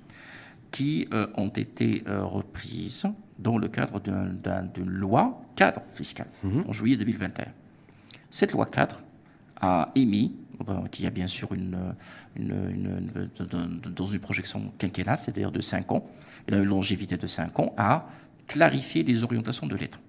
qui 0.75 1.07
euh, 1.13 1.27
ont 1.35 1.47
été 1.47 2.03
euh, 2.07 2.25
reprises 2.25 3.05
dans 3.39 3.57
le 3.57 3.67
cadre 3.67 3.99
d'un- 3.99 4.25
d'un- 4.27 4.63
d'une 4.63 4.89
loi 4.89 5.41
cadre 5.55 5.81
fiscale 5.93 6.27
en 6.67 6.71
juillet 6.73 6.97
2021. 6.97 7.47
Cette 8.29 8.51
loi 8.53 8.65
cadre 8.65 9.01
a 9.61 9.87
émis, 9.95 10.35
bon, 10.65 10.83
qui 10.91 11.05
a 11.05 11.09
bien 11.09 11.27
sûr 11.27 11.53
une, 11.53 11.77
une- 12.35 12.51
une- 12.51 13.29
une- 13.39 13.93
dans 13.93 14.05
une 14.05 14.19
projection 14.19 14.71
quinquennale, 14.77 15.17
c'est-à-dire 15.17 15.51
de 15.51 15.61
5 15.61 15.91
ans, 15.91 16.05
il 16.47 16.53
a 16.55 16.57
une 16.59 16.65
longévité 16.65 17.17
de 17.17 17.27
5 17.27 17.57
ans, 17.59 17.73
a 17.77 18.07
clarifié 18.47 19.03
les 19.03 19.23
orientations 19.23 19.67
de 19.67 19.75
l'État. 19.75 19.99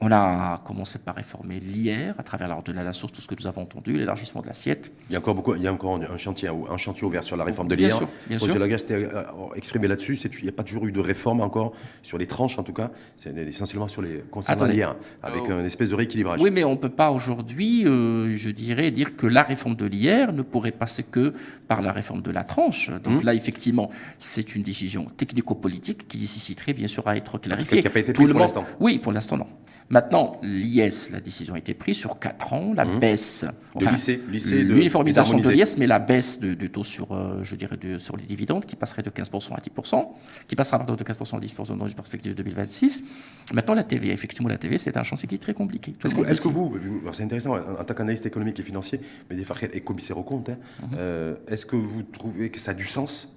On 0.00 0.10
a 0.10 0.60
commencé 0.64 0.98
par 0.98 1.14
réformer 1.14 1.60
l'IR 1.60 2.14
à 2.18 2.22
travers 2.24 2.48
l'ordre 2.48 2.72
de 2.72 2.76
la 2.78 2.92
source, 2.92 3.12
tout 3.12 3.20
ce 3.20 3.28
que 3.28 3.34
nous 3.38 3.46
avons 3.46 3.62
entendu, 3.62 3.96
l'élargissement 3.96 4.42
de 4.42 4.48
l'assiette. 4.48 4.92
Il 5.08 5.12
y 5.12 5.16
a 5.16 5.20
encore 5.20 5.34
beaucoup, 5.36 5.54
il 5.54 5.62
y 5.62 5.68
a 5.68 5.72
encore 5.72 5.94
un 5.96 6.16
chantier, 6.18 6.48
un 6.48 6.76
chantier 6.76 7.06
ouvert 7.06 7.22
sur 7.22 7.36
la 7.36 7.44
réforme 7.44 7.68
de 7.68 7.76
Bien 7.76 7.88
l'IR. 7.88 7.98
sûr, 7.98 8.08
bien 8.26 8.38
sûr. 8.38 8.52
S'était 8.78 9.06
exprimé 9.54 9.86
là-dessus. 9.86 10.16
Il 10.38 10.42
n'y 10.42 10.48
a 10.48 10.52
pas 10.52 10.64
toujours 10.64 10.86
eu 10.86 10.92
de 10.92 10.98
réforme 11.00 11.40
encore 11.40 11.72
sur 12.02 12.18
les 12.18 12.26
tranches, 12.26 12.58
en 12.58 12.64
tout 12.64 12.72
cas. 12.72 12.90
C'est 13.16 13.34
essentiellement 13.36 13.86
sur 13.88 14.02
les 14.02 14.24
concernant 14.30 14.64
l'IR, 14.66 14.96
avec 15.22 15.48
une 15.48 15.64
espèce 15.64 15.90
de 15.90 15.94
rééquilibrage. 15.94 16.40
Oui, 16.40 16.50
mais 16.50 16.64
on 16.64 16.72
ne 16.72 16.76
peut 16.76 16.88
pas 16.88 17.12
aujourd'hui, 17.12 17.86
euh, 17.86 18.34
je 18.34 18.50
dirais, 18.50 18.90
dire 18.90 19.16
que 19.16 19.28
la 19.28 19.42
réforme 19.44 19.76
de 19.76 19.86
l'IR 19.86 20.32
ne 20.32 20.42
pourrait 20.42 20.72
passer 20.72 21.04
que 21.04 21.32
par 21.68 21.82
la 21.82 21.92
réforme 21.92 22.20
de 22.20 22.30
la 22.32 22.42
tranche. 22.44 22.90
Donc 23.04 23.22
Mmh. 23.22 23.26
là, 23.26 23.34
effectivement, 23.34 23.90
c'est 24.18 24.56
une 24.56 24.62
décision 24.62 25.04
technico-politique 25.16 26.08
qui 26.08 26.18
nécessiterait 26.18 26.72
bien 26.72 26.88
sûr 26.88 27.06
à 27.06 27.16
être 27.16 27.38
clarifiée. 27.38 27.78
Qui 27.78 27.84
n'a 27.84 27.90
pas 27.90 28.00
été 28.00 28.12
Tout 28.12 28.22
prise 28.22 28.32
pour 28.32 28.40
l'instant. 28.40 28.64
Oui, 28.80 28.98
pour 28.98 29.12
l'instant, 29.12 29.36
non. 29.36 29.46
Maintenant, 29.90 30.38
l'IS, 30.42 31.10
la 31.12 31.20
décision 31.20 31.54
a 31.54 31.58
été 31.58 31.74
prise 31.74 31.98
sur 31.98 32.18
4 32.18 32.52
ans, 32.54 32.72
la 32.74 32.84
baisse. 32.86 33.44
De 33.78 33.86
lycée, 33.86 34.20
lycée 34.30 34.64
de- 34.64 34.72
L'uniformisation 34.72 35.36
de 35.38 35.48
l'IS, 35.50 35.76
mais 35.78 35.86
la 35.86 35.98
baisse 35.98 36.40
de- 36.40 36.54
du 36.54 36.70
taux 36.70 36.84
sur, 36.84 37.12
euh, 37.12 37.40
je 37.42 37.54
dirais, 37.54 37.76
de- 37.76 37.98
sur 37.98 38.16
les 38.16 38.24
dividendes 38.24 38.64
qui 38.64 38.76
passerait 38.76 39.02
de 39.02 39.10
15% 39.10 39.54
à 39.54 39.60
10%, 39.60 40.14
qui 40.48 40.56
passera 40.56 40.78
pardon, 40.78 40.94
de 40.94 41.04
15% 41.04 41.36
à 41.36 41.40
10% 41.40 41.76
dans 41.76 41.86
une 41.86 41.94
perspective 41.94 42.32
de 42.34 42.42
2026. 42.42 43.04
Maintenant, 43.52 43.74
la 43.74 43.84
TVA, 43.84 44.12
effectivement, 44.12 44.48
la 44.48 44.56
TVA, 44.56 44.78
c'est 44.78 44.96
un 44.96 45.02
chantier 45.02 45.28
qui 45.28 45.34
est 45.34 45.38
très 45.38 45.54
compliqué. 45.54 45.92
Est-ce 46.02 46.40
que, 46.40 46.48
vous, 46.48 46.72
c'est 47.12 47.22
intéressant, 47.22 47.54
en 47.56 47.84
tant 47.84 47.94
qu'analyste 47.94 48.24
économique 48.26 48.58
et 48.60 48.62
financier, 48.62 49.00
mais 49.28 49.36
des 49.36 49.44
est 49.72 49.80
commissaire 49.80 50.16
au 50.16 50.22
compte, 50.22 50.48
hein, 50.48 50.56
Mhm. 50.82 50.88
euh, 50.96 51.34
est-ce 51.46 51.66
que 51.66 51.76
vous 51.76 52.02
trouvez 52.04 52.50
que 52.50 52.58
ça 52.58 52.70
a 52.70 52.74
du 52.74 52.86
sens 52.86 53.32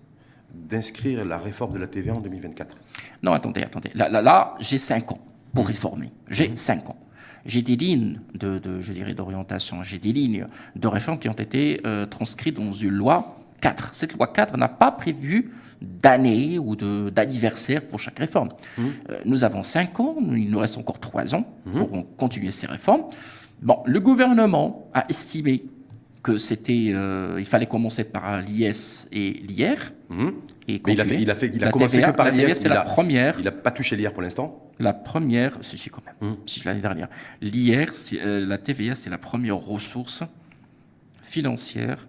d'inscrire 0.54 1.26
la 1.26 1.38
réforme 1.38 1.74
de 1.74 1.78
la 1.80 1.88
TVA 1.88 2.14
en 2.16 2.22
2024 2.22 2.76
Non, 3.22 3.34
attendez, 3.34 3.62
attendez. 3.64 3.91
Là, 3.95 4.08
là, 4.08 4.22
là 4.22 4.56
j'ai 4.60 4.78
5 4.78 5.12
ans 5.12 5.20
pour 5.58 5.64
Mhm. 5.66 5.72
réformer. 5.74 6.10
J'ai 6.30 6.51
5 6.55 6.89
ans. 6.91 6.97
J'ai 7.45 7.62
des 7.62 7.76
lignes 7.76 8.20
de, 8.36 8.60
de, 8.60 8.82
je 8.82 8.93
dirais, 8.93 9.14
d'orientation, 9.14 9.82
j'ai 9.82 9.97
des 9.99 10.14
lignes 10.14 10.45
de 10.76 10.88
réforme 10.88 11.18
qui 11.18 11.30
ont 11.30 11.34
été 11.47 11.82
euh, 11.86 12.05
transcrites 12.05 12.58
dans 12.58 12.72
une 12.72 12.91
loi 13.03 13.18
4. 13.62 13.93
Cette 13.93 14.14
loi 14.14 14.28
4 14.28 14.58
n'a 14.58 14.68
pas 14.68 14.91
prévu 14.91 15.51
d'année 15.82 16.60
ou 16.60 16.76
de- 16.76 17.10
d'anniversaire 17.10 17.82
pour 17.88 17.99
chaque 17.99 18.20
réforme. 18.20 18.49
Mhm. 18.78 18.86
Euh, 19.10 19.20
nous 19.26 19.43
avons 19.43 19.64
5 19.64 19.99
ans, 19.99 20.16
il 20.36 20.49
nous 20.51 20.60
reste 20.60 20.78
encore 20.78 20.99
3 20.99 21.34
ans 21.36 21.45
pour 21.74 21.89
continuer 22.18 22.51
ces 22.51 22.68
réformes. 22.68 23.03
Bon, 23.62 23.78
le 23.86 23.99
gouvernement 23.99 24.89
a 24.93 25.05
estimé 25.10 25.64
que 26.28 26.36
c'était, 26.36 26.92
euh, 26.94 27.38
il 27.40 27.46
fallait 27.46 27.68
commencer 27.68 28.04
par 28.04 28.42
l'IS 28.42 29.08
et 29.14 29.32
l'IR. 29.32 29.94
Mhm. 30.10 30.34
Et 30.68 30.82
Mais 30.86 30.94
il 30.94 31.00
a 31.02 31.06
fait- 31.06 31.22
il 31.22 31.32
a 31.32 31.36
fait- 31.36 31.52
il 31.54 31.64
a 31.64 31.68
La 31.68 31.72
commencé 31.72 31.96
TVA, 31.98 32.12
que 32.12 32.18
par 32.18 32.30
l'IS, 32.32 32.54
c'est 32.54 32.68
la 32.68 32.82
première. 32.82 33.36
Il 33.40 33.46
n'a 33.46 33.52
pas 33.54 33.72
touché 33.72 33.96
l'IR 33.96 34.12
pour 34.12 34.22
l'instant 34.22 34.70
La 34.80 34.92
première, 34.94 35.58
si, 35.62 35.78
si, 35.78 35.90
quand 35.90 36.02
même, 36.06 36.16
Hum. 36.32 36.38
si, 36.46 36.62
l'année 36.66 36.82
dernière. 36.82 37.08
L'IR, 37.42 37.92
euh, 38.16 38.46
la 38.46 38.58
TVA, 38.58 38.94
c'est 38.96 39.10
la 39.10 39.18
première 39.18 39.56
ressource 39.56 40.24
financière, 41.22 42.08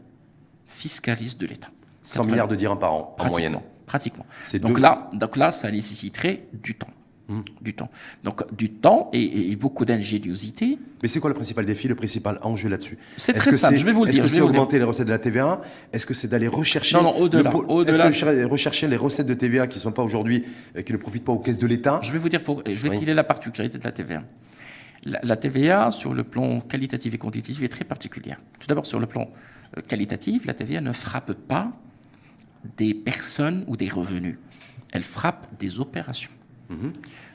fiscaliste 0.67 1.41
de 1.41 1.47
l'État. 1.47 1.69
100 2.03 2.25
milliards 2.25 2.49
de 2.49 2.57
dirhams 2.57 2.79
par 2.79 2.93
an, 2.95 3.15
en 3.19 3.27
moyenne. 3.29 3.61
Pratiquement. 3.87 4.27
Donc 4.61 4.75
deux- 4.77 4.83
là, 4.83 5.09
donc 5.15 5.37
là, 5.37 5.51
ça 5.53 5.71
nécessiterait 5.71 6.49
du 6.53 6.75
temps. 6.75 6.91
Hum. 7.31 7.43
Du 7.61 7.75
temps. 7.75 7.91
Donc 8.25 8.55
du 8.57 8.71
temps 8.71 9.11
et, 9.13 9.51
et 9.53 9.57
beaucoup 9.57 9.85
d'ingéniosité. 9.85 10.79
Mais 11.03 11.09
c'est 11.09 11.21
quoi 11.21 11.29
le 11.29 11.35
principal 11.35 11.67
défi, 11.67 11.87
le 11.87 11.95
principal 11.95 12.39
enjeu 12.43 12.71
là-dessus? 12.71 12.97
C'est 13.19 13.35
très 13.35 13.51
que 13.51 13.57
simple, 13.57 13.77
je 13.77 13.85
vais 13.85 13.93
vous 13.93 14.05
le 14.05 14.09
Est-ce 14.09 14.15
dire, 14.17 14.25
que 14.25 14.31
c'est 14.31 14.37
dire. 14.37 14.47
augmenter 14.47 14.79
les 14.79 14.85
recettes 14.85 15.07
de 15.09 15.13
la 15.13 15.19
TVA 15.19 15.61
Est-ce 15.93 16.07
que 16.07 16.15
c'est 16.15 16.29
d'aller 16.29 16.49
rechercher 16.49 16.97
Non, 16.97 17.03
non, 17.03 17.17
au-delà, 17.19 17.51
le 17.53 18.11
que 18.11 18.47
rechercher 18.47 18.89
les 18.89 18.97
recettes 18.97 19.27
de 19.27 19.35
TVA 19.35 19.67
qui 19.67 19.77
ne 19.77 19.83
sont 19.83 19.93
pas 19.93 20.03
aujourd'hui, 20.03 20.45
euh, 20.77 20.81
qui 20.81 20.93
ne 20.93 20.97
profitent 20.97 21.25
pas 21.25 21.33
aux 21.33 21.39
caisses 21.39 21.59
de 21.59 21.67
l'État? 21.67 22.01
Je 22.03 22.13
vais 22.13 22.19
vous 22.19 22.31
dire 22.31 22.43
pour, 22.43 22.63
je 22.67 22.73
vais 22.73 22.89
Oui. 22.89 23.05
la 23.05 23.25
particularité 23.25 23.77
de 23.79 23.85
la 23.85 23.93
TVA. 23.93 24.23
La, 25.05 25.21
la 25.23 25.37
TVA, 25.37 25.91
sur 25.93 26.15
le 26.15 26.25
plan 26.25 26.61
qualitatif 26.61 27.13
et 27.13 27.19
quantitatif, 27.19 27.63
est 27.63 27.69
très 27.69 27.85
particulière. 27.85 28.41
Tout 28.59 28.67
d'abord, 28.69 28.87
sur 28.87 28.99
le 29.01 29.07
plan 29.07 29.31
euh, 29.77 29.83
qualitatif, 29.83 30.47
la 30.47 30.55
TVA 30.55 30.81
ne 30.81 30.93
frappe 30.93 31.35
pas 31.35 31.73
des 32.79 32.95
personnes 32.95 33.65
ou 33.69 33.77
des 33.77 33.91
revenus. 33.91 34.39
Elle 34.93 35.03
frappe 35.05 35.47
des 35.59 35.79
opérations. 35.79 36.31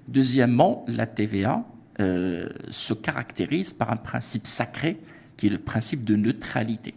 Deuxièmement, 0.07 0.85
la 0.87 1.05
TVA 1.05 1.65
euh, 1.99 2.49
se 2.69 2.93
caractérise 2.93 3.73
par 3.73 3.91
un 3.91 3.97
principe 3.97 4.47
sacré 4.47 4.97
qui 5.37 5.47
est 5.47 5.49
le 5.49 5.59
principe 5.59 6.03
de 6.03 6.15
neutralité. 6.15 6.93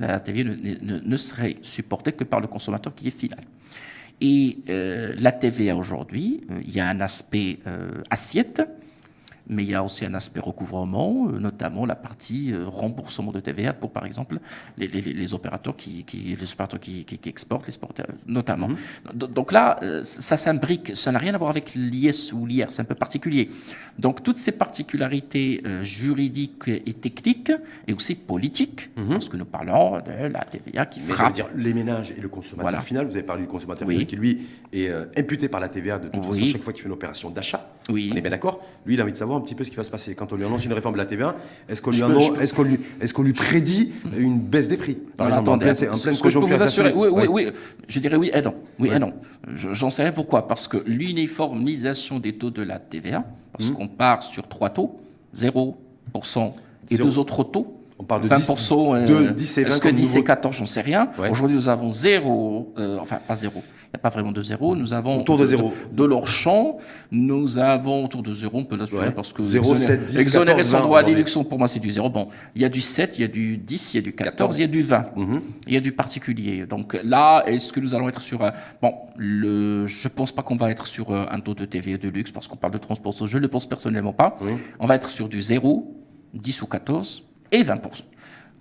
La 0.00 0.18
TVA 0.18 0.44
ne, 0.44 1.00
ne, 1.00 1.16
serait 1.16 1.56
supportée 1.60 2.12
que 2.12 2.24
par 2.24 2.40
le 2.40 2.46
consommateur 2.46 2.94
qui 2.94 3.08
est 3.08 3.16
final. 3.16 3.40
Et 4.22 4.58
euh, 4.70 5.14
la 5.18 5.30
TVA 5.30 5.76
aujourd'hui, 5.76 6.40
euh, 6.50 6.60
il 6.64 6.74
y 6.74 6.80
a 6.80 6.88
un 6.88 7.00
aspect 7.00 7.58
assiette 8.08 8.62
mais 9.48 9.64
il 9.64 9.70
y 9.70 9.74
a 9.74 9.82
aussi 9.82 10.04
un 10.04 10.14
aspect 10.14 10.40
recouvrement, 10.40 11.28
euh, 11.28 11.38
notamment 11.38 11.86
la 11.86 11.94
partie 11.94 12.52
euh, 12.52 12.64
remboursement 12.66 13.32
de 13.32 13.40
TVA 13.40 13.72
pour, 13.72 13.92
par 13.92 14.06
exemple, 14.06 14.38
les, 14.78 14.86
les, 14.86 15.34
opérateurs, 15.34 15.76
qui, 15.76 16.04
qui, 16.04 16.36
les 16.38 16.52
opérateurs 16.52 16.80
qui, 16.80 17.04
qui, 17.04 17.28
exportent, 17.28 17.66
les 17.66 17.72
sporteurs, 17.72 18.06
notamment. 18.26 18.68
Mhm. 18.68 18.76
Donc 19.14 19.52
là, 19.52 19.78
euh, 19.82 20.02
ça 20.04 20.36
s'imbrique, 20.36 20.94
ça 20.94 21.12
n'a 21.12 21.18
rien 21.18 21.34
à 21.34 21.38
voir 21.38 21.50
avec 21.50 21.74
l'IS 21.74 22.32
ou 22.32 22.46
l'IR, 22.46 22.70
c'est 22.70 22.82
un 22.82 22.86
peu 22.86 22.94
particulier. 22.94 23.50
Donc 23.98 24.22
toutes 24.22 24.38
ces 24.38 24.52
particularités 24.52 25.62
juridiques 25.82 26.68
et 26.68 26.94
techniques, 26.94 27.52
et 27.86 27.92
aussi 27.92 28.14
politiques, 28.14 28.90
mhm. 28.96 29.08
parce 29.10 29.28
que 29.28 29.36
nous 29.36 29.44
parlons 29.44 29.98
de 30.00 30.28
la 30.28 30.44
TVA 30.44 30.86
qui 30.86 31.00
mais 31.00 31.12
frappe. 31.12 31.34
dire 31.34 31.48
les 31.54 31.74
ménages 31.74 32.12
et 32.16 32.20
le 32.20 32.28
consommateur 32.28 32.82
final, 32.82 33.06
vous 33.06 33.12
avez 33.12 33.22
parlé 33.22 33.42
du 33.42 33.48
consommateur 33.48 33.86
final 33.86 34.06
qui, 34.06 34.16
lui, 34.16 34.46
est 34.72 34.90
imputé 35.16 35.48
par 35.48 35.60
la 35.60 35.68
TVA 35.68 35.98
de 35.98 36.08
toute 36.08 36.24
façon 36.24 36.44
chaque 36.44 36.62
fois 36.62 36.72
qu'il 36.72 36.82
fait 36.82 36.88
une 36.88 36.94
opération 36.94 37.30
d'achat. 37.30 37.68
Oui. 37.88 38.10
On 38.12 38.16
est 38.16 38.20
bien 38.20 38.30
d'accord 38.30 38.64
Lui, 38.86 38.94
il 38.94 39.00
a 39.00 39.02
envie 39.02 39.12
de 39.12 39.16
savoir 39.16 39.31
un 39.36 39.40
petit 39.40 39.54
peu 39.54 39.64
ce 39.64 39.70
qui 39.70 39.76
va 39.76 39.84
se 39.84 39.90
passer. 39.90 40.14
Quand 40.14 40.32
on 40.32 40.36
lui 40.36 40.44
annonce 40.44 40.64
une 40.64 40.72
réforme 40.72 40.94
de 40.94 40.98
la 40.98 41.06
TVA, 41.06 41.36
est-ce 41.68 41.82
qu'on 41.82 41.90
lui, 41.90 41.98
est 42.00 42.54
qu'on 42.54 42.62
lui, 42.62 42.78
est 43.00 43.12
qu'on 43.12 43.22
lui 43.22 43.32
prédit 43.32 43.92
une 44.16 44.38
baisse 44.38 44.68
des 44.68 44.76
prix 44.76 44.94
Par 45.16 45.28
exemple, 45.28 45.50
en 45.50 45.58
pleine, 45.58 45.76
je 45.76 46.38
peux 46.38 46.46
vous 46.46 46.62
assurer, 46.62 46.92
oui, 46.94 47.08
oui, 47.10 47.26
oui, 47.28 47.48
je 47.88 48.00
dirais 48.00 48.16
oui 48.16 48.30
et 48.32 48.42
non. 48.42 48.54
Oui 48.78 48.90
et 48.94 48.98
non. 48.98 49.12
J'en 49.54 49.90
sais 49.90 50.02
rien 50.02 50.12
pourquoi? 50.12 50.46
Parce 50.48 50.68
que 50.68 50.78
l'uniformisation 50.86 52.18
des 52.18 52.34
taux 52.34 52.50
de 52.50 52.62
la 52.62 52.78
TVA, 52.78 53.24
parce 53.52 53.70
mmh. 53.70 53.74
qu'on 53.74 53.88
part 53.88 54.22
sur 54.22 54.48
trois 54.48 54.70
taux, 54.70 55.00
0% 55.34 56.52
et 56.90 56.96
deux 56.96 57.18
autres 57.18 57.44
taux, 57.44 57.81
on 58.02 58.04
parle 58.04 58.22
de 58.22 58.28
20%. 58.28 59.06
10, 59.06 59.12
euh, 59.12 59.30
10 59.30 59.58
et 59.58 59.62
20 59.62 59.68
Est-ce 59.68 59.80
que 59.80 59.88
10 59.88 60.16
et 60.16 60.24
14, 60.24 60.56
j'en 60.56 60.66
sais 60.66 60.80
rien. 60.80 61.08
Aujourd'hui, 61.30 61.56
nous 61.56 61.68
avons 61.68 61.90
zéro, 61.90 62.74
euh, 62.78 62.98
enfin 63.00 63.20
pas 63.26 63.36
zéro, 63.36 63.62
il 63.64 63.90
n'y 63.94 63.96
a 63.96 63.98
pas 63.98 64.08
vraiment 64.08 64.32
de 64.32 64.42
zéro. 64.42 64.74
Nous 64.74 64.92
avons 64.92 65.20
autour 65.20 65.38
de 65.38 65.46
zéro. 65.46 65.72
De, 65.92 66.04
leur 66.04 66.26
champ, 66.26 66.78
nous 67.12 67.58
avons 67.58 68.04
autour 68.04 68.22
de 68.22 68.34
zéro, 68.34 68.58
on 68.58 68.64
peut 68.64 68.76
l'assurer 68.76 69.12
parce 69.12 69.32
que 69.32 69.44
0, 69.44 69.74
exonérer, 69.74 69.98
7, 69.98 70.06
10, 70.08 70.18
exonérer 70.18 70.62
son 70.64 70.80
droit 70.80 70.98
à 70.98 71.02
déduction, 71.04 71.44
pour 71.44 71.58
moi, 71.58 71.68
c'est 71.68 71.78
du 71.78 71.90
zéro. 71.90 72.10
Bon, 72.10 72.28
il 72.56 72.62
y 72.62 72.64
a 72.64 72.68
du 72.68 72.80
7, 72.80 73.18
il 73.18 73.22
y 73.22 73.24
a 73.24 73.28
du 73.28 73.56
10, 73.56 73.94
il 73.94 73.96
y 73.96 73.98
a 73.98 74.02
du 74.02 74.12
14, 74.12 74.58
il 74.58 74.60
y 74.62 74.64
a 74.64 74.66
du 74.66 74.82
20. 74.82 75.06
Mhm. 75.16 75.42
Il 75.68 75.74
y 75.74 75.76
a 75.76 75.80
du 75.80 75.92
particulier. 75.92 76.66
Donc 76.66 76.98
là, 77.04 77.44
est-ce 77.46 77.72
que 77.72 77.78
nous 77.78 77.94
allons 77.94 78.08
être 78.08 78.20
sur 78.20 78.42
un... 78.42 78.52
Bon, 78.80 78.94
le, 79.16 79.86
je 79.86 80.08
pense 80.08 80.32
pas 80.32 80.42
qu'on 80.42 80.56
va 80.56 80.70
être 80.70 80.86
sur 80.86 81.12
un 81.12 81.40
taux 81.40 81.54
de 81.54 81.64
TVA 81.64 81.98
de 81.98 82.08
luxe 82.08 82.32
parce 82.32 82.48
qu'on 82.48 82.56
parle 82.56 82.72
de 82.72 82.78
transport. 82.78 83.14
Je 83.26 83.36
ne 83.36 83.42
le 83.42 83.48
pense 83.48 83.68
personnellement 83.68 84.12
pas. 84.12 84.36
On 84.80 84.86
va 84.86 84.96
être 84.96 85.10
sur 85.10 85.28
du 85.28 85.40
0, 85.40 85.94
10 86.34 86.62
ou 86.62 86.66
14 86.66 87.24
et 87.52 87.62
20%. 87.62 88.02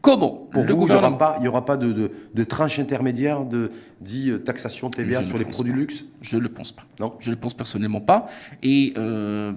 Comment 0.01 0.47
Pour 0.51 0.63
le 0.63 0.73
vous, 0.73 0.79
gouvernement... 0.79 1.35
il 1.37 1.43
n'y 1.43 1.47
aura 1.47 1.63
pas, 1.63 1.77
de, 1.77 2.11
de, 2.33 2.43
tranche 2.43 2.79
intermédiaire 2.79 3.45
de 3.45 3.71
dit 3.99 4.31
euh, 4.31 4.39
taxation 4.39 4.89
TVA 4.89 5.21
sur 5.21 5.37
les 5.37 5.45
produits 5.45 5.73
luxe 5.73 6.05
Je 6.21 6.37
ne 6.37 6.41
le 6.41 6.49
pense 6.49 6.71
pas. 6.71 6.83
Non 6.99 7.13
Je 7.19 7.29
ne 7.29 7.35
le 7.35 7.39
pense 7.39 7.53
personnellement 7.53 8.01
pas. 8.01 8.25
Et 8.63 8.93
euh, 8.97 9.53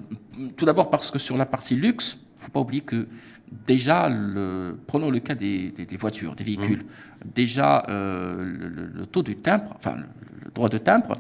tout 0.57 0.66
d'abord 0.66 0.91
parce 0.91 1.11
que 1.11 1.18
sur 1.18 1.39
la 1.39 1.47
partie 1.47 1.76
luxe, 1.76 2.18
il 2.20 2.41
ne 2.41 2.45
faut 2.45 2.51
pas 2.51 2.61
oublier 2.61 2.82
que 2.82 3.07
déjà, 3.66 4.11
le, 4.11 4.78
prenons 4.87 5.11
le 5.11 5.18
cas 5.20 5.35
des, 5.35 5.72
voitures, 5.99 6.35
des 6.35 6.45
véhicules. 6.45 6.80
Mmh. 6.80 7.28
Déjà, 7.35 7.87
euh, 7.89 8.91
le, 8.95 9.07
taux 9.07 9.22
du 9.22 9.37
timbre, 9.37 9.74
enfin 9.76 9.97
le 9.97 10.51
droit 10.51 10.68
de 10.68 10.76
timbre, 10.78 11.14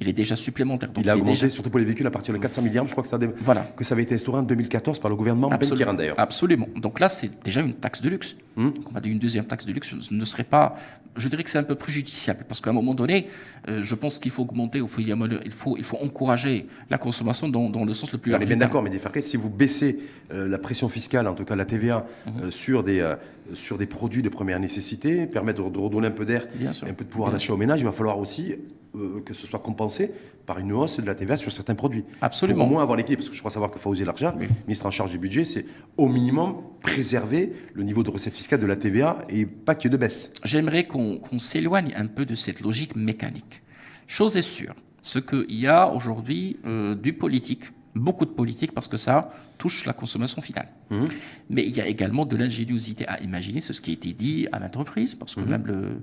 il 0.00 0.08
est 0.08 0.12
déjà 0.12 0.36
supplémentaire. 0.36 0.90
il 0.96 1.10
a 1.10 1.16
augmenté, 1.16 1.48
surtout 1.48 1.70
pour 1.70 1.78
les 1.78 1.84
véhicules, 1.84 2.06
à 2.06 2.10
partir 2.10 2.32
de 2.32 2.38
400 2.38 2.62
milliards. 2.62 2.86
Je 2.86 2.92
crois 2.92 3.02
que 3.02 3.08
ça, 3.08 3.18
voilà. 3.40 3.62
que 3.76 3.84
ça 3.84 3.94
avait 3.94 4.02
été 4.02 4.14
instauré 4.14 4.38
en 4.38 4.42
2014 4.42 4.98
par 5.00 5.10
le 5.10 5.16
gouvernement 5.16 5.50
Absolument. 5.50 5.94
d'ailleurs. 5.94 6.18
Absolument. 6.18 6.68
Donc 6.76 7.00
là, 7.00 7.08
c'est 7.08 7.42
déjà 7.42 7.60
une 7.60 7.74
taxe 7.74 8.00
de 8.00 8.08
luxe. 8.08 8.36
Donc 8.56 8.90
on 8.90 8.92
va 8.92 9.00
dire 9.00 9.12
une 9.12 9.18
deuxième 9.18 9.44
taxe 9.44 9.66
de 9.66 9.72
luxe 9.72 9.94
ne 10.10 10.24
serait 10.24 10.44
pas. 10.44 10.74
Je 11.16 11.28
dirais 11.28 11.44
que 11.44 11.50
c'est 11.50 11.58
un 11.58 11.64
peu 11.64 11.74
préjudiciable 11.74 12.44
parce 12.48 12.60
qu'à 12.60 12.70
un 12.70 12.72
moment 12.72 12.94
donné, 12.94 13.26
euh, 13.68 13.82
je 13.82 13.94
pense 13.94 14.18
qu'il 14.18 14.30
faut 14.30 14.42
augmenter, 14.42 14.78
il 14.78 14.88
faut, 14.88 15.00
il 15.00 15.52
faut, 15.52 15.76
il 15.76 15.84
faut 15.84 15.96
encourager 15.98 16.66
la 16.90 16.98
consommation 16.98 17.48
dans, 17.48 17.70
dans 17.70 17.84
le 17.84 17.92
sens 17.92 18.12
le 18.12 18.18
plus 18.18 18.30
large. 18.32 18.42
On 18.42 18.44
est 18.44 18.48
bien 18.48 18.56
d'accord, 18.56 18.82
mais 18.82 18.90
si 19.20 19.36
vous 19.36 19.48
baissez 19.48 19.98
euh, 20.32 20.48
la 20.48 20.58
pression 20.58 20.88
fiscale, 20.88 21.26
en 21.28 21.34
tout 21.34 21.44
cas 21.44 21.56
la 21.56 21.64
TVA, 21.64 22.06
mhm. 22.26 22.42
euh, 22.42 22.50
sur, 22.50 22.82
des, 22.82 23.14
sur 23.54 23.78
des 23.78 23.86
produits 23.86 24.22
de 24.22 24.28
première 24.28 24.58
nécessité, 24.58 25.26
permettre 25.26 25.70
de 25.70 25.78
redonner 25.78 26.08
un 26.08 26.12
peu 26.12 26.24
d'air, 26.24 26.46
un 26.64 26.92
peu 26.92 27.04
de 27.04 27.10
pouvoir 27.10 27.30
d'achat 27.30 27.52
au 27.52 27.56
ménage, 27.56 27.80
il 27.80 27.84
va 27.84 27.92
falloir 27.92 28.18
aussi 28.18 28.56
euh, 28.94 29.20
que 29.24 29.34
ce 29.34 29.46
soit 29.46 29.58
compensé 29.58 30.10
par 30.46 30.58
une 30.58 30.72
hausse 30.72 30.98
de 30.98 31.06
la 31.06 31.14
TVA 31.14 31.36
sur 31.36 31.52
certains 31.52 31.74
produits. 31.74 32.04
Absolument. 32.20 32.60
Pour 32.60 32.66
au 32.66 32.70
moins 32.74 32.82
avoir 32.82 32.96
l'équilibre, 32.96 33.20
parce 33.20 33.30
que 33.30 33.34
je 33.34 33.40
crois 33.40 33.50
savoir 33.50 33.70
que 33.70 33.78
Fawzi 33.78 34.04
Larja, 34.04 34.34
ministre 34.66 34.86
en 34.86 34.90
charge 34.90 35.10
du 35.10 35.18
budget, 35.18 35.44
c'est 35.44 35.66
au 35.96 36.08
minimum 36.08 36.56
préserver 36.80 37.52
le 37.74 37.82
niveau 37.82 38.02
de 38.02 38.10
recette 38.10 38.34
fiscale 38.34 38.60
de 38.60 38.66
la 38.66 38.76
TVA 38.76 39.18
et 39.28 39.46
pas 39.46 39.74
qu'il 39.74 39.90
y 39.90 39.94
ait 39.94 39.96
de 39.96 40.00
baisse. 40.00 40.32
J'aimerais 40.44 40.86
qu'on 40.86 41.20
s'éloigne 41.38 41.92
un 41.96 42.06
peu 42.06 42.24
de 42.24 42.34
cette 42.34 42.60
logique 42.60 42.96
mécanique. 42.96 43.62
Chose 44.06 44.36
est 44.36 44.42
sûre, 44.42 44.74
ce 45.02 45.18
qu'il 45.18 45.58
y 45.58 45.66
a 45.66 45.92
aujourd'hui 45.92 46.58
euh, 46.64 46.94
du 46.94 47.12
politique 47.12 47.64
beaucoup 47.98 48.24
de 48.24 48.30
politique 48.30 48.72
parce 48.72 48.88
que 48.88 48.96
ça 48.96 49.30
touche 49.58 49.84
la 49.84 49.92
consommation 49.92 50.40
finale. 50.40 50.68
Mmh. 50.90 51.04
Mais 51.50 51.64
il 51.64 51.76
y 51.76 51.80
a 51.80 51.86
également 51.86 52.24
de 52.24 52.36
l'ingéniosité 52.36 53.06
à 53.08 53.20
imaginer, 53.20 53.60
c'est 53.60 53.72
ce 53.72 53.80
qui 53.80 53.90
a 53.90 53.92
été 53.92 54.12
dit 54.12 54.48
à 54.52 54.60
maintes 54.60 54.76
reprises, 54.76 55.14
parce 55.14 55.34
que 55.34 55.40
mmh. 55.40 55.50
même 55.50 55.66
le, 55.66 56.02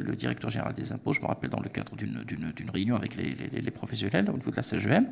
le, 0.00 0.14
directeur 0.14 0.50
général 0.50 0.72
des 0.72 0.92
impôts, 0.92 1.12
je 1.12 1.20
me 1.20 1.26
rappelle 1.26 1.50
dans 1.50 1.60
le 1.60 1.68
cadre 1.68 1.94
d'une 1.96 2.70
réunion 2.72 2.96
avec 2.96 3.16
les, 3.16 3.34
les, 3.60 3.70
professionnels 3.70 4.30
au 4.30 4.36
niveau 4.36 4.50
de 4.50 4.56
la 4.56 4.62
CGM, 4.62 5.06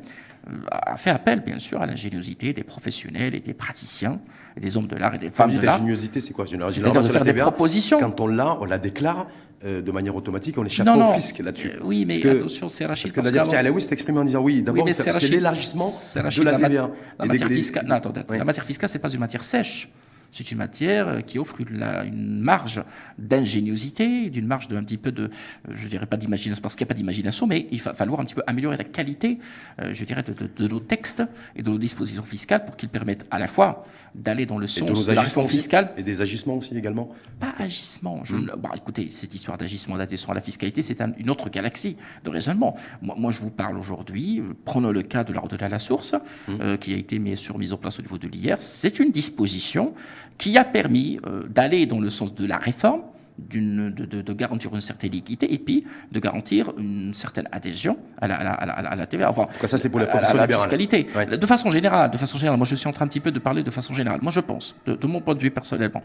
euh, 0.49 0.57
a 0.71 0.95
fait 0.97 1.09
appel 1.09 1.41
bien 1.41 1.59
sûr 1.59 1.81
à 1.81 1.85
l'ingéniosité 1.85 2.53
des 2.53 2.63
professionnels 2.63 3.35
et 3.35 3.39
des 3.39 3.53
praticiens, 3.53 4.19
et 4.57 4.59
des 4.59 4.77
hommes 4.77 4.87
de 4.87 4.95
l'art 4.95 5.13
et 5.15 5.19
des 5.19 5.29
femmes 5.29 5.55
de 5.55 5.59
l'art. 5.59 5.77
L'ingéniosité, 5.77 6.21
c'est 6.21 6.33
quoi? 6.33 6.45
C'est-à-dire 6.47 7.03
de 7.03 7.09
faire 7.09 7.25
des 7.25 7.33
propositions. 7.33 7.99
Quand 7.99 8.19
on 8.19 8.27
l'a, 8.27 8.57
on 8.59 8.65
la 8.65 8.79
déclare, 8.79 9.27
euh, 9.63 9.79
de 9.83 9.91
manière 9.91 10.15
automatique, 10.15 10.57
on 10.57 10.65
échappe 10.65 10.87
au 10.87 11.13
fisc 11.13 11.37
là-dessus. 11.37 11.67
Euh, 11.67 11.83
oui, 11.83 12.03
mais 12.07 12.25
attention, 12.25 12.67
c'est 12.67 12.83
Rachid. 12.83 13.13
Parce 13.13 13.29
que 13.29 13.35
Nadia 13.35 13.59
Alaoui 13.59 13.79
s'est 13.79 13.93
exprimé 13.93 14.17
en 14.17 14.25
disant 14.25 14.41
oui, 14.41 14.63
d'abord, 14.63 14.87
c'est 14.91 15.29
l'élargissement 15.29 15.85
de 16.15 16.43
la 16.43 16.53
TVA. 16.53 16.89
La, 17.19 17.25
matière 17.25 17.47
fiscale, 17.47 17.80
non, 17.83 17.95
attends, 17.95 18.13
la 18.29 18.43
matière 18.43 18.65
fiscale, 18.65 18.89
c'est 18.89 18.99
pas 18.99 19.09
une 19.09 19.19
matière 19.19 19.43
sèche. 19.43 19.89
C'est 20.31 20.49
une 20.49 20.59
matière 20.59 21.07
euh, 21.09 21.19
qui 21.19 21.37
offre 21.39 21.59
une, 21.59 22.41
marge 22.41 22.81
d'ingéniosité, 23.17 24.29
d'une 24.29 24.47
marge 24.47 24.69
d'un 24.69 24.81
petit 24.81 24.97
peu 24.97 25.11
de, 25.11 25.23
euh, 25.23 25.27
je 25.73 25.87
dirais 25.89 26.05
pas 26.05 26.15
d'imagination, 26.15 26.61
parce 26.61 26.75
qu'il 26.75 26.85
n'y 26.85 26.87
a 26.87 26.93
pas 26.93 26.97
d'imagination, 26.97 27.47
mais 27.47 27.67
il 27.71 27.81
va 27.81 27.93
falloir 27.93 28.21
un 28.21 28.23
petit 28.23 28.35
peu 28.35 28.43
améliorer 28.47 28.77
la 28.77 28.85
qualité, 28.85 29.39
euh, 29.81 29.93
je 29.93 30.05
dirais, 30.05 30.23
de, 30.23 30.67
nos 30.67 30.79
textes 30.79 31.23
et 31.55 31.61
de 31.61 31.69
nos 31.69 31.77
dispositions 31.77 32.23
fiscales 32.23 32.63
pour 32.63 32.77
qu'ils 32.77 32.89
permettent 32.89 33.25
à 33.29 33.39
la 33.39 33.47
fois 33.47 33.85
d'aller 34.15 34.45
dans 34.45 34.57
le 34.57 34.67
sens 34.67 35.05
de, 35.05 35.11
la 35.11 35.21
réforme 35.21 35.49
fiscale. 35.49 35.91
Et 35.97 36.03
des 36.03 36.21
agissements 36.21 36.55
aussi 36.55 36.77
également 36.77 37.13
Pas 37.39 37.53
agissements. 37.59 38.23
Je, 38.23 38.37
hmm. 38.37 38.51
bah, 38.57 38.69
écoutez, 38.75 39.09
cette 39.09 39.35
histoire 39.35 39.57
d'agissement 39.57 39.97
d'adhésion 39.97 40.31
à 40.31 40.33
la 40.33 40.41
fiscalité, 40.41 40.81
c'est 40.81 41.01
une 41.17 41.29
autre 41.29 41.49
galaxie 41.49 41.97
de 42.23 42.29
raisonnement. 42.29 42.77
Moi, 43.01 43.31
je 43.31 43.39
vous 43.39 43.51
parle 43.51 43.77
aujourd'hui, 43.77 44.41
prenons 44.63 44.91
le 44.91 45.01
cas 45.01 45.25
de 45.25 45.33
la 45.33 45.41
redonnée 45.41 45.65
à 45.65 45.69
la 45.69 45.79
source, 45.79 46.15
hmm. 46.47 46.77
qui 46.77 46.93
a 46.93 46.97
été 46.97 47.19
mis 47.19 47.35
sur 47.35 47.57
mise 47.57 47.73
en 47.73 47.77
place 47.77 47.99
au 47.99 48.01
niveau 48.01 48.17
de 48.17 48.29
l'IR. 48.29 48.61
C'est 48.61 48.99
une 48.99 49.11
disposition 49.11 49.93
qui 50.37 50.57
a 50.57 50.63
permis 50.63 51.19
euh, 51.25 51.43
d'aller 51.47 51.85
dans 51.85 51.99
le 51.99 52.09
sens 52.09 52.33
de 52.33 52.45
la 52.45 52.57
réforme, 52.57 53.01
de, 53.49 53.89
de, 53.89 54.33
garantir 54.33 54.73
une 54.73 54.81
certaine 54.81 55.13
équité 55.13 55.51
et 55.53 55.57
puis 55.57 55.85
de 56.11 56.19
garantir 56.19 56.71
une 56.77 57.13
certaine 57.13 57.47
adhésion 57.51 57.97
à 58.19 58.27
la, 58.27 58.35
à 58.35 58.95
la, 58.95 59.05
TVA. 59.07 59.33
ça, 59.65 59.77
c'est 59.77 59.89
pour 59.89 59.99
la, 59.99 60.05
la 60.05 60.47
fiscalité. 60.47 61.07
De 61.39 61.45
façon 61.45 61.71
générale, 61.71 62.11
de 62.11 62.17
façon 62.17 62.37
générale, 62.37 62.57
moi 62.57 62.67
je 62.67 62.75
suis 62.75 62.87
en 62.87 62.91
train 62.91 63.05
un 63.05 63.07
petit 63.07 63.19
peu 63.19 63.31
de 63.31 63.39
parler 63.39 63.63
de 63.63 63.71
façon 63.71 63.93
générale. 63.93 64.19
Moi 64.21 64.31
je 64.31 64.39
pense, 64.41 64.75
de, 64.85 65.07
mon 65.07 65.21
point 65.21 65.35
de 65.35 65.39
vue 65.39 65.51
personnellement, 65.51 66.03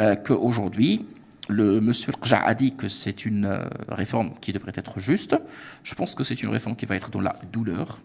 euh, 0.00 0.16
qu'aujourd'hui, 0.16 1.06
le 1.48 1.80
monsieur 1.80 2.12
Rja 2.20 2.40
a 2.44 2.54
dit 2.54 2.74
que 2.74 2.88
c'est 2.88 3.26
une 3.26 3.44
euh, 3.44 3.64
réforme 3.88 4.32
qui 4.40 4.52
devrait 4.52 4.72
être 4.74 4.98
juste. 4.98 5.36
Je 5.82 5.94
pense 5.94 6.14
que 6.14 6.24
c'est 6.24 6.42
une 6.42 6.50
réforme 6.50 6.76
qui 6.76 6.86
va 6.86 6.96
être 6.96 7.10
dans 7.10 7.20
la 7.20 7.36
douleur. 7.52 8.00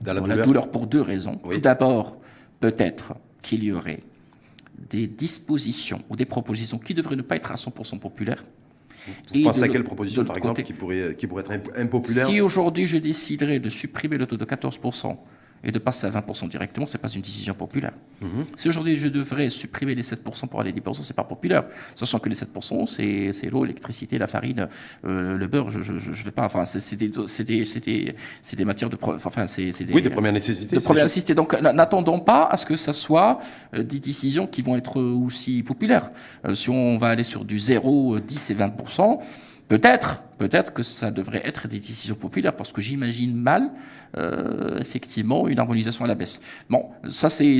Dans 0.00 0.12
la, 0.12 0.20
douleur. 0.44 0.70
pour 0.70 0.86
deux 0.86 1.02
raisons. 1.02 1.40
Tout 1.50 1.58
d'abord, 1.58 2.18
peut-être 2.60 3.14
qu'il 3.42 3.64
y 3.64 3.72
aurait 3.72 4.00
des 4.90 5.06
dispositions 5.06 6.02
ou 6.08 6.16
des 6.16 6.24
propositions 6.24 6.78
qui 6.78 6.94
devraient 6.94 7.16
ne 7.16 7.22
pas 7.22 7.36
être 7.36 7.52
à 7.52 7.56
100% 7.56 7.98
populaires. 7.98 8.44
Vous 9.32 9.42
pensez 9.42 9.62
à 9.62 9.68
quelle 9.68 9.84
proposition, 9.84 10.24
par 10.24 10.36
exemple, 10.36 10.62
qui 10.62 10.72
pourrait, 10.72 11.14
qui 11.16 11.26
pourrait 11.26 11.44
être 11.48 11.70
impopulaire 11.76 12.26
Si 12.26 12.40
aujourd'hui 12.40 12.84
je 12.84 12.98
déciderais 12.98 13.58
de 13.58 13.68
supprimer 13.68 14.18
le 14.18 14.26
taux 14.26 14.36
de 14.36 14.44
14% 14.44 15.16
et 15.64 15.72
de 15.72 15.78
passer 15.78 16.06
à 16.06 16.10
20% 16.10 16.48
directement, 16.48 16.86
ce 16.86 16.96
n'est 16.96 17.00
pas 17.00 17.08
une 17.08 17.20
décision 17.20 17.54
populaire. 17.54 17.92
Mhm. 18.20 18.46
Si 18.56 18.68
aujourd'hui 18.68 18.96
je 18.96 19.08
devrais 19.08 19.50
supprimer 19.50 19.94
les 19.94 20.02
7% 20.02 20.46
pour 20.48 20.60
aller 20.60 20.70
à 20.70 20.72
10%, 20.72 21.02
ce 21.02 21.12
n'est 21.12 21.16
pas 21.16 21.24
populaire. 21.24 21.64
Sachant 21.94 22.18
que 22.18 22.28
les 22.28 22.34
7%, 22.34 22.86
c'est 22.86 23.50
l'eau, 23.50 23.64
l'électricité, 23.64 24.18
la 24.18 24.26
farine, 24.26 24.68
euh, 25.04 25.36
le 25.36 25.46
beurre, 25.46 25.70
je 25.70 25.92
ne 25.92 26.24
vais 26.24 26.30
pas. 26.30 26.44
Enfin, 26.44 26.64
c'est 26.64 26.96
des, 26.96 27.08
des, 27.08 28.14
des, 28.56 28.64
matières 28.64 28.90
de. 28.90 28.98
Enfin, 29.02 29.46
c'est 29.46 29.84
des, 29.84 29.92
oui, 29.92 30.02
de 30.02 30.08
première 30.08 30.32
nécessité. 30.32 30.76
De 30.76 30.80
première 30.80 31.04
nécessité. 31.04 31.34
Donc 31.34 31.60
n'attendons 31.60 32.20
pas 32.20 32.44
à 32.44 32.56
ce 32.56 32.66
que 32.66 32.76
ça 32.76 32.92
soit 32.92 33.38
euh, 33.74 33.82
des 33.82 33.98
décisions 33.98 34.46
qui 34.46 34.62
vont 34.62 34.76
être 34.76 35.00
aussi 35.00 35.62
populaires. 35.62 36.10
Euh, 36.44 36.54
si 36.54 36.70
on 36.70 36.98
va 36.98 37.08
aller 37.08 37.22
sur 37.22 37.44
du 37.44 37.58
0, 37.58 38.20
10 38.20 38.50
et 38.50 38.54
20%, 38.54 39.18
peut-être 39.68 40.22
peut-être 40.38 40.72
que 40.72 40.82
ça 40.82 41.10
devrait 41.10 41.42
être 41.44 41.68
des 41.68 41.78
décisions 41.78 42.14
populaires, 42.14 42.54
parce 42.54 42.72
que 42.72 42.80
j'imagine 42.80 43.34
mal, 43.34 43.70
euh, 44.16 44.78
effectivement, 44.78 45.48
une 45.48 45.58
harmonisation 45.58 46.04
à 46.04 46.08
la 46.08 46.14
baisse. 46.14 46.40
Bon, 46.70 46.86
ça, 47.08 47.28
c'est, 47.28 47.58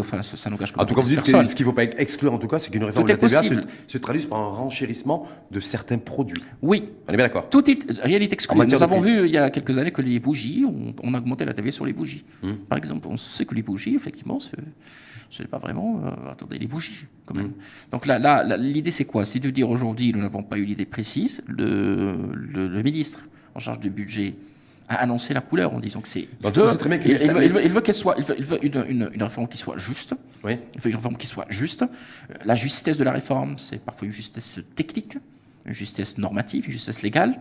enfin, 0.00 0.22
ça, 0.22 0.50
n'engage 0.50 0.72
que 0.72 0.80
En 0.80 0.86
tout 0.86 0.94
cas, 0.94 1.02
vous 1.02 1.08
dites 1.08 1.22
que 1.22 1.44
ce 1.44 1.54
qu'il 1.54 1.66
ne 1.66 1.70
faut 1.70 1.76
pas 1.76 1.84
exclure, 1.84 2.32
en 2.32 2.38
tout 2.38 2.48
cas, 2.48 2.58
c'est 2.58 2.70
qu'une 2.70 2.84
réforme 2.84 3.06
de 3.06 3.12
la 3.12 3.18
TVA 3.18 3.42
se, 3.42 3.54
se 3.86 3.98
traduise 3.98 4.26
par 4.26 4.40
un 4.40 4.48
renchérissement 4.48 5.28
de 5.50 5.60
certains 5.60 5.98
produits. 5.98 6.42
Oui, 6.62 6.90
On 7.06 7.12
est 7.12 7.16
bien 7.16 7.26
d'accord 7.26 7.48
tout 7.50 7.70
est, 7.70 7.78
rien 8.02 8.18
n'est 8.18 8.24
exclu. 8.24 8.58
Nous 8.58 8.82
avons 8.82 9.00
prix. 9.00 9.12
vu 9.12 9.26
il 9.26 9.32
y 9.32 9.38
a 9.38 9.50
quelques 9.50 9.76
années 9.78 9.92
que 9.92 10.02
les 10.02 10.18
bougies, 10.18 10.64
on, 10.66 10.94
on 11.02 11.14
a 11.14 11.18
augmenté 11.18 11.44
la 11.44 11.52
TVA 11.52 11.70
sur 11.70 11.84
les 11.84 11.92
bougies. 11.92 12.24
Hum. 12.42 12.56
Par 12.68 12.78
exemple, 12.78 13.06
on 13.08 13.16
sait 13.16 13.44
que 13.44 13.54
les 13.54 13.62
bougies, 13.62 13.94
effectivement, 13.94 14.38
ce 15.34 15.38
ce 15.38 15.42
n'est 15.42 15.48
pas 15.48 15.58
vraiment. 15.58 16.00
euh, 16.04 16.30
attendez, 16.32 16.58
les 16.58 16.66
bougies, 16.68 17.06
quand 17.26 17.34
même. 17.34 17.46
Hum. 17.46 17.52
Donc 17.92 18.06
là, 18.06 18.56
l'idée, 18.56 18.90
c'est 18.92 19.04
quoi? 19.04 19.24
C'est 19.24 19.40
de 19.40 19.50
dire 19.50 19.68
aujourd'hui, 19.68 20.12
nous 20.12 20.20
n'avons 20.20 20.42
pas 20.42 20.56
eu 20.58 20.64
l'idée 20.64 20.86
précise. 20.86 21.42
Le, 21.48 22.16
le, 22.34 22.68
le 22.68 22.82
ministre 22.82 23.20
en 23.54 23.60
charge 23.60 23.80
du 23.80 23.90
budget 23.90 24.34
a 24.88 24.96
annoncé 24.96 25.34
la 25.34 25.40
couleur 25.40 25.72
en 25.74 25.80
disant 25.80 26.00
que 26.00 26.08
c'est. 26.08 26.28
Que 26.98 27.08
il, 27.64 27.70
veut, 27.72 27.80
qu'elle 27.80 27.94
soit, 27.94 28.14
il 28.18 28.24
veut, 28.24 28.36
il 28.38 28.44
veut 28.44 28.64
une, 28.64 28.84
une- 28.88 29.10
une 29.14 29.22
réforme 29.22 29.48
qui 29.48 29.58
soit 29.58 29.76
juste. 29.78 30.14
Oui. 30.44 30.58
Il 30.76 30.80
veut 30.82 30.90
une 30.90 30.96
réforme 30.96 31.16
qui 31.16 31.26
soit 31.26 31.46
juste. 31.48 31.82
Euh, 31.82 32.34
La 32.44 32.54
justesse 32.54 32.96
de 32.98 33.04
la 33.04 33.12
réforme, 33.12 33.58
c'est 33.58 33.78
parfois 33.84 34.06
une 34.06 34.12
justesse 34.12 34.60
technique, 34.76 35.16
une 35.66 35.72
justesse 35.72 36.16
normative, 36.18 36.66
une 36.66 36.72
justesse 36.72 37.02
légale. 37.02 37.40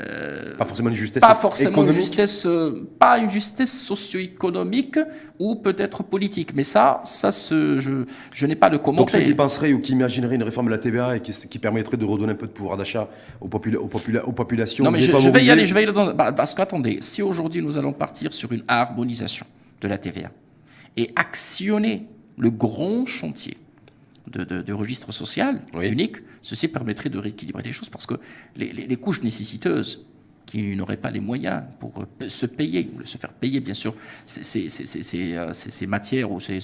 Euh, 0.00 0.56
Pas 0.56 0.64
forcément 0.64 0.88
une 0.90 0.94
justesse 0.94 1.20
pas 1.20 1.34
forcément 1.34 1.68
une 1.82 1.88
économique. 1.88 1.96
justesse, 2.04 2.46
euh, 2.46 2.88
pas 2.98 3.18
une 3.18 3.28
justesse 3.30 3.72
socio-économique 3.82 4.98
ou 5.38 5.56
peut-être 5.56 6.02
politique. 6.02 6.54
Mais 6.54 6.62
ça, 6.62 7.00
ça, 7.04 7.30
se- 7.30 7.78
je, 7.78 8.04
je 8.32 8.46
n'ai 8.46 8.54
pas 8.56 8.70
de 8.70 8.76
Donc 8.76 9.10
ceux 9.10 9.20
qui 9.20 9.34
penseraient 9.34 9.72
ou 9.72 9.80
qui 9.80 9.92
imagineraient 9.92 10.36
une 10.36 10.42
réforme 10.42 10.66
de 10.66 10.72
la 10.72 10.78
TVA 10.78 11.16
et 11.16 11.20
qui, 11.20 11.32
qui 11.32 11.58
permettrait 11.58 11.96
de 11.96 12.04
redonner 12.04 12.32
un 12.32 12.36
peu 12.36 12.46
de 12.46 12.52
pouvoir 12.52 12.76
d'achat 12.76 13.08
aux, 13.40 13.48
popula- 13.48 13.76
aux, 13.76 13.88
popula- 13.88 14.22
aux 14.22 14.32
populations 14.32 14.84
Non, 14.84 14.90
mais 14.90 15.00
je, 15.00 15.16
je 15.16 15.30
vais 15.30 15.44
y 15.44 15.50
aller, 15.50 15.66
je 15.66 15.74
vais 15.74 15.80
y 15.80 15.84
aller 15.84 15.92
dans, 15.92 16.12
bah, 16.14 16.32
parce 16.32 16.54
qu'attendez, 16.54 16.98
si 17.00 17.22
aujourd'hui 17.22 17.62
nous 17.62 17.76
allons 17.78 17.92
partir 17.92 18.32
sur 18.32 18.52
une 18.52 18.62
harmonisation 18.68 19.46
de 19.80 19.88
la 19.88 19.98
TVA 19.98 20.30
et 20.96 21.10
actionner 21.16 22.06
le 22.36 22.50
grand 22.50 23.04
chantier 23.06 23.56
de, 24.28 24.44
de- 24.44 24.62
de 24.62 24.72
registre 24.72 25.12
social 25.12 25.62
Oui. 25.74 25.88
unique, 25.88 26.16
ceci 26.42 26.68
permettrait 26.68 27.10
de 27.10 27.18
rééquilibrer 27.18 27.62
les 27.62 27.72
choses 27.72 27.90
parce 27.90 28.06
que 28.06 28.14
les, 28.56 28.72
les- 28.72 28.86
les 28.86 28.96
couches 28.96 29.22
nécessiteuses 29.22 30.04
qui 30.48 30.74
n'auraient 30.76 30.96
pas 30.96 31.10
les 31.10 31.20
moyens 31.20 31.62
pour 31.78 32.06
se 32.26 32.46
payer, 32.46 32.90
ou 32.96 33.04
se 33.04 33.18
faire 33.18 33.32
payer, 33.34 33.60
bien 33.60 33.74
sûr, 33.74 33.94
ces, 34.24 34.42
ces- 34.42 34.68
ces- 34.70 34.86
ces- 34.86 35.02
ces, 35.02 35.34
euh, 35.34 35.86
matières 35.86 36.32
ou 36.32 36.40
ces, 36.40 36.60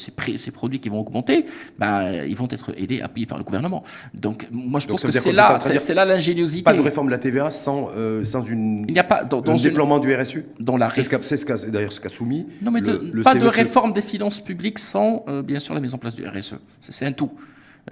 produits 0.53 0.81
qui 0.81 0.89
vont 0.89 1.01
augmenter, 1.01 1.45
bah, 1.79 2.25
ils 2.25 2.35
vont 2.35 2.49
être 2.51 2.73
aidés, 2.79 3.03
appuyés 3.03 3.27
par 3.27 3.37
le 3.37 3.45
gouvernement. 3.45 3.85
Donc, 4.15 4.49
moi, 4.51 4.81
je 4.81 4.87
Donc, 4.87 4.95
pense 4.95 5.05
que 5.05 5.13
c'est 5.13 5.33
là, 5.33 5.59
c'est 5.59 5.93
là 5.95 6.05
l'ingéniosité. 6.07 6.65
Pas 6.65 6.73
de 6.73 6.81
réforme 6.81 7.09
de 7.09 7.13
la 7.13 7.19
TVA 7.19 7.51
sans, 7.51 7.91
euh, 7.95 8.25
sans 8.25 8.43
une, 8.43 8.87
Il 8.89 8.95
n'y 8.95 8.99
a 9.01 9.05
pas 9.05 9.23
dans, 9.25 9.43
dans 9.43 9.53
un 9.53 9.57
une- 9.57 9.63
déploiement 9.63 9.99
du 9.99 10.15
RSU 10.15 10.47
dans 10.61 10.79
la 10.79 10.89
C'est 10.89 11.03
ce 11.03 11.11
qu'a- 11.11 11.23
c'est 11.23 11.37
ce 11.37 11.71
d'ailleurs 11.71 11.93
ce 11.93 12.01
qu'a 12.01 12.09
soumis. 12.09 12.47
Non, 12.63 12.71
mais 12.71 12.81
de- 12.81 12.93
le- 12.93 13.11
le 13.13 13.23
pas 13.23 13.35
de 13.35 13.41
CESE. 13.41 13.55
réforme 13.55 13.93
des 13.93 14.03
finances 14.03 14.41
publiques 14.41 14.79
sans, 14.79 15.25
euh, 15.29 15.43
bien 15.43 15.59
sûr, 15.59 15.75
la 15.75 15.81
mise 15.81 15.93
en 15.95 15.99
place 15.99 16.15
du 16.15 16.27
RSE. 16.27 16.55
C'est 16.81 17.05
un 17.05 17.13
tout. 17.13 17.31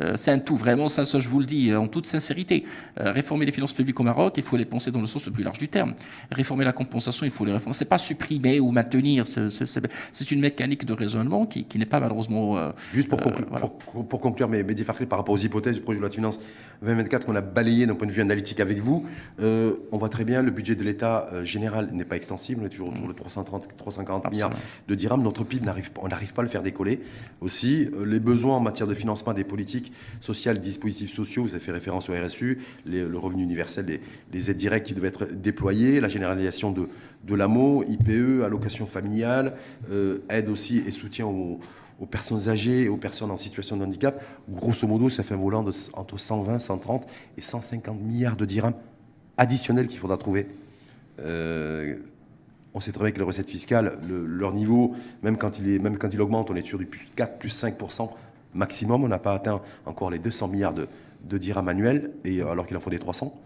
Euh, 0.00 0.12
c'est 0.16 0.30
un 0.30 0.38
tout, 0.38 0.56
vraiment, 0.56 0.88
ça, 0.88 1.04
ça, 1.04 1.18
je 1.18 1.28
vous 1.28 1.40
le 1.40 1.46
dis 1.46 1.70
euh, 1.70 1.78
en 1.80 1.88
toute 1.88 2.06
sincérité. 2.06 2.64
Euh, 3.00 3.12
réformer 3.12 3.44
les 3.44 3.52
finances 3.52 3.72
publiques 3.72 3.98
au 4.00 4.04
Maroc, 4.04 4.34
il 4.36 4.42
faut 4.42 4.56
les 4.56 4.64
penser 4.64 4.90
dans 4.90 5.00
le 5.00 5.06
sens 5.06 5.26
le 5.26 5.32
plus 5.32 5.44
large 5.44 5.58
du 5.58 5.68
terme. 5.68 5.94
Réformer 6.30 6.64
la 6.64 6.72
compensation, 6.72 7.26
il 7.26 7.32
faut 7.32 7.44
les 7.44 7.52
réformer. 7.52 7.74
C'est 7.74 7.88
pas 7.88 7.98
supprimer 7.98 8.60
ou 8.60 8.70
maintenir. 8.70 9.26
c'est- 9.26 10.30
une 10.32 10.40
mécanique 10.40 10.86
de 10.86 10.92
raisonnement 10.94 11.44
qui, 11.46 11.64
qui 11.64 11.78
n'est 11.78 11.84
pas 11.84 12.00
malheureusement. 12.00 12.72
Juste 12.94 13.08
pour, 13.08 13.20
conclure, 13.20 13.46
voilà. 13.50 13.66
pour, 13.66 14.08
pour 14.08 14.20
conclure 14.20 14.48
mes, 14.48 14.62
mes 14.62 14.72
difficultés 14.72 15.04
par 15.06 15.18
rapport 15.18 15.34
aux 15.34 15.38
hypothèses 15.38 15.74
du 15.74 15.80
projet 15.82 15.96
de 15.96 16.00
loi 16.00 16.08
de 16.08 16.14
finances 16.14 16.38
2024 16.82 17.26
qu'on 17.26 17.36
a 17.36 17.40
balayé 17.40 17.86
d'un 17.86 17.94
point 17.94 18.06
de 18.06 18.12
vue 18.12 18.20
analytique 18.20 18.60
avec 18.60 18.78
vous, 18.78 19.06
euh, 19.40 19.74
on 19.92 19.98
voit 19.98 20.08
très 20.08 20.24
bien 20.24 20.42
le 20.42 20.50
budget 20.50 20.74
de 20.74 20.82
l'État 20.82 21.28
euh, 21.32 21.44
général 21.44 21.90
n'est 21.92 22.04
pas 22.04 22.16
extensible, 22.16 22.60
on 22.62 22.66
est 22.66 22.70
toujours 22.70 22.88
autour 22.88 23.08
de 23.08 23.12
330, 23.12 23.68
350 23.76 24.30
milliards 24.30 24.52
de 24.88 24.94
dirhams. 24.94 25.22
Notre 25.22 25.44
PIB 25.44 25.64
n'arrive 25.64 25.92
pas, 25.92 26.00
on 26.04 26.08
n'arrive 26.08 26.32
pas 26.32 26.42
à 26.42 26.44
le 26.44 26.48
faire 26.50 26.62
décoller. 26.62 27.00
Aussi, 27.40 27.88
euh, 27.94 28.04
les 28.04 28.20
besoins 28.20 28.56
en 28.56 28.60
matière 28.60 28.86
de 28.88 28.94
financement 28.94 29.32
des 29.32 29.44
politiques 29.44 29.81
sociales, 30.20 30.60
dispositifs 30.60 31.12
sociaux, 31.12 31.42
vous 31.42 31.54
avez 31.54 31.64
fait 31.64 31.72
référence 31.72 32.08
au 32.08 32.12
RSU, 32.12 32.58
le 32.86 33.18
revenu 33.18 33.42
universel, 33.42 34.00
les, 34.32 34.50
aides 34.50 34.56
directes 34.56 34.86
qui 34.86 34.94
devaient 34.94 35.08
être 35.08 35.26
déployées, 35.32 36.00
la 36.00 36.08
généralisation 36.08 36.72
de, 36.72 36.88
l'AMO, 37.34 37.84
IPE, 37.84 38.42
allocation 38.44 38.86
familiale, 38.86 39.54
euh, 39.90 40.18
aide 40.28 40.48
aussi 40.48 40.78
et 40.78 40.90
soutien 40.90 41.26
aux, 41.26 41.60
personnes 42.10 42.48
âgées 42.48 42.84
et 42.84 42.88
aux 42.88 42.96
personnes 42.96 43.30
en 43.30 43.36
situation 43.36 43.76
de 43.76 43.84
handicap. 43.84 44.22
Grosso 44.48 44.88
modo, 44.88 45.08
ça 45.08 45.22
fait 45.22 45.34
un 45.34 45.38
volant 45.38 45.62
de, 45.62 45.70
entre 45.92 46.18
120, 46.18 46.58
130 46.58 47.06
et 47.36 47.40
150 47.40 48.00
milliards 48.00 48.36
de 48.36 48.44
dirhams 48.44 48.74
additionnels 49.36 49.86
qu'il 49.86 49.98
faudra 49.98 50.16
trouver. 50.16 50.48
Euh, 51.20 51.96
on 52.74 52.80
sait 52.80 52.92
très 52.92 53.04
bien 53.04 53.12
que 53.12 53.18
les 53.18 53.24
recettes 53.24 53.50
fiscales, 53.50 53.98
le- 54.08 54.26
leur 54.26 54.52
niveau, 54.52 54.94
même 55.22 55.36
quand, 55.36 55.58
il 55.58 55.68
est, 55.68 55.78
même 55.78 55.98
augmente, 56.18 56.50
on 56.50 56.56
est 56.56 56.64
sur 56.64 56.78
du 56.78 56.86
plus 56.86 57.06
4, 57.16 57.38
plus 57.38 57.50
5% 57.50 58.10
maximum. 58.54 59.04
On 59.04 59.08
n'a 59.08 59.18
pas 59.18 59.34
atteint 59.34 59.60
encore 59.86 60.10
les 60.10 60.18
200 60.18 60.48
milliards 60.48 60.74
de, 60.74 60.88
de 61.24 61.38
dirhams 61.38 61.68
annuels, 61.68 62.12
et, 62.24 62.40
euh, 62.40 62.50
alors 62.50 62.66
qu'il 62.66 62.76
en 62.76 62.80
faut 62.80 62.90
des 62.90 62.98
300, 62.98 63.38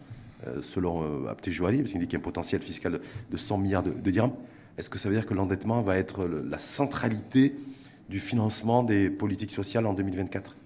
euh, 0.46 0.62
selon 0.62 1.02
euh, 1.02 1.30
Abté 1.30 1.50
Jouali, 1.50 1.78
parce 1.78 1.92
qu'il 1.92 2.00
dit 2.00 2.06
qu'il 2.06 2.18
y 2.18 2.20
a 2.20 2.22
un 2.22 2.24
potentiel 2.24 2.62
fiscal 2.62 2.92
de, 2.92 3.00
de 3.30 3.36
100 3.36 3.58
milliards 3.58 3.82
de, 3.82 4.10
dirhams. 4.10 4.32
Est-ce 4.78 4.90
que 4.90 4.98
ça 4.98 5.08
veut 5.08 5.14
dire 5.14 5.26
que 5.26 5.34
l'endettement 5.34 5.82
va 5.82 5.96
être 5.96 6.26
la 6.26 6.58
centralité 6.58 7.54
du 8.10 8.20
financement 8.20 8.82
des 8.82 9.10
politiques 9.10 9.50
sociales 9.50 9.86
en 9.86 9.94
2024 9.94 10.56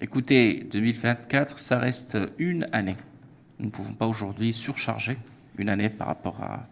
Écoutez, 0.00 0.66
2024, 0.70 1.58
ça 1.58 1.78
reste 1.78 2.18
une 2.38 2.66
année. 2.72 2.96
Nous 3.58 3.66
ne 3.66 3.70
pouvons 3.70 3.92
pas 3.92 4.06
aujourd'hui 4.06 4.52
surcharger 4.54 5.18
une 5.58 5.68
année 5.68 5.90
par 5.90 6.06
rapport 6.06 6.40
à, 6.42 6.66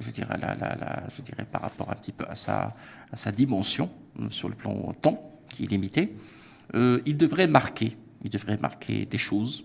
je 0.00 0.10
dirais, 0.10 1.46
par 1.52 1.60
rapport 1.60 1.90
un 1.90 1.94
petit 1.94 2.12
peu 2.12 2.24
à 2.26 2.34
sa, 2.34 3.32
dimension 3.32 3.90
sur 4.30 4.48
le 4.48 4.54
plan 4.54 4.94
temps 5.00 5.30
qui 5.50 5.64
est 5.64 5.66
limité. 5.66 6.16
Euh, 6.74 7.00
il 7.06 7.16
devrait 7.16 7.48
marquer, 7.48 7.96
il 8.24 8.30
devrait 8.30 8.58
marquer 8.58 9.06
des 9.06 9.18
choses, 9.18 9.64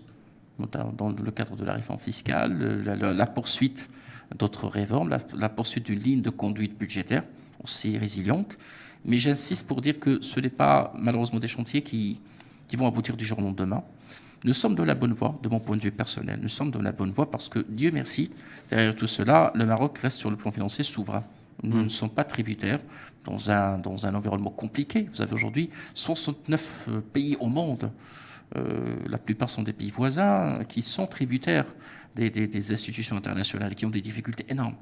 notamment 0.58 0.92
dans 0.92 1.10
le 1.10 1.30
cadre 1.30 1.56
de 1.56 1.64
la 1.64 1.74
réforme 1.74 1.98
fiscale, 1.98 2.58
euh, 2.60 3.14
la, 3.14 3.26
poursuite 3.26 3.88
d'autres 4.38 4.66
réformes, 4.66 5.08
la, 5.08 5.18
la 5.36 5.48
poursuite 5.48 5.86
d'une 5.86 5.98
ligne 5.98 6.22
de 6.22 6.30
conduite 6.30 6.78
budgétaire 6.78 7.22
aussi 7.62 7.98
résiliente. 7.98 8.58
Mais 9.04 9.16
j'insiste 9.16 9.66
pour 9.66 9.80
dire 9.80 9.98
que 9.98 10.20
ce 10.20 10.40
n'est 10.40 10.50
pas 10.50 10.92
malheureusement 10.96 11.38
des 11.38 11.48
chantiers 11.48 11.82
qui, 11.82 12.20
qui 12.66 12.76
vont 12.76 12.86
aboutir 12.86 13.16
du 13.16 13.24
jour 13.24 13.38
au 13.38 13.42
lendemain. 13.42 13.82
Nous 14.44 14.52
sommes 14.52 14.74
dans 14.74 14.84
la 14.84 14.94
bonne 14.94 15.14
voie, 15.14 15.38
de 15.42 15.48
mon 15.48 15.58
point 15.58 15.76
de 15.76 15.82
vue 15.82 15.90
personnel. 15.90 16.38
Nous 16.40 16.48
sommes 16.48 16.70
dans 16.70 16.82
la 16.82 16.92
bonne 16.92 17.10
voie 17.10 17.30
parce 17.30 17.48
que, 17.48 17.64
Dieu 17.68 17.90
merci, 17.92 18.30
derrière 18.68 18.94
tout 18.94 19.08
cela, 19.08 19.52
le 19.54 19.66
Maroc 19.66 19.98
reste 19.98 20.18
sur 20.18 20.30
le 20.30 20.36
plan 20.36 20.52
financier 20.52 20.84
souverain. 20.84 21.24
Nous 21.62 21.82
ne 21.82 21.88
sommes 21.88 22.10
pas 22.10 22.24
tributaires 22.24 22.80
dans 23.24 23.50
un, 23.50 23.78
dans 23.78 24.06
un 24.06 24.14
environnement 24.14 24.50
compliqué. 24.50 25.08
Vous 25.12 25.22
avez 25.22 25.32
aujourd'hui 25.34 25.70
69 25.94 26.86
euh, 26.88 27.00
pays 27.00 27.36
au 27.40 27.46
monde. 27.48 27.90
Euh, 28.56 28.96
la 29.06 29.18
plupart 29.18 29.50
sont 29.50 29.62
des 29.62 29.72
pays 29.72 29.90
voisins 29.90 30.60
qui 30.68 30.82
sont 30.82 31.06
tributaires 31.06 31.66
des, 32.14 32.30
des- 32.30 32.46
des 32.46 32.72
institutions 32.72 33.16
internationales 33.16 33.74
qui 33.74 33.84
ont 33.86 33.90
des 33.90 34.00
difficultés 34.00 34.46
énormes 34.48 34.76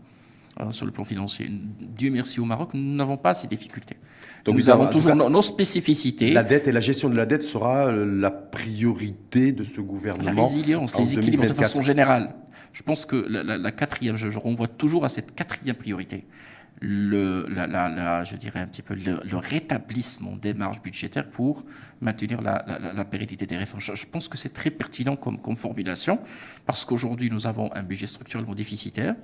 euh, 0.60 0.70
sur 0.70 0.86
le 0.86 0.92
plan 0.92 1.04
financier. 1.04 1.50
Dieu 1.80 2.10
merci 2.10 2.38
au 2.40 2.44
Maroc, 2.44 2.70
nous 2.74 2.94
n'avons 2.94 3.16
pas 3.16 3.34
ces 3.34 3.48
difficultés. 3.48 3.96
Donc 4.44 4.54
nous 4.56 4.68
avons 4.68 4.86
toujours 4.88 5.16
cas, 5.16 5.28
nos, 5.28 5.42
spécificités. 5.42 6.30
La 6.32 6.44
dette 6.44 6.68
et 6.68 6.72
la 6.72 6.80
gestion 6.80 7.08
de 7.08 7.16
la 7.16 7.26
dette 7.26 7.42
sera 7.42 7.86
euh, 7.88 8.04
la 8.20 8.30
priorité 8.30 9.50
de 9.52 9.64
ce 9.64 9.78
La 9.78 9.82
gouvernement. 9.82 10.44
résilience, 10.44 10.94
en 10.94 11.00
les 11.00 11.14
équilibres 11.14 11.42
de 11.42 11.48
2024. 11.48 11.56
façon 11.58 11.82
générale. 11.82 12.34
Je 12.72 12.82
pense 12.82 13.04
que 13.06 13.16
la, 13.16 13.42
la- 13.42 13.58
la 13.58 13.72
quatrième, 13.72 14.16
je, 14.16 14.28
je 14.30 14.38
renvoie 14.38 14.68
toujours 14.68 15.04
à 15.04 15.08
cette 15.08 15.34
quatrième 15.34 15.74
priorité. 15.76 16.24
Le, 16.82 17.46
je 17.48 18.36
dirais 18.36 18.60
un 18.60 18.66
petit 18.66 18.82
peu 18.82 18.94
le, 18.94 19.36
rétablissement 19.36 20.36
des 20.36 20.52
marges 20.52 20.82
budgétaires 20.82 21.26
pour 21.26 21.64
maintenir 22.02 22.42
la, 22.42 22.64
la- 22.94 23.04
pérennité 23.06 23.46
des 23.46 23.56
réformes. 23.56 23.80
Je, 23.80 24.06
pense 24.06 24.28
que 24.28 24.36
c'est 24.36 24.52
très 24.52 24.70
pertinent 24.70 25.16
comme, 25.16 25.56
formulation 25.56 26.18
parce 26.66 26.84
qu'aujourd'hui 26.84 27.30
nous 27.30 27.46
avons 27.46 27.72
un 27.74 27.82
budget 27.82 28.06
structurellement 28.06 28.54
déficitaire. 28.54 29.14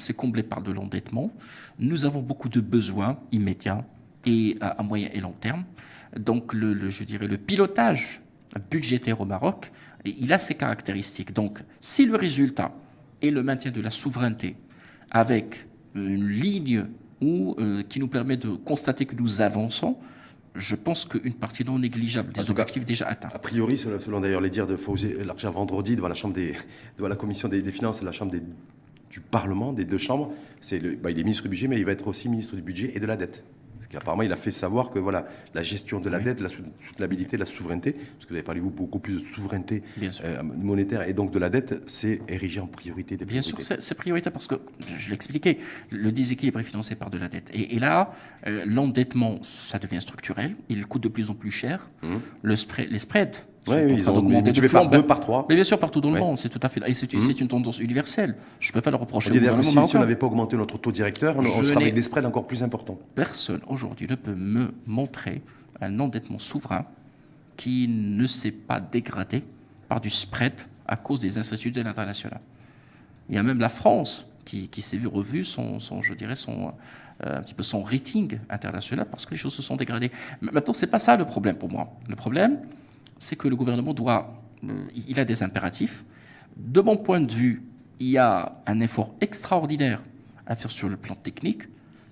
C'est 0.00 0.16
comblé 0.16 0.42
par 0.42 0.60
de 0.62 0.72
l'endettement. 0.72 1.30
Nous 1.78 2.04
avons 2.04 2.22
beaucoup 2.22 2.48
de 2.48 2.60
besoins 2.60 3.18
immédiats 3.30 3.84
et 4.26 4.56
à, 4.60 4.82
moyen 4.82 5.08
et 5.12 5.20
long 5.20 5.34
terme. 5.38 5.64
Donc, 6.18 6.52
le- 6.52 6.88
je 6.88 7.04
dirais, 7.04 7.28
le 7.28 7.38
pilotage 7.38 8.20
budgétaire 8.70 9.20
au 9.20 9.24
Maroc, 9.24 9.70
il 10.04 10.32
a 10.32 10.38
ses 10.38 10.54
caractéristiques. 10.54 11.32
Donc, 11.32 11.62
si 11.80 12.06
le 12.06 12.16
résultat 12.16 12.72
est 13.22 13.30
le 13.30 13.42
maintien 13.44 13.70
de 13.70 13.80
la 13.80 13.90
souveraineté 13.90 14.56
avec 15.10 15.66
une 15.94 16.28
ligne 16.28 16.86
où, 17.20 17.54
euh, 17.58 17.82
qui 17.82 17.98
nous 18.00 18.08
permet 18.08 18.36
de 18.36 18.48
constater 18.50 19.04
que 19.06 19.14
nous 19.16 19.40
avançons, 19.40 19.96
je 20.54 20.74
pense 20.74 21.04
qu'une 21.04 21.34
partie 21.34 21.64
non 21.64 21.78
négligeable 21.78 22.32
des 22.32 22.42
cas, 22.42 22.50
objectifs 22.50 22.84
déjà 22.84 23.06
atteints. 23.06 23.28
A 23.32 23.38
priori, 23.38 23.76
selon, 23.78 24.20
d'ailleurs 24.20 24.40
les 24.40 24.50
dires 24.50 24.66
de 24.66 24.76
Fauzi 24.76 25.12
Larja 25.24 25.50
vendredi 25.50 25.94
devant 25.96 26.08
la 26.08 26.14
chambre 26.14 26.34
des, 26.34 26.54
devant 26.96 27.08
la 27.08 27.16
commission 27.16 27.48
des, 27.48 27.62
des 27.62 27.72
finances 27.72 28.02
et 28.02 28.04
la 28.04 28.12
chambre 28.12 28.32
des- 28.32 28.42
du 29.10 29.20
Parlement, 29.20 29.72
des 29.72 29.84
deux 29.84 29.98
chambres, 29.98 30.32
c'est 30.60 30.78
le, 30.78 30.94
bah, 30.94 31.10
il 31.10 31.18
est 31.18 31.24
ministre 31.24 31.42
du 31.42 31.48
budget, 31.48 31.66
mais 31.66 31.78
il 31.78 31.84
va 31.84 31.92
être 31.92 32.06
aussi 32.06 32.28
ministre 32.28 32.54
du 32.54 32.62
budget 32.62 32.92
et 32.94 33.00
de 33.00 33.06
la 33.06 33.16
dette. 33.16 33.42
Parce 33.80 33.88
qu'apparemment, 33.88 34.22
il 34.22 34.32
a 34.32 34.36
fait 34.36 34.50
savoir 34.50 34.90
que 34.90 34.98
voilà, 34.98 35.26
la 35.54 35.62
gestion 35.62 36.00
de 36.00 36.10
la 36.10 36.20
dette, 36.20 36.42
la 36.42 36.50
soutenabilité, 36.50 37.38
la 37.38 37.46
souveraineté, 37.46 37.92
parce 37.92 38.26
que 38.26 38.28
vous 38.28 38.34
avez 38.34 38.42
parlé 38.42 38.60
vous, 38.60 38.68
beaucoup 38.68 38.98
plus 38.98 39.14
de 39.14 39.20
souveraineté 39.20 39.82
euh, 40.22 40.42
monétaire 40.42 41.08
et 41.08 41.14
donc 41.14 41.30
de 41.30 41.38
la 41.38 41.48
dette, 41.48 41.82
c'est 41.86 42.20
érigé 42.28 42.60
en 42.60 42.66
priorité 42.66 43.16
des 43.16 43.24
Bien 43.24 43.40
sûr, 43.40 43.56
c'est 43.60 43.94
priorité 43.94 44.30
parce 44.30 44.46
que, 44.46 44.56
je 44.98 45.08
l'expliquais, 45.08 45.56
le 45.88 46.12
déséquilibre 46.12 46.60
est 46.60 46.64
financé 46.64 46.94
par 46.94 47.08
de 47.08 47.16
la 47.16 47.28
dette. 47.28 47.50
Et, 47.54 47.78
là, 47.78 48.12
euh, 48.46 48.64
l'endettement, 48.66 49.38
ça 49.40 49.78
devient 49.78 50.02
structurel, 50.02 50.56
il 50.68 50.84
coûte 50.84 51.02
de 51.04 51.08
plus 51.08 51.30
en 51.30 51.34
plus 51.34 51.50
cher. 51.50 51.90
Mmh. 52.02 52.08
Le 52.42 52.54
les 52.90 52.98
spreads 52.98 53.46
oui, 53.66 53.74
ils 53.90 54.08
ont 54.08 54.22
multiplié 54.22 54.68
par 54.68 54.88
deux, 54.88 55.02
par 55.02 55.20
trois. 55.20 55.46
Mais 55.48 55.54
bien 55.54 55.64
sûr, 55.64 55.78
partout 55.78 56.00
dans 56.00 56.10
le 56.10 56.18
monde, 56.18 56.38
c'est 56.38 56.48
tout 56.48 56.60
à 56.62 56.68
fait. 56.68 56.80
Et 56.86 56.94
c'est 56.94 57.40
une 57.40 57.48
tendance 57.48 57.78
universelle. 57.78 58.36
Je 58.58 58.70
ne 58.70 58.72
peux 58.72 58.80
pas 58.80 58.90
le 58.90 58.96
reprocher. 58.96 59.30
On 59.30 59.62
si, 59.62 59.70
si 59.70 59.96
on 59.96 60.00
n'avait 60.00 60.16
pas 60.16 60.26
augmenté 60.26 60.56
notre 60.56 60.78
taux 60.78 60.92
directeur, 60.92 61.36
on, 61.36 61.42
serait 61.42 61.76
avec 61.82 61.94
des 61.94 62.02
spreads 62.02 62.26
encore 62.26 62.46
plus 62.46 62.62
importants. 62.62 62.98
Personne 63.14 63.60
aujourd'hui 63.66 64.06
ne 64.08 64.14
peut 64.14 64.34
me 64.34 64.72
montrer 64.86 65.42
un 65.80 65.98
endettement 65.98 66.38
souverain 66.38 66.84
qui 67.56 67.88
ne 67.88 68.26
s'est 68.26 68.52
pas 68.52 68.80
dégradé 68.80 69.42
par 69.88 70.00
du 70.00 70.10
spread 70.10 70.54
à 70.86 70.96
cause 70.96 71.20
des 71.20 71.38
institutions 71.38 71.84
internationales. 71.84 72.40
Il 73.28 73.34
y 73.34 73.38
a 73.38 73.42
même 73.42 73.60
la 73.60 73.68
France 73.68 74.26
qui, 74.44 74.82
s'est 74.82 74.96
vu 74.96 75.06
revu 75.06 75.44
son, 75.44 75.78
je 75.78 76.14
dirais 76.14 76.34
son, 76.34 76.72
euh, 77.24 77.38
un 77.38 77.42
petit 77.42 77.54
peu 77.54 77.62
son 77.62 77.82
rating 77.82 78.38
international 78.48 79.06
parce 79.08 79.24
que 79.26 79.32
les 79.32 79.36
choses 79.36 79.54
se 79.54 79.62
sont 79.62 79.76
dégradées. 79.76 80.10
Maintenant, 80.40 80.74
c'est 80.74 80.88
pas 80.88 80.98
ça 80.98 81.16
le 81.16 81.24
problème 81.24 81.56
pour 81.56 81.70
moi. 81.70 81.92
Le 82.08 82.16
problème, 82.16 82.58
c'est 83.20 83.36
que 83.36 83.46
le 83.46 83.54
gouvernement 83.54 83.94
doit, 83.94 84.42
euh, 84.68 84.84
il 85.06 85.20
a 85.20 85.24
des 85.24 85.44
impératifs. 85.44 86.04
De 86.56 86.80
mon 86.80 86.96
point 86.96 87.20
de 87.20 87.32
vue, 87.32 87.62
il 88.00 88.08
y 88.08 88.18
a 88.18 88.56
un 88.66 88.80
effort 88.80 89.14
extraordinaire 89.20 90.02
à 90.46 90.56
faire 90.56 90.70
sur 90.70 90.88
le 90.88 90.96
plan 90.96 91.14
technique, 91.14 91.64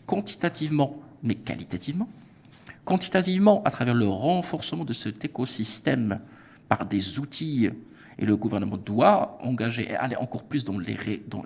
quantitativement, 0.07 1.01
mais 1.25 1.35
qualitativement. 1.35 2.09
Quantitativement, 2.85 3.63
à 3.65 3.71
travers 3.71 3.95
le 3.95 4.07
renforcement 4.07 4.85
de 4.85 4.93
cet 4.93 5.25
écosystème 5.25 6.21
par 6.69 6.85
des 6.85 7.19
outils, 7.19 7.71
et 8.19 8.27
le 8.27 8.37
gouvernement 8.37 8.77
doit 8.77 9.39
engager 9.43 9.91
et 9.91 9.97
aller 9.97 10.17
encore 10.17 10.45
plus 10.45 10.65
dans 10.65 10.79
les, 10.79 10.97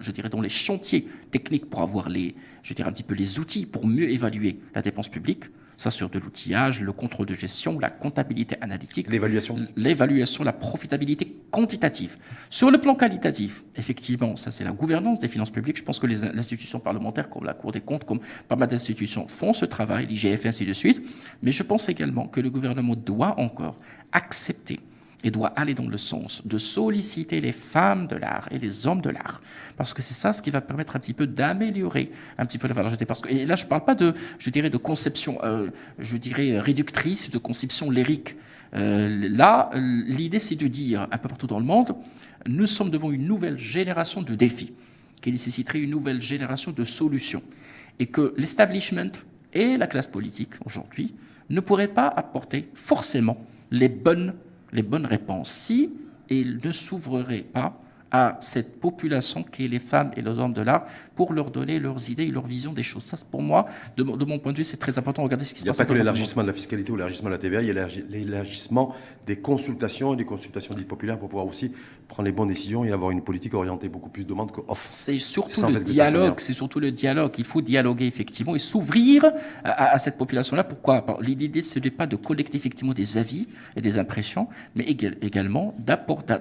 je 0.01 0.11
dirais, 0.11 0.29
dans 0.29 0.41
les 0.41 0.49
chantiers 0.49 1.07
techniques 1.31 1.69
pour 1.69 1.83
avoir 1.83 2.09
les, 2.09 2.35
je 2.63 2.75
dirais 2.75 2.89
un 2.89 2.93
petit 2.93 3.03
peu 3.03 3.15
les 3.15 3.39
outils 3.39 3.67
pour 3.67 3.87
mieux 3.87 4.11
évaluer 4.11 4.59
la 4.75 4.83
dépense 4.83 5.09
publique 5.09 5.45
ça 5.77 5.91
sur 5.91 6.11
de 6.11 6.19
l'outillage, 6.19 6.81
le 6.81 6.93
contrôle 6.93 7.27
de 7.27 7.35
gestion, 7.35 7.79
la 7.79 7.91
comptabilité 7.91 8.57
analytique. 8.61 9.11
L'évaluation. 9.11 9.57
L'évaluation, 9.77 10.45
la 10.45 10.53
profitabilité 10.53 11.37
quantitative. 11.51 12.17
Sur 12.51 12.71
le 12.71 12.79
plan 12.79 12.95
qualitatif, 12.95 13.65
effectivement, 13.75 14.37
ça 14.37 14.51
c'est 14.51 14.65
la 14.65 14.73
gouvernance 14.73 15.19
des 15.19 15.29
finances 15.29 15.51
publiques. 15.51 15.79
Je 15.79 15.83
pense 15.83 15.99
que 15.99 16.07
les 16.07 16.25
institutions 16.25 16.79
parlementaires, 16.79 17.29
comme 17.29 17.45
la 17.45 17.55
Cour 17.55 17.73
des 17.73 17.81
comptes, 17.81 18.05
comme 18.05 18.21
pas 18.49 18.57
mal 18.57 18.69
d'institutions, 18.69 19.27
font 19.29 19.53
ce 19.53 19.65
travail, 19.65 20.07
l'IGF 20.07 20.45
et 20.45 20.49
ainsi 20.49 20.65
de 20.65 20.73
suite. 20.73 21.03
Mais 21.43 21.53
je 21.53 21.63
pense 21.63 21.89
également 21.89 22.29
que 22.29 22.41
le 22.41 22.51
gouvernement 22.51 22.95
doit 22.95 23.39
encore 23.41 23.79
accepter 24.13 24.79
et 25.25 25.31
doit 25.31 25.49
aller 25.49 25.75
dans 25.75 25.87
le 25.87 25.97
sens 25.97 26.43
de 26.45 26.59
solliciter 26.59 27.41
les 27.41 27.53
femmes 27.53 28.07
de 28.07 28.17
l'art 28.17 28.49
et 28.51 28.59
les 28.59 28.87
hommes 28.87 29.01
de 29.01 29.11
l'art. 29.11 29.41
Parce 29.77 29.95
que 29.95 30.03
c'est 30.03 30.15
ça 30.15 30.33
ce 30.33 30.43
qui 30.43 30.51
va 30.51 30.61
permettre 30.61 30.97
un 30.97 30.99
petit 30.99 31.15
peu 31.15 31.27
d'améliorer 31.27 32.11
un 32.39 32.47
petit 32.47 32.59
peu 32.59 32.69
la 32.69 32.75
valeur 32.75 32.93
et 33.29 33.47
là, 33.47 33.57
je 33.57 33.65
ne 33.65 33.69
parle 33.69 33.85
pas 33.85 33.95
de, 33.95 34.15
je 34.39 34.51
dirais, 34.51 34.71
de 34.71 34.77
conception, 34.77 35.39
euh, 35.45 35.71
je 35.99 36.17
dirais, 36.17 36.59
réductrice, 36.59 37.31
de 37.31 37.39
conception 37.39 37.91
lyrique. 37.91 38.37
Euh, 38.75 39.29
là, 39.31 39.71
l'idée, 39.75 40.39
c'est 40.39 40.57
de 40.57 40.67
dire, 40.67 41.03
un 41.11 41.19
peu 41.19 41.29
partout 41.29 41.47
dans 41.47 41.59
le 41.59 41.65
monde, 41.65 41.95
nous 42.47 42.67
sommes 42.67 42.91
devant 42.91 43.11
une 43.11 43.27
nouvelle 43.27 43.59
génération 43.59 44.23
de 44.23 44.35
défis 44.35 44.73
qui 45.21 45.31
nécessiterait 45.31 45.81
une 45.81 45.91
nouvelle 45.91 46.21
génération 46.21 46.73
de 46.73 46.85
solutions. 46.85 47.43
Et 47.99 48.07
que 48.07 48.35
l'establishment 48.37 49.13
et 49.53 49.77
la 49.77 49.87
classe 49.87 50.09
politique, 50.09 50.55
aujourd'hui, 50.65 51.15
ne 51.51 51.61
pourraient 51.61 51.89
pas 51.89 52.09
apporter 52.09 52.69
forcément 52.75 53.45
les 53.71 53.89
bonnes 53.89 54.35
les 54.73 54.83
bonnes 54.83 55.07
réponses. 55.07 55.51
Si 55.51 55.91
il 56.29 56.61
ne 56.65 56.71
s'ouvrerait 56.73 57.43
pas 57.43 57.79
à 58.13 58.37
cette 58.41 58.79
population 58.79 59.43
qui 59.43 59.65
est 59.65 59.69
les 59.69 59.79
femmes 59.79 60.11
et 60.17 60.21
les 60.21 60.31
hommes 60.31 60.53
de 60.53 60.61
l'art 60.61 60.85
pour 61.17 61.33
leur 61.33 61.51
donner 61.51 61.81
leurs 61.81 62.11
idées 62.11 62.25
et 62.25 62.31
leur 62.31 62.47
vision 62.47 62.75
des 62.75 62.83
choses. 62.83 63.03
Ça, 63.03 63.17
pour 63.31 63.41
moi, 63.41 63.65
de, 63.97 64.03
mon 64.03 64.39
point 64.39 64.53
de 64.53 64.59
vue, 64.59 64.65
c'est 64.65 64.77
très 64.77 64.99
important. 64.99 65.23
Regardez 65.23 65.47
ce 65.47 65.55
qui 65.55 65.61
se 65.61 65.67
passe. 65.67 65.79
Il 65.79 65.81
n'y 65.81 65.83
a 65.83 65.87
pas 65.87 65.93
que 65.95 65.99
l'élargissement 65.99 66.43
de 66.43 66.49
la 66.49 66.53
fiscalité 66.53 66.93
ou 66.93 66.97
l'élargissement 66.97 67.31
de 67.31 67.35
la 67.35 67.39
TVA, 67.39 67.63
il 67.63 67.69
y 67.69 67.79
a 67.79 67.89
l'élargissement 68.11 68.95
des 69.27 69.37
consultations 69.37 70.13
et 70.13 70.17
des 70.17 70.27
consultations 70.27 70.75
dites 70.75 70.89
populaires 70.89 71.19
pour 71.19 71.29
pouvoir 71.31 71.47
aussi 71.47 71.73
prendre 72.09 72.27
les 72.27 72.33
bonnes 72.33 72.49
décisions 72.49 72.85
et 72.85 72.93
avoir 72.93 73.13
une 73.13 73.23
politique 73.23 73.55
orientée 73.55 73.89
beaucoup 73.89 74.11
plus 74.11 74.27
demande 74.27 74.53
que 74.53 74.61
C'est 74.73 75.19
surtout 75.19 75.67
le 75.67 75.81
dialogue, 75.81 76.35
c'est 76.37 76.53
surtout 76.53 76.81
le 76.81 76.91
dialogue. 76.91 77.33
Il 77.39 77.45
faut 77.45 77.63
dialoguer 77.63 78.07
effectivement 78.07 78.55
et 78.55 78.59
s'ouvrir 78.59 79.25
à, 79.65 79.99
cette 79.99 80.19
population-là. 80.19 80.65
Pourquoi? 80.65 81.07
L'idée, 81.23 81.63
ce 81.63 81.79
n'est 81.79 81.91
pas 81.91 82.07
de 82.07 82.17
collecter 82.17 82.59
effectivement 82.59 82.93
des 82.93 83.17
avis 83.17 83.49
et 83.75 83.81
des 83.81 83.99
impressions, 83.99 84.49
mais 84.75 84.85
également 84.85 85.75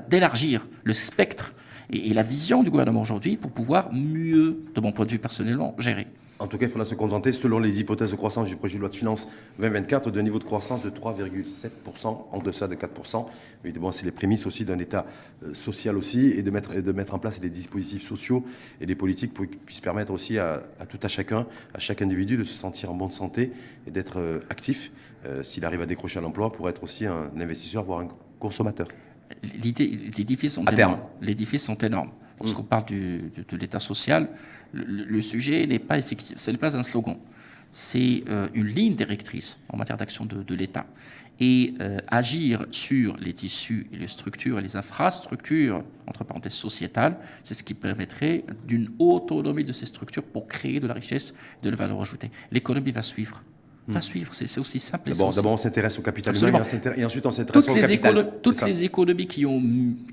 d'élargir 0.09 0.67
le 0.83 0.93
spectre 0.93 1.53
et, 1.91 2.13
la 2.13 2.23
vision 2.23 2.63
du 2.63 2.69
gouvernement 2.69 3.01
aujourd'hui 3.01 3.37
pour 3.37 3.51
pouvoir 3.51 3.91
mieux, 3.93 4.63
de 4.73 4.81
mon 4.81 4.91
point 4.91 5.05
de 5.05 5.11
vue 5.11 5.19
personnellement, 5.19 5.75
gérer. 5.77 6.07
En 6.41 6.47
tout 6.47 6.57
cas, 6.57 6.65
il 6.65 6.71
faudra 6.71 6.85
se 6.85 6.95
contenter, 6.95 7.33
selon 7.33 7.59
les 7.59 7.81
hypothèses 7.81 8.09
de 8.09 8.15
croissance 8.15 8.47
du 8.47 8.55
projet 8.55 8.77
de 8.77 8.79
loi 8.79 8.89
de 8.89 8.95
finances 8.95 9.29
2024, 9.59 10.09
d'un 10.09 10.23
niveau 10.23 10.39
de 10.39 10.43
croissance 10.43 10.81
de 10.81 10.89
3,7% 10.89 12.17
en 12.31 12.39
deçà 12.39 12.67
de 12.67 12.73
4%. 12.73 13.27
Évidemment, 13.63 13.91
c'est 13.91 14.05
les 14.05 14.11
prémices 14.11 14.47
aussi 14.47 14.65
d'un 14.65 14.79
État 14.79 15.05
euh, 15.43 15.53
social 15.53 15.97
aussi 15.97 16.31
et 16.31 16.41
de 16.41 16.49
mettre, 16.49 16.81
de 16.81 16.91
mettre 16.91 17.13
en 17.13 17.19
place 17.19 17.39
des 17.39 17.51
dispositifs 17.51 18.07
sociaux 18.07 18.43
et 18.79 18.87
des 18.87 18.95
politiques 18.95 19.35
pour 19.35 19.45
qu'ils 19.45 19.59
puissent 19.59 19.81
permettre 19.81 20.11
aussi 20.11 20.39
à, 20.39 20.63
tout 20.89 20.99
à 21.03 21.07
chacun, 21.07 21.45
à 21.75 21.79
chaque 21.79 22.01
individu 22.01 22.37
de 22.37 22.43
se 22.43 22.53
sentir 22.53 22.89
en 22.89 22.95
bonne 22.95 23.11
santé 23.11 23.51
et 23.85 23.91
d'être 23.91 24.17
euh, 24.17 24.39
actif 24.49 24.91
euh, 25.27 25.43
s'il 25.43 25.63
arrive 25.63 25.81
à 25.81 25.85
décrocher 25.85 26.17
un 26.17 26.23
emploi 26.23 26.51
pour 26.51 26.67
être 26.69 26.81
aussi 26.81 27.05
un 27.05 27.29
investisseur, 27.39 27.83
voire 27.83 27.99
un 27.99 28.07
consommateur 28.39 28.87
défis 30.23 30.49
sont 30.49 30.65
énormes. 30.65 30.99
Les 31.21 31.35
défis 31.35 31.59
sont 31.59 31.77
énormes. 31.77 32.11
Lorsqu'on 32.39 32.63
mm. 32.63 32.67
parle 32.67 32.85
de, 32.85 33.57
l'État 33.57 33.79
social, 33.79 34.29
le, 34.73 35.21
sujet 35.21 35.65
n'est 35.67 35.79
pas 35.79 35.97
effectif. 35.97 36.37
Ce 36.37 36.51
n'est 36.51 36.57
pas 36.57 36.75
un 36.75 36.83
slogan. 36.83 37.17
C'est 37.71 38.23
euh, 38.27 38.49
une 38.53 38.67
ligne 38.67 38.95
directrice 38.95 39.57
en 39.69 39.77
matière 39.77 39.97
d'action 39.97 40.25
de, 40.25 40.55
l'État. 40.55 40.85
Et 41.39 41.73
euh, 41.79 41.97
agir 42.07 42.65
sur 42.71 43.17
les 43.17 43.33
tissus 43.33 43.87
et 43.91 43.97
les 43.97 44.07
structures 44.07 44.59
et 44.59 44.61
les 44.61 44.75
infrastructures, 44.75 45.83
entre 46.05 46.23
parenthèses 46.23 46.53
sociétales, 46.53 47.17
c'est 47.43 47.53
ce 47.53 47.63
qui 47.63 47.73
permettrait 47.73 48.43
d'une 48.67 48.89
autonomie 48.99 49.63
de 49.63 49.71
ces 49.71 49.85
structures 49.85 50.23
pour 50.23 50.47
créer 50.47 50.79
de 50.79 50.87
la 50.87 50.93
richesse, 50.93 51.33
de 51.63 51.69
la 51.69 51.75
valeur 51.75 52.01
ajoutée. 52.01 52.29
L'économie 52.51 52.91
va 52.91 53.01
suivre 53.01 53.41
hmm. 53.87 54.01
suivre. 54.01 54.33
C'est 54.33 54.59
aussi 54.59 54.79
simple. 54.79 55.11
D'abord, 55.11 55.53
on 55.53 55.57
s'intéresse 55.57 55.97
au 55.97 56.01
capital 56.01 56.35
humain 56.37 56.61
et 56.95 57.05
ensuite 57.05 57.25
on 57.25 57.31
s'intéresse 57.31 57.67
au 57.67 57.73
capital. 57.73 58.31
toutes 58.41 58.61
les 58.63 58.83
économies 58.83 59.27
qui 59.27 59.45
ont, 59.45 59.61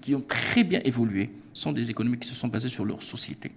qui 0.01 0.15
ont 0.15 0.23
très 0.27 0.65
bien 0.65 0.81
évolué 0.85 1.31
sont 1.53 1.73
des 1.73 1.91
économies 1.91 2.19
qui 2.19 2.29
se 2.29 2.35
sont 2.35 2.49
basées 2.49 2.69
sur 2.69 2.85
leur 2.85 3.03
société. 3.03 3.51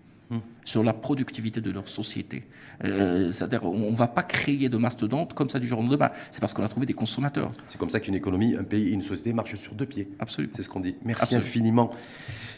Sur 0.64 0.84
la 0.84 0.94
productivité 0.94 1.60
de 1.60 1.72
leur 1.72 1.88
société. 1.88 2.44
Euh, 2.86 3.32
c'est-à-dire, 3.32 3.66
on 3.66 3.92
ne 3.92 3.96
va 3.96 4.08
pas 4.08 4.24
créer 4.24 4.70
de 4.70 4.78
mastodontes 4.78 5.34
comme 5.34 5.50
ça 5.50 5.60
du 5.60 5.68
jour 5.68 5.80
au 5.80 5.82
lendemain. 5.82 6.12
C'est 6.32 6.40
parce 6.40 6.54
qu'on 6.54 6.64
a 6.64 6.68
trouvé 6.68 6.86
des 6.86 6.94
consommateurs. 6.94 7.52
C'est 7.68 7.78
comme 7.78 7.90
ça 7.90 8.00
qu'une 8.00 8.16
économie, 8.16 8.56
un 8.56 8.64
pays, 8.64 8.92
une 8.92 9.04
société 9.04 9.34
marche 9.34 9.56
sur 9.56 9.74
deux 9.74 9.86
pieds. 9.86 10.08
Absolument. 10.20 10.54
C'est 10.56 10.64
ce 10.64 10.70
qu'on 10.70 10.80
dit. 10.80 10.96
Merci 11.04 11.36
infiniment. 11.36 11.92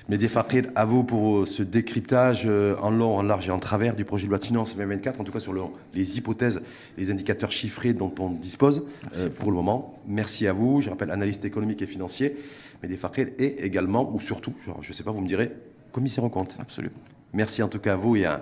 Mehdi 0.09 0.27
Fakir, 0.27 0.65
à 0.75 0.83
vous 0.83 1.05
pour 1.05 1.47
ce 1.47 1.63
décryptage 1.63 2.43
euh, 2.45 2.75
en 2.81 2.91
long, 2.91 3.15
en 3.15 3.23
large 3.23 3.47
et 3.47 3.51
en 3.51 3.59
travers 3.59 3.95
du 3.95 4.03
projet 4.03 4.25
de 4.25 4.31
loi 4.31 4.37
de 4.37 4.43
finances 4.43 4.75
2024, 4.75 5.21
en 5.21 5.23
tout 5.23 5.31
cas 5.31 5.39
sur 5.39 5.53
les 5.93 6.17
hypothèses, 6.17 6.61
les 6.97 7.09
indicateurs 7.09 7.51
chiffrés 7.51 7.93
dont 7.93 8.13
on 8.19 8.29
dispose 8.29 8.83
euh, 9.15 9.29
pour 9.29 9.49
le 9.49 9.55
moment. 9.55 9.97
Merci 10.05 10.45
à 10.45 10.51
vous. 10.51 10.81
Je 10.81 10.89
rappelle, 10.89 11.09
analyste 11.09 11.45
économique 11.45 11.81
et 11.81 11.87
financier, 11.87 12.35
Mehdi 12.83 12.97
Fakir, 12.97 13.27
et 13.39 13.63
également, 13.65 14.13
ou 14.13 14.19
surtout, 14.19 14.53
je 14.81 14.89
ne 14.89 14.93
sais 14.93 15.03
pas, 15.03 15.11
vous 15.11 15.21
me 15.21 15.27
direz, 15.27 15.53
commissaire 15.93 16.25
en 16.25 16.29
compte. 16.29 16.57
Absolument. 16.59 16.99
Merci 17.33 17.63
en 17.63 17.67
tout 17.67 17.79
cas 17.79 17.93
à 17.93 17.95
vous 17.95 18.15
et 18.15 18.25
à, 18.25 18.41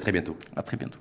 très 0.00 0.12
bientôt. 0.12 0.36
À 0.56 0.62
très 0.62 0.76
bientôt. 0.76 1.00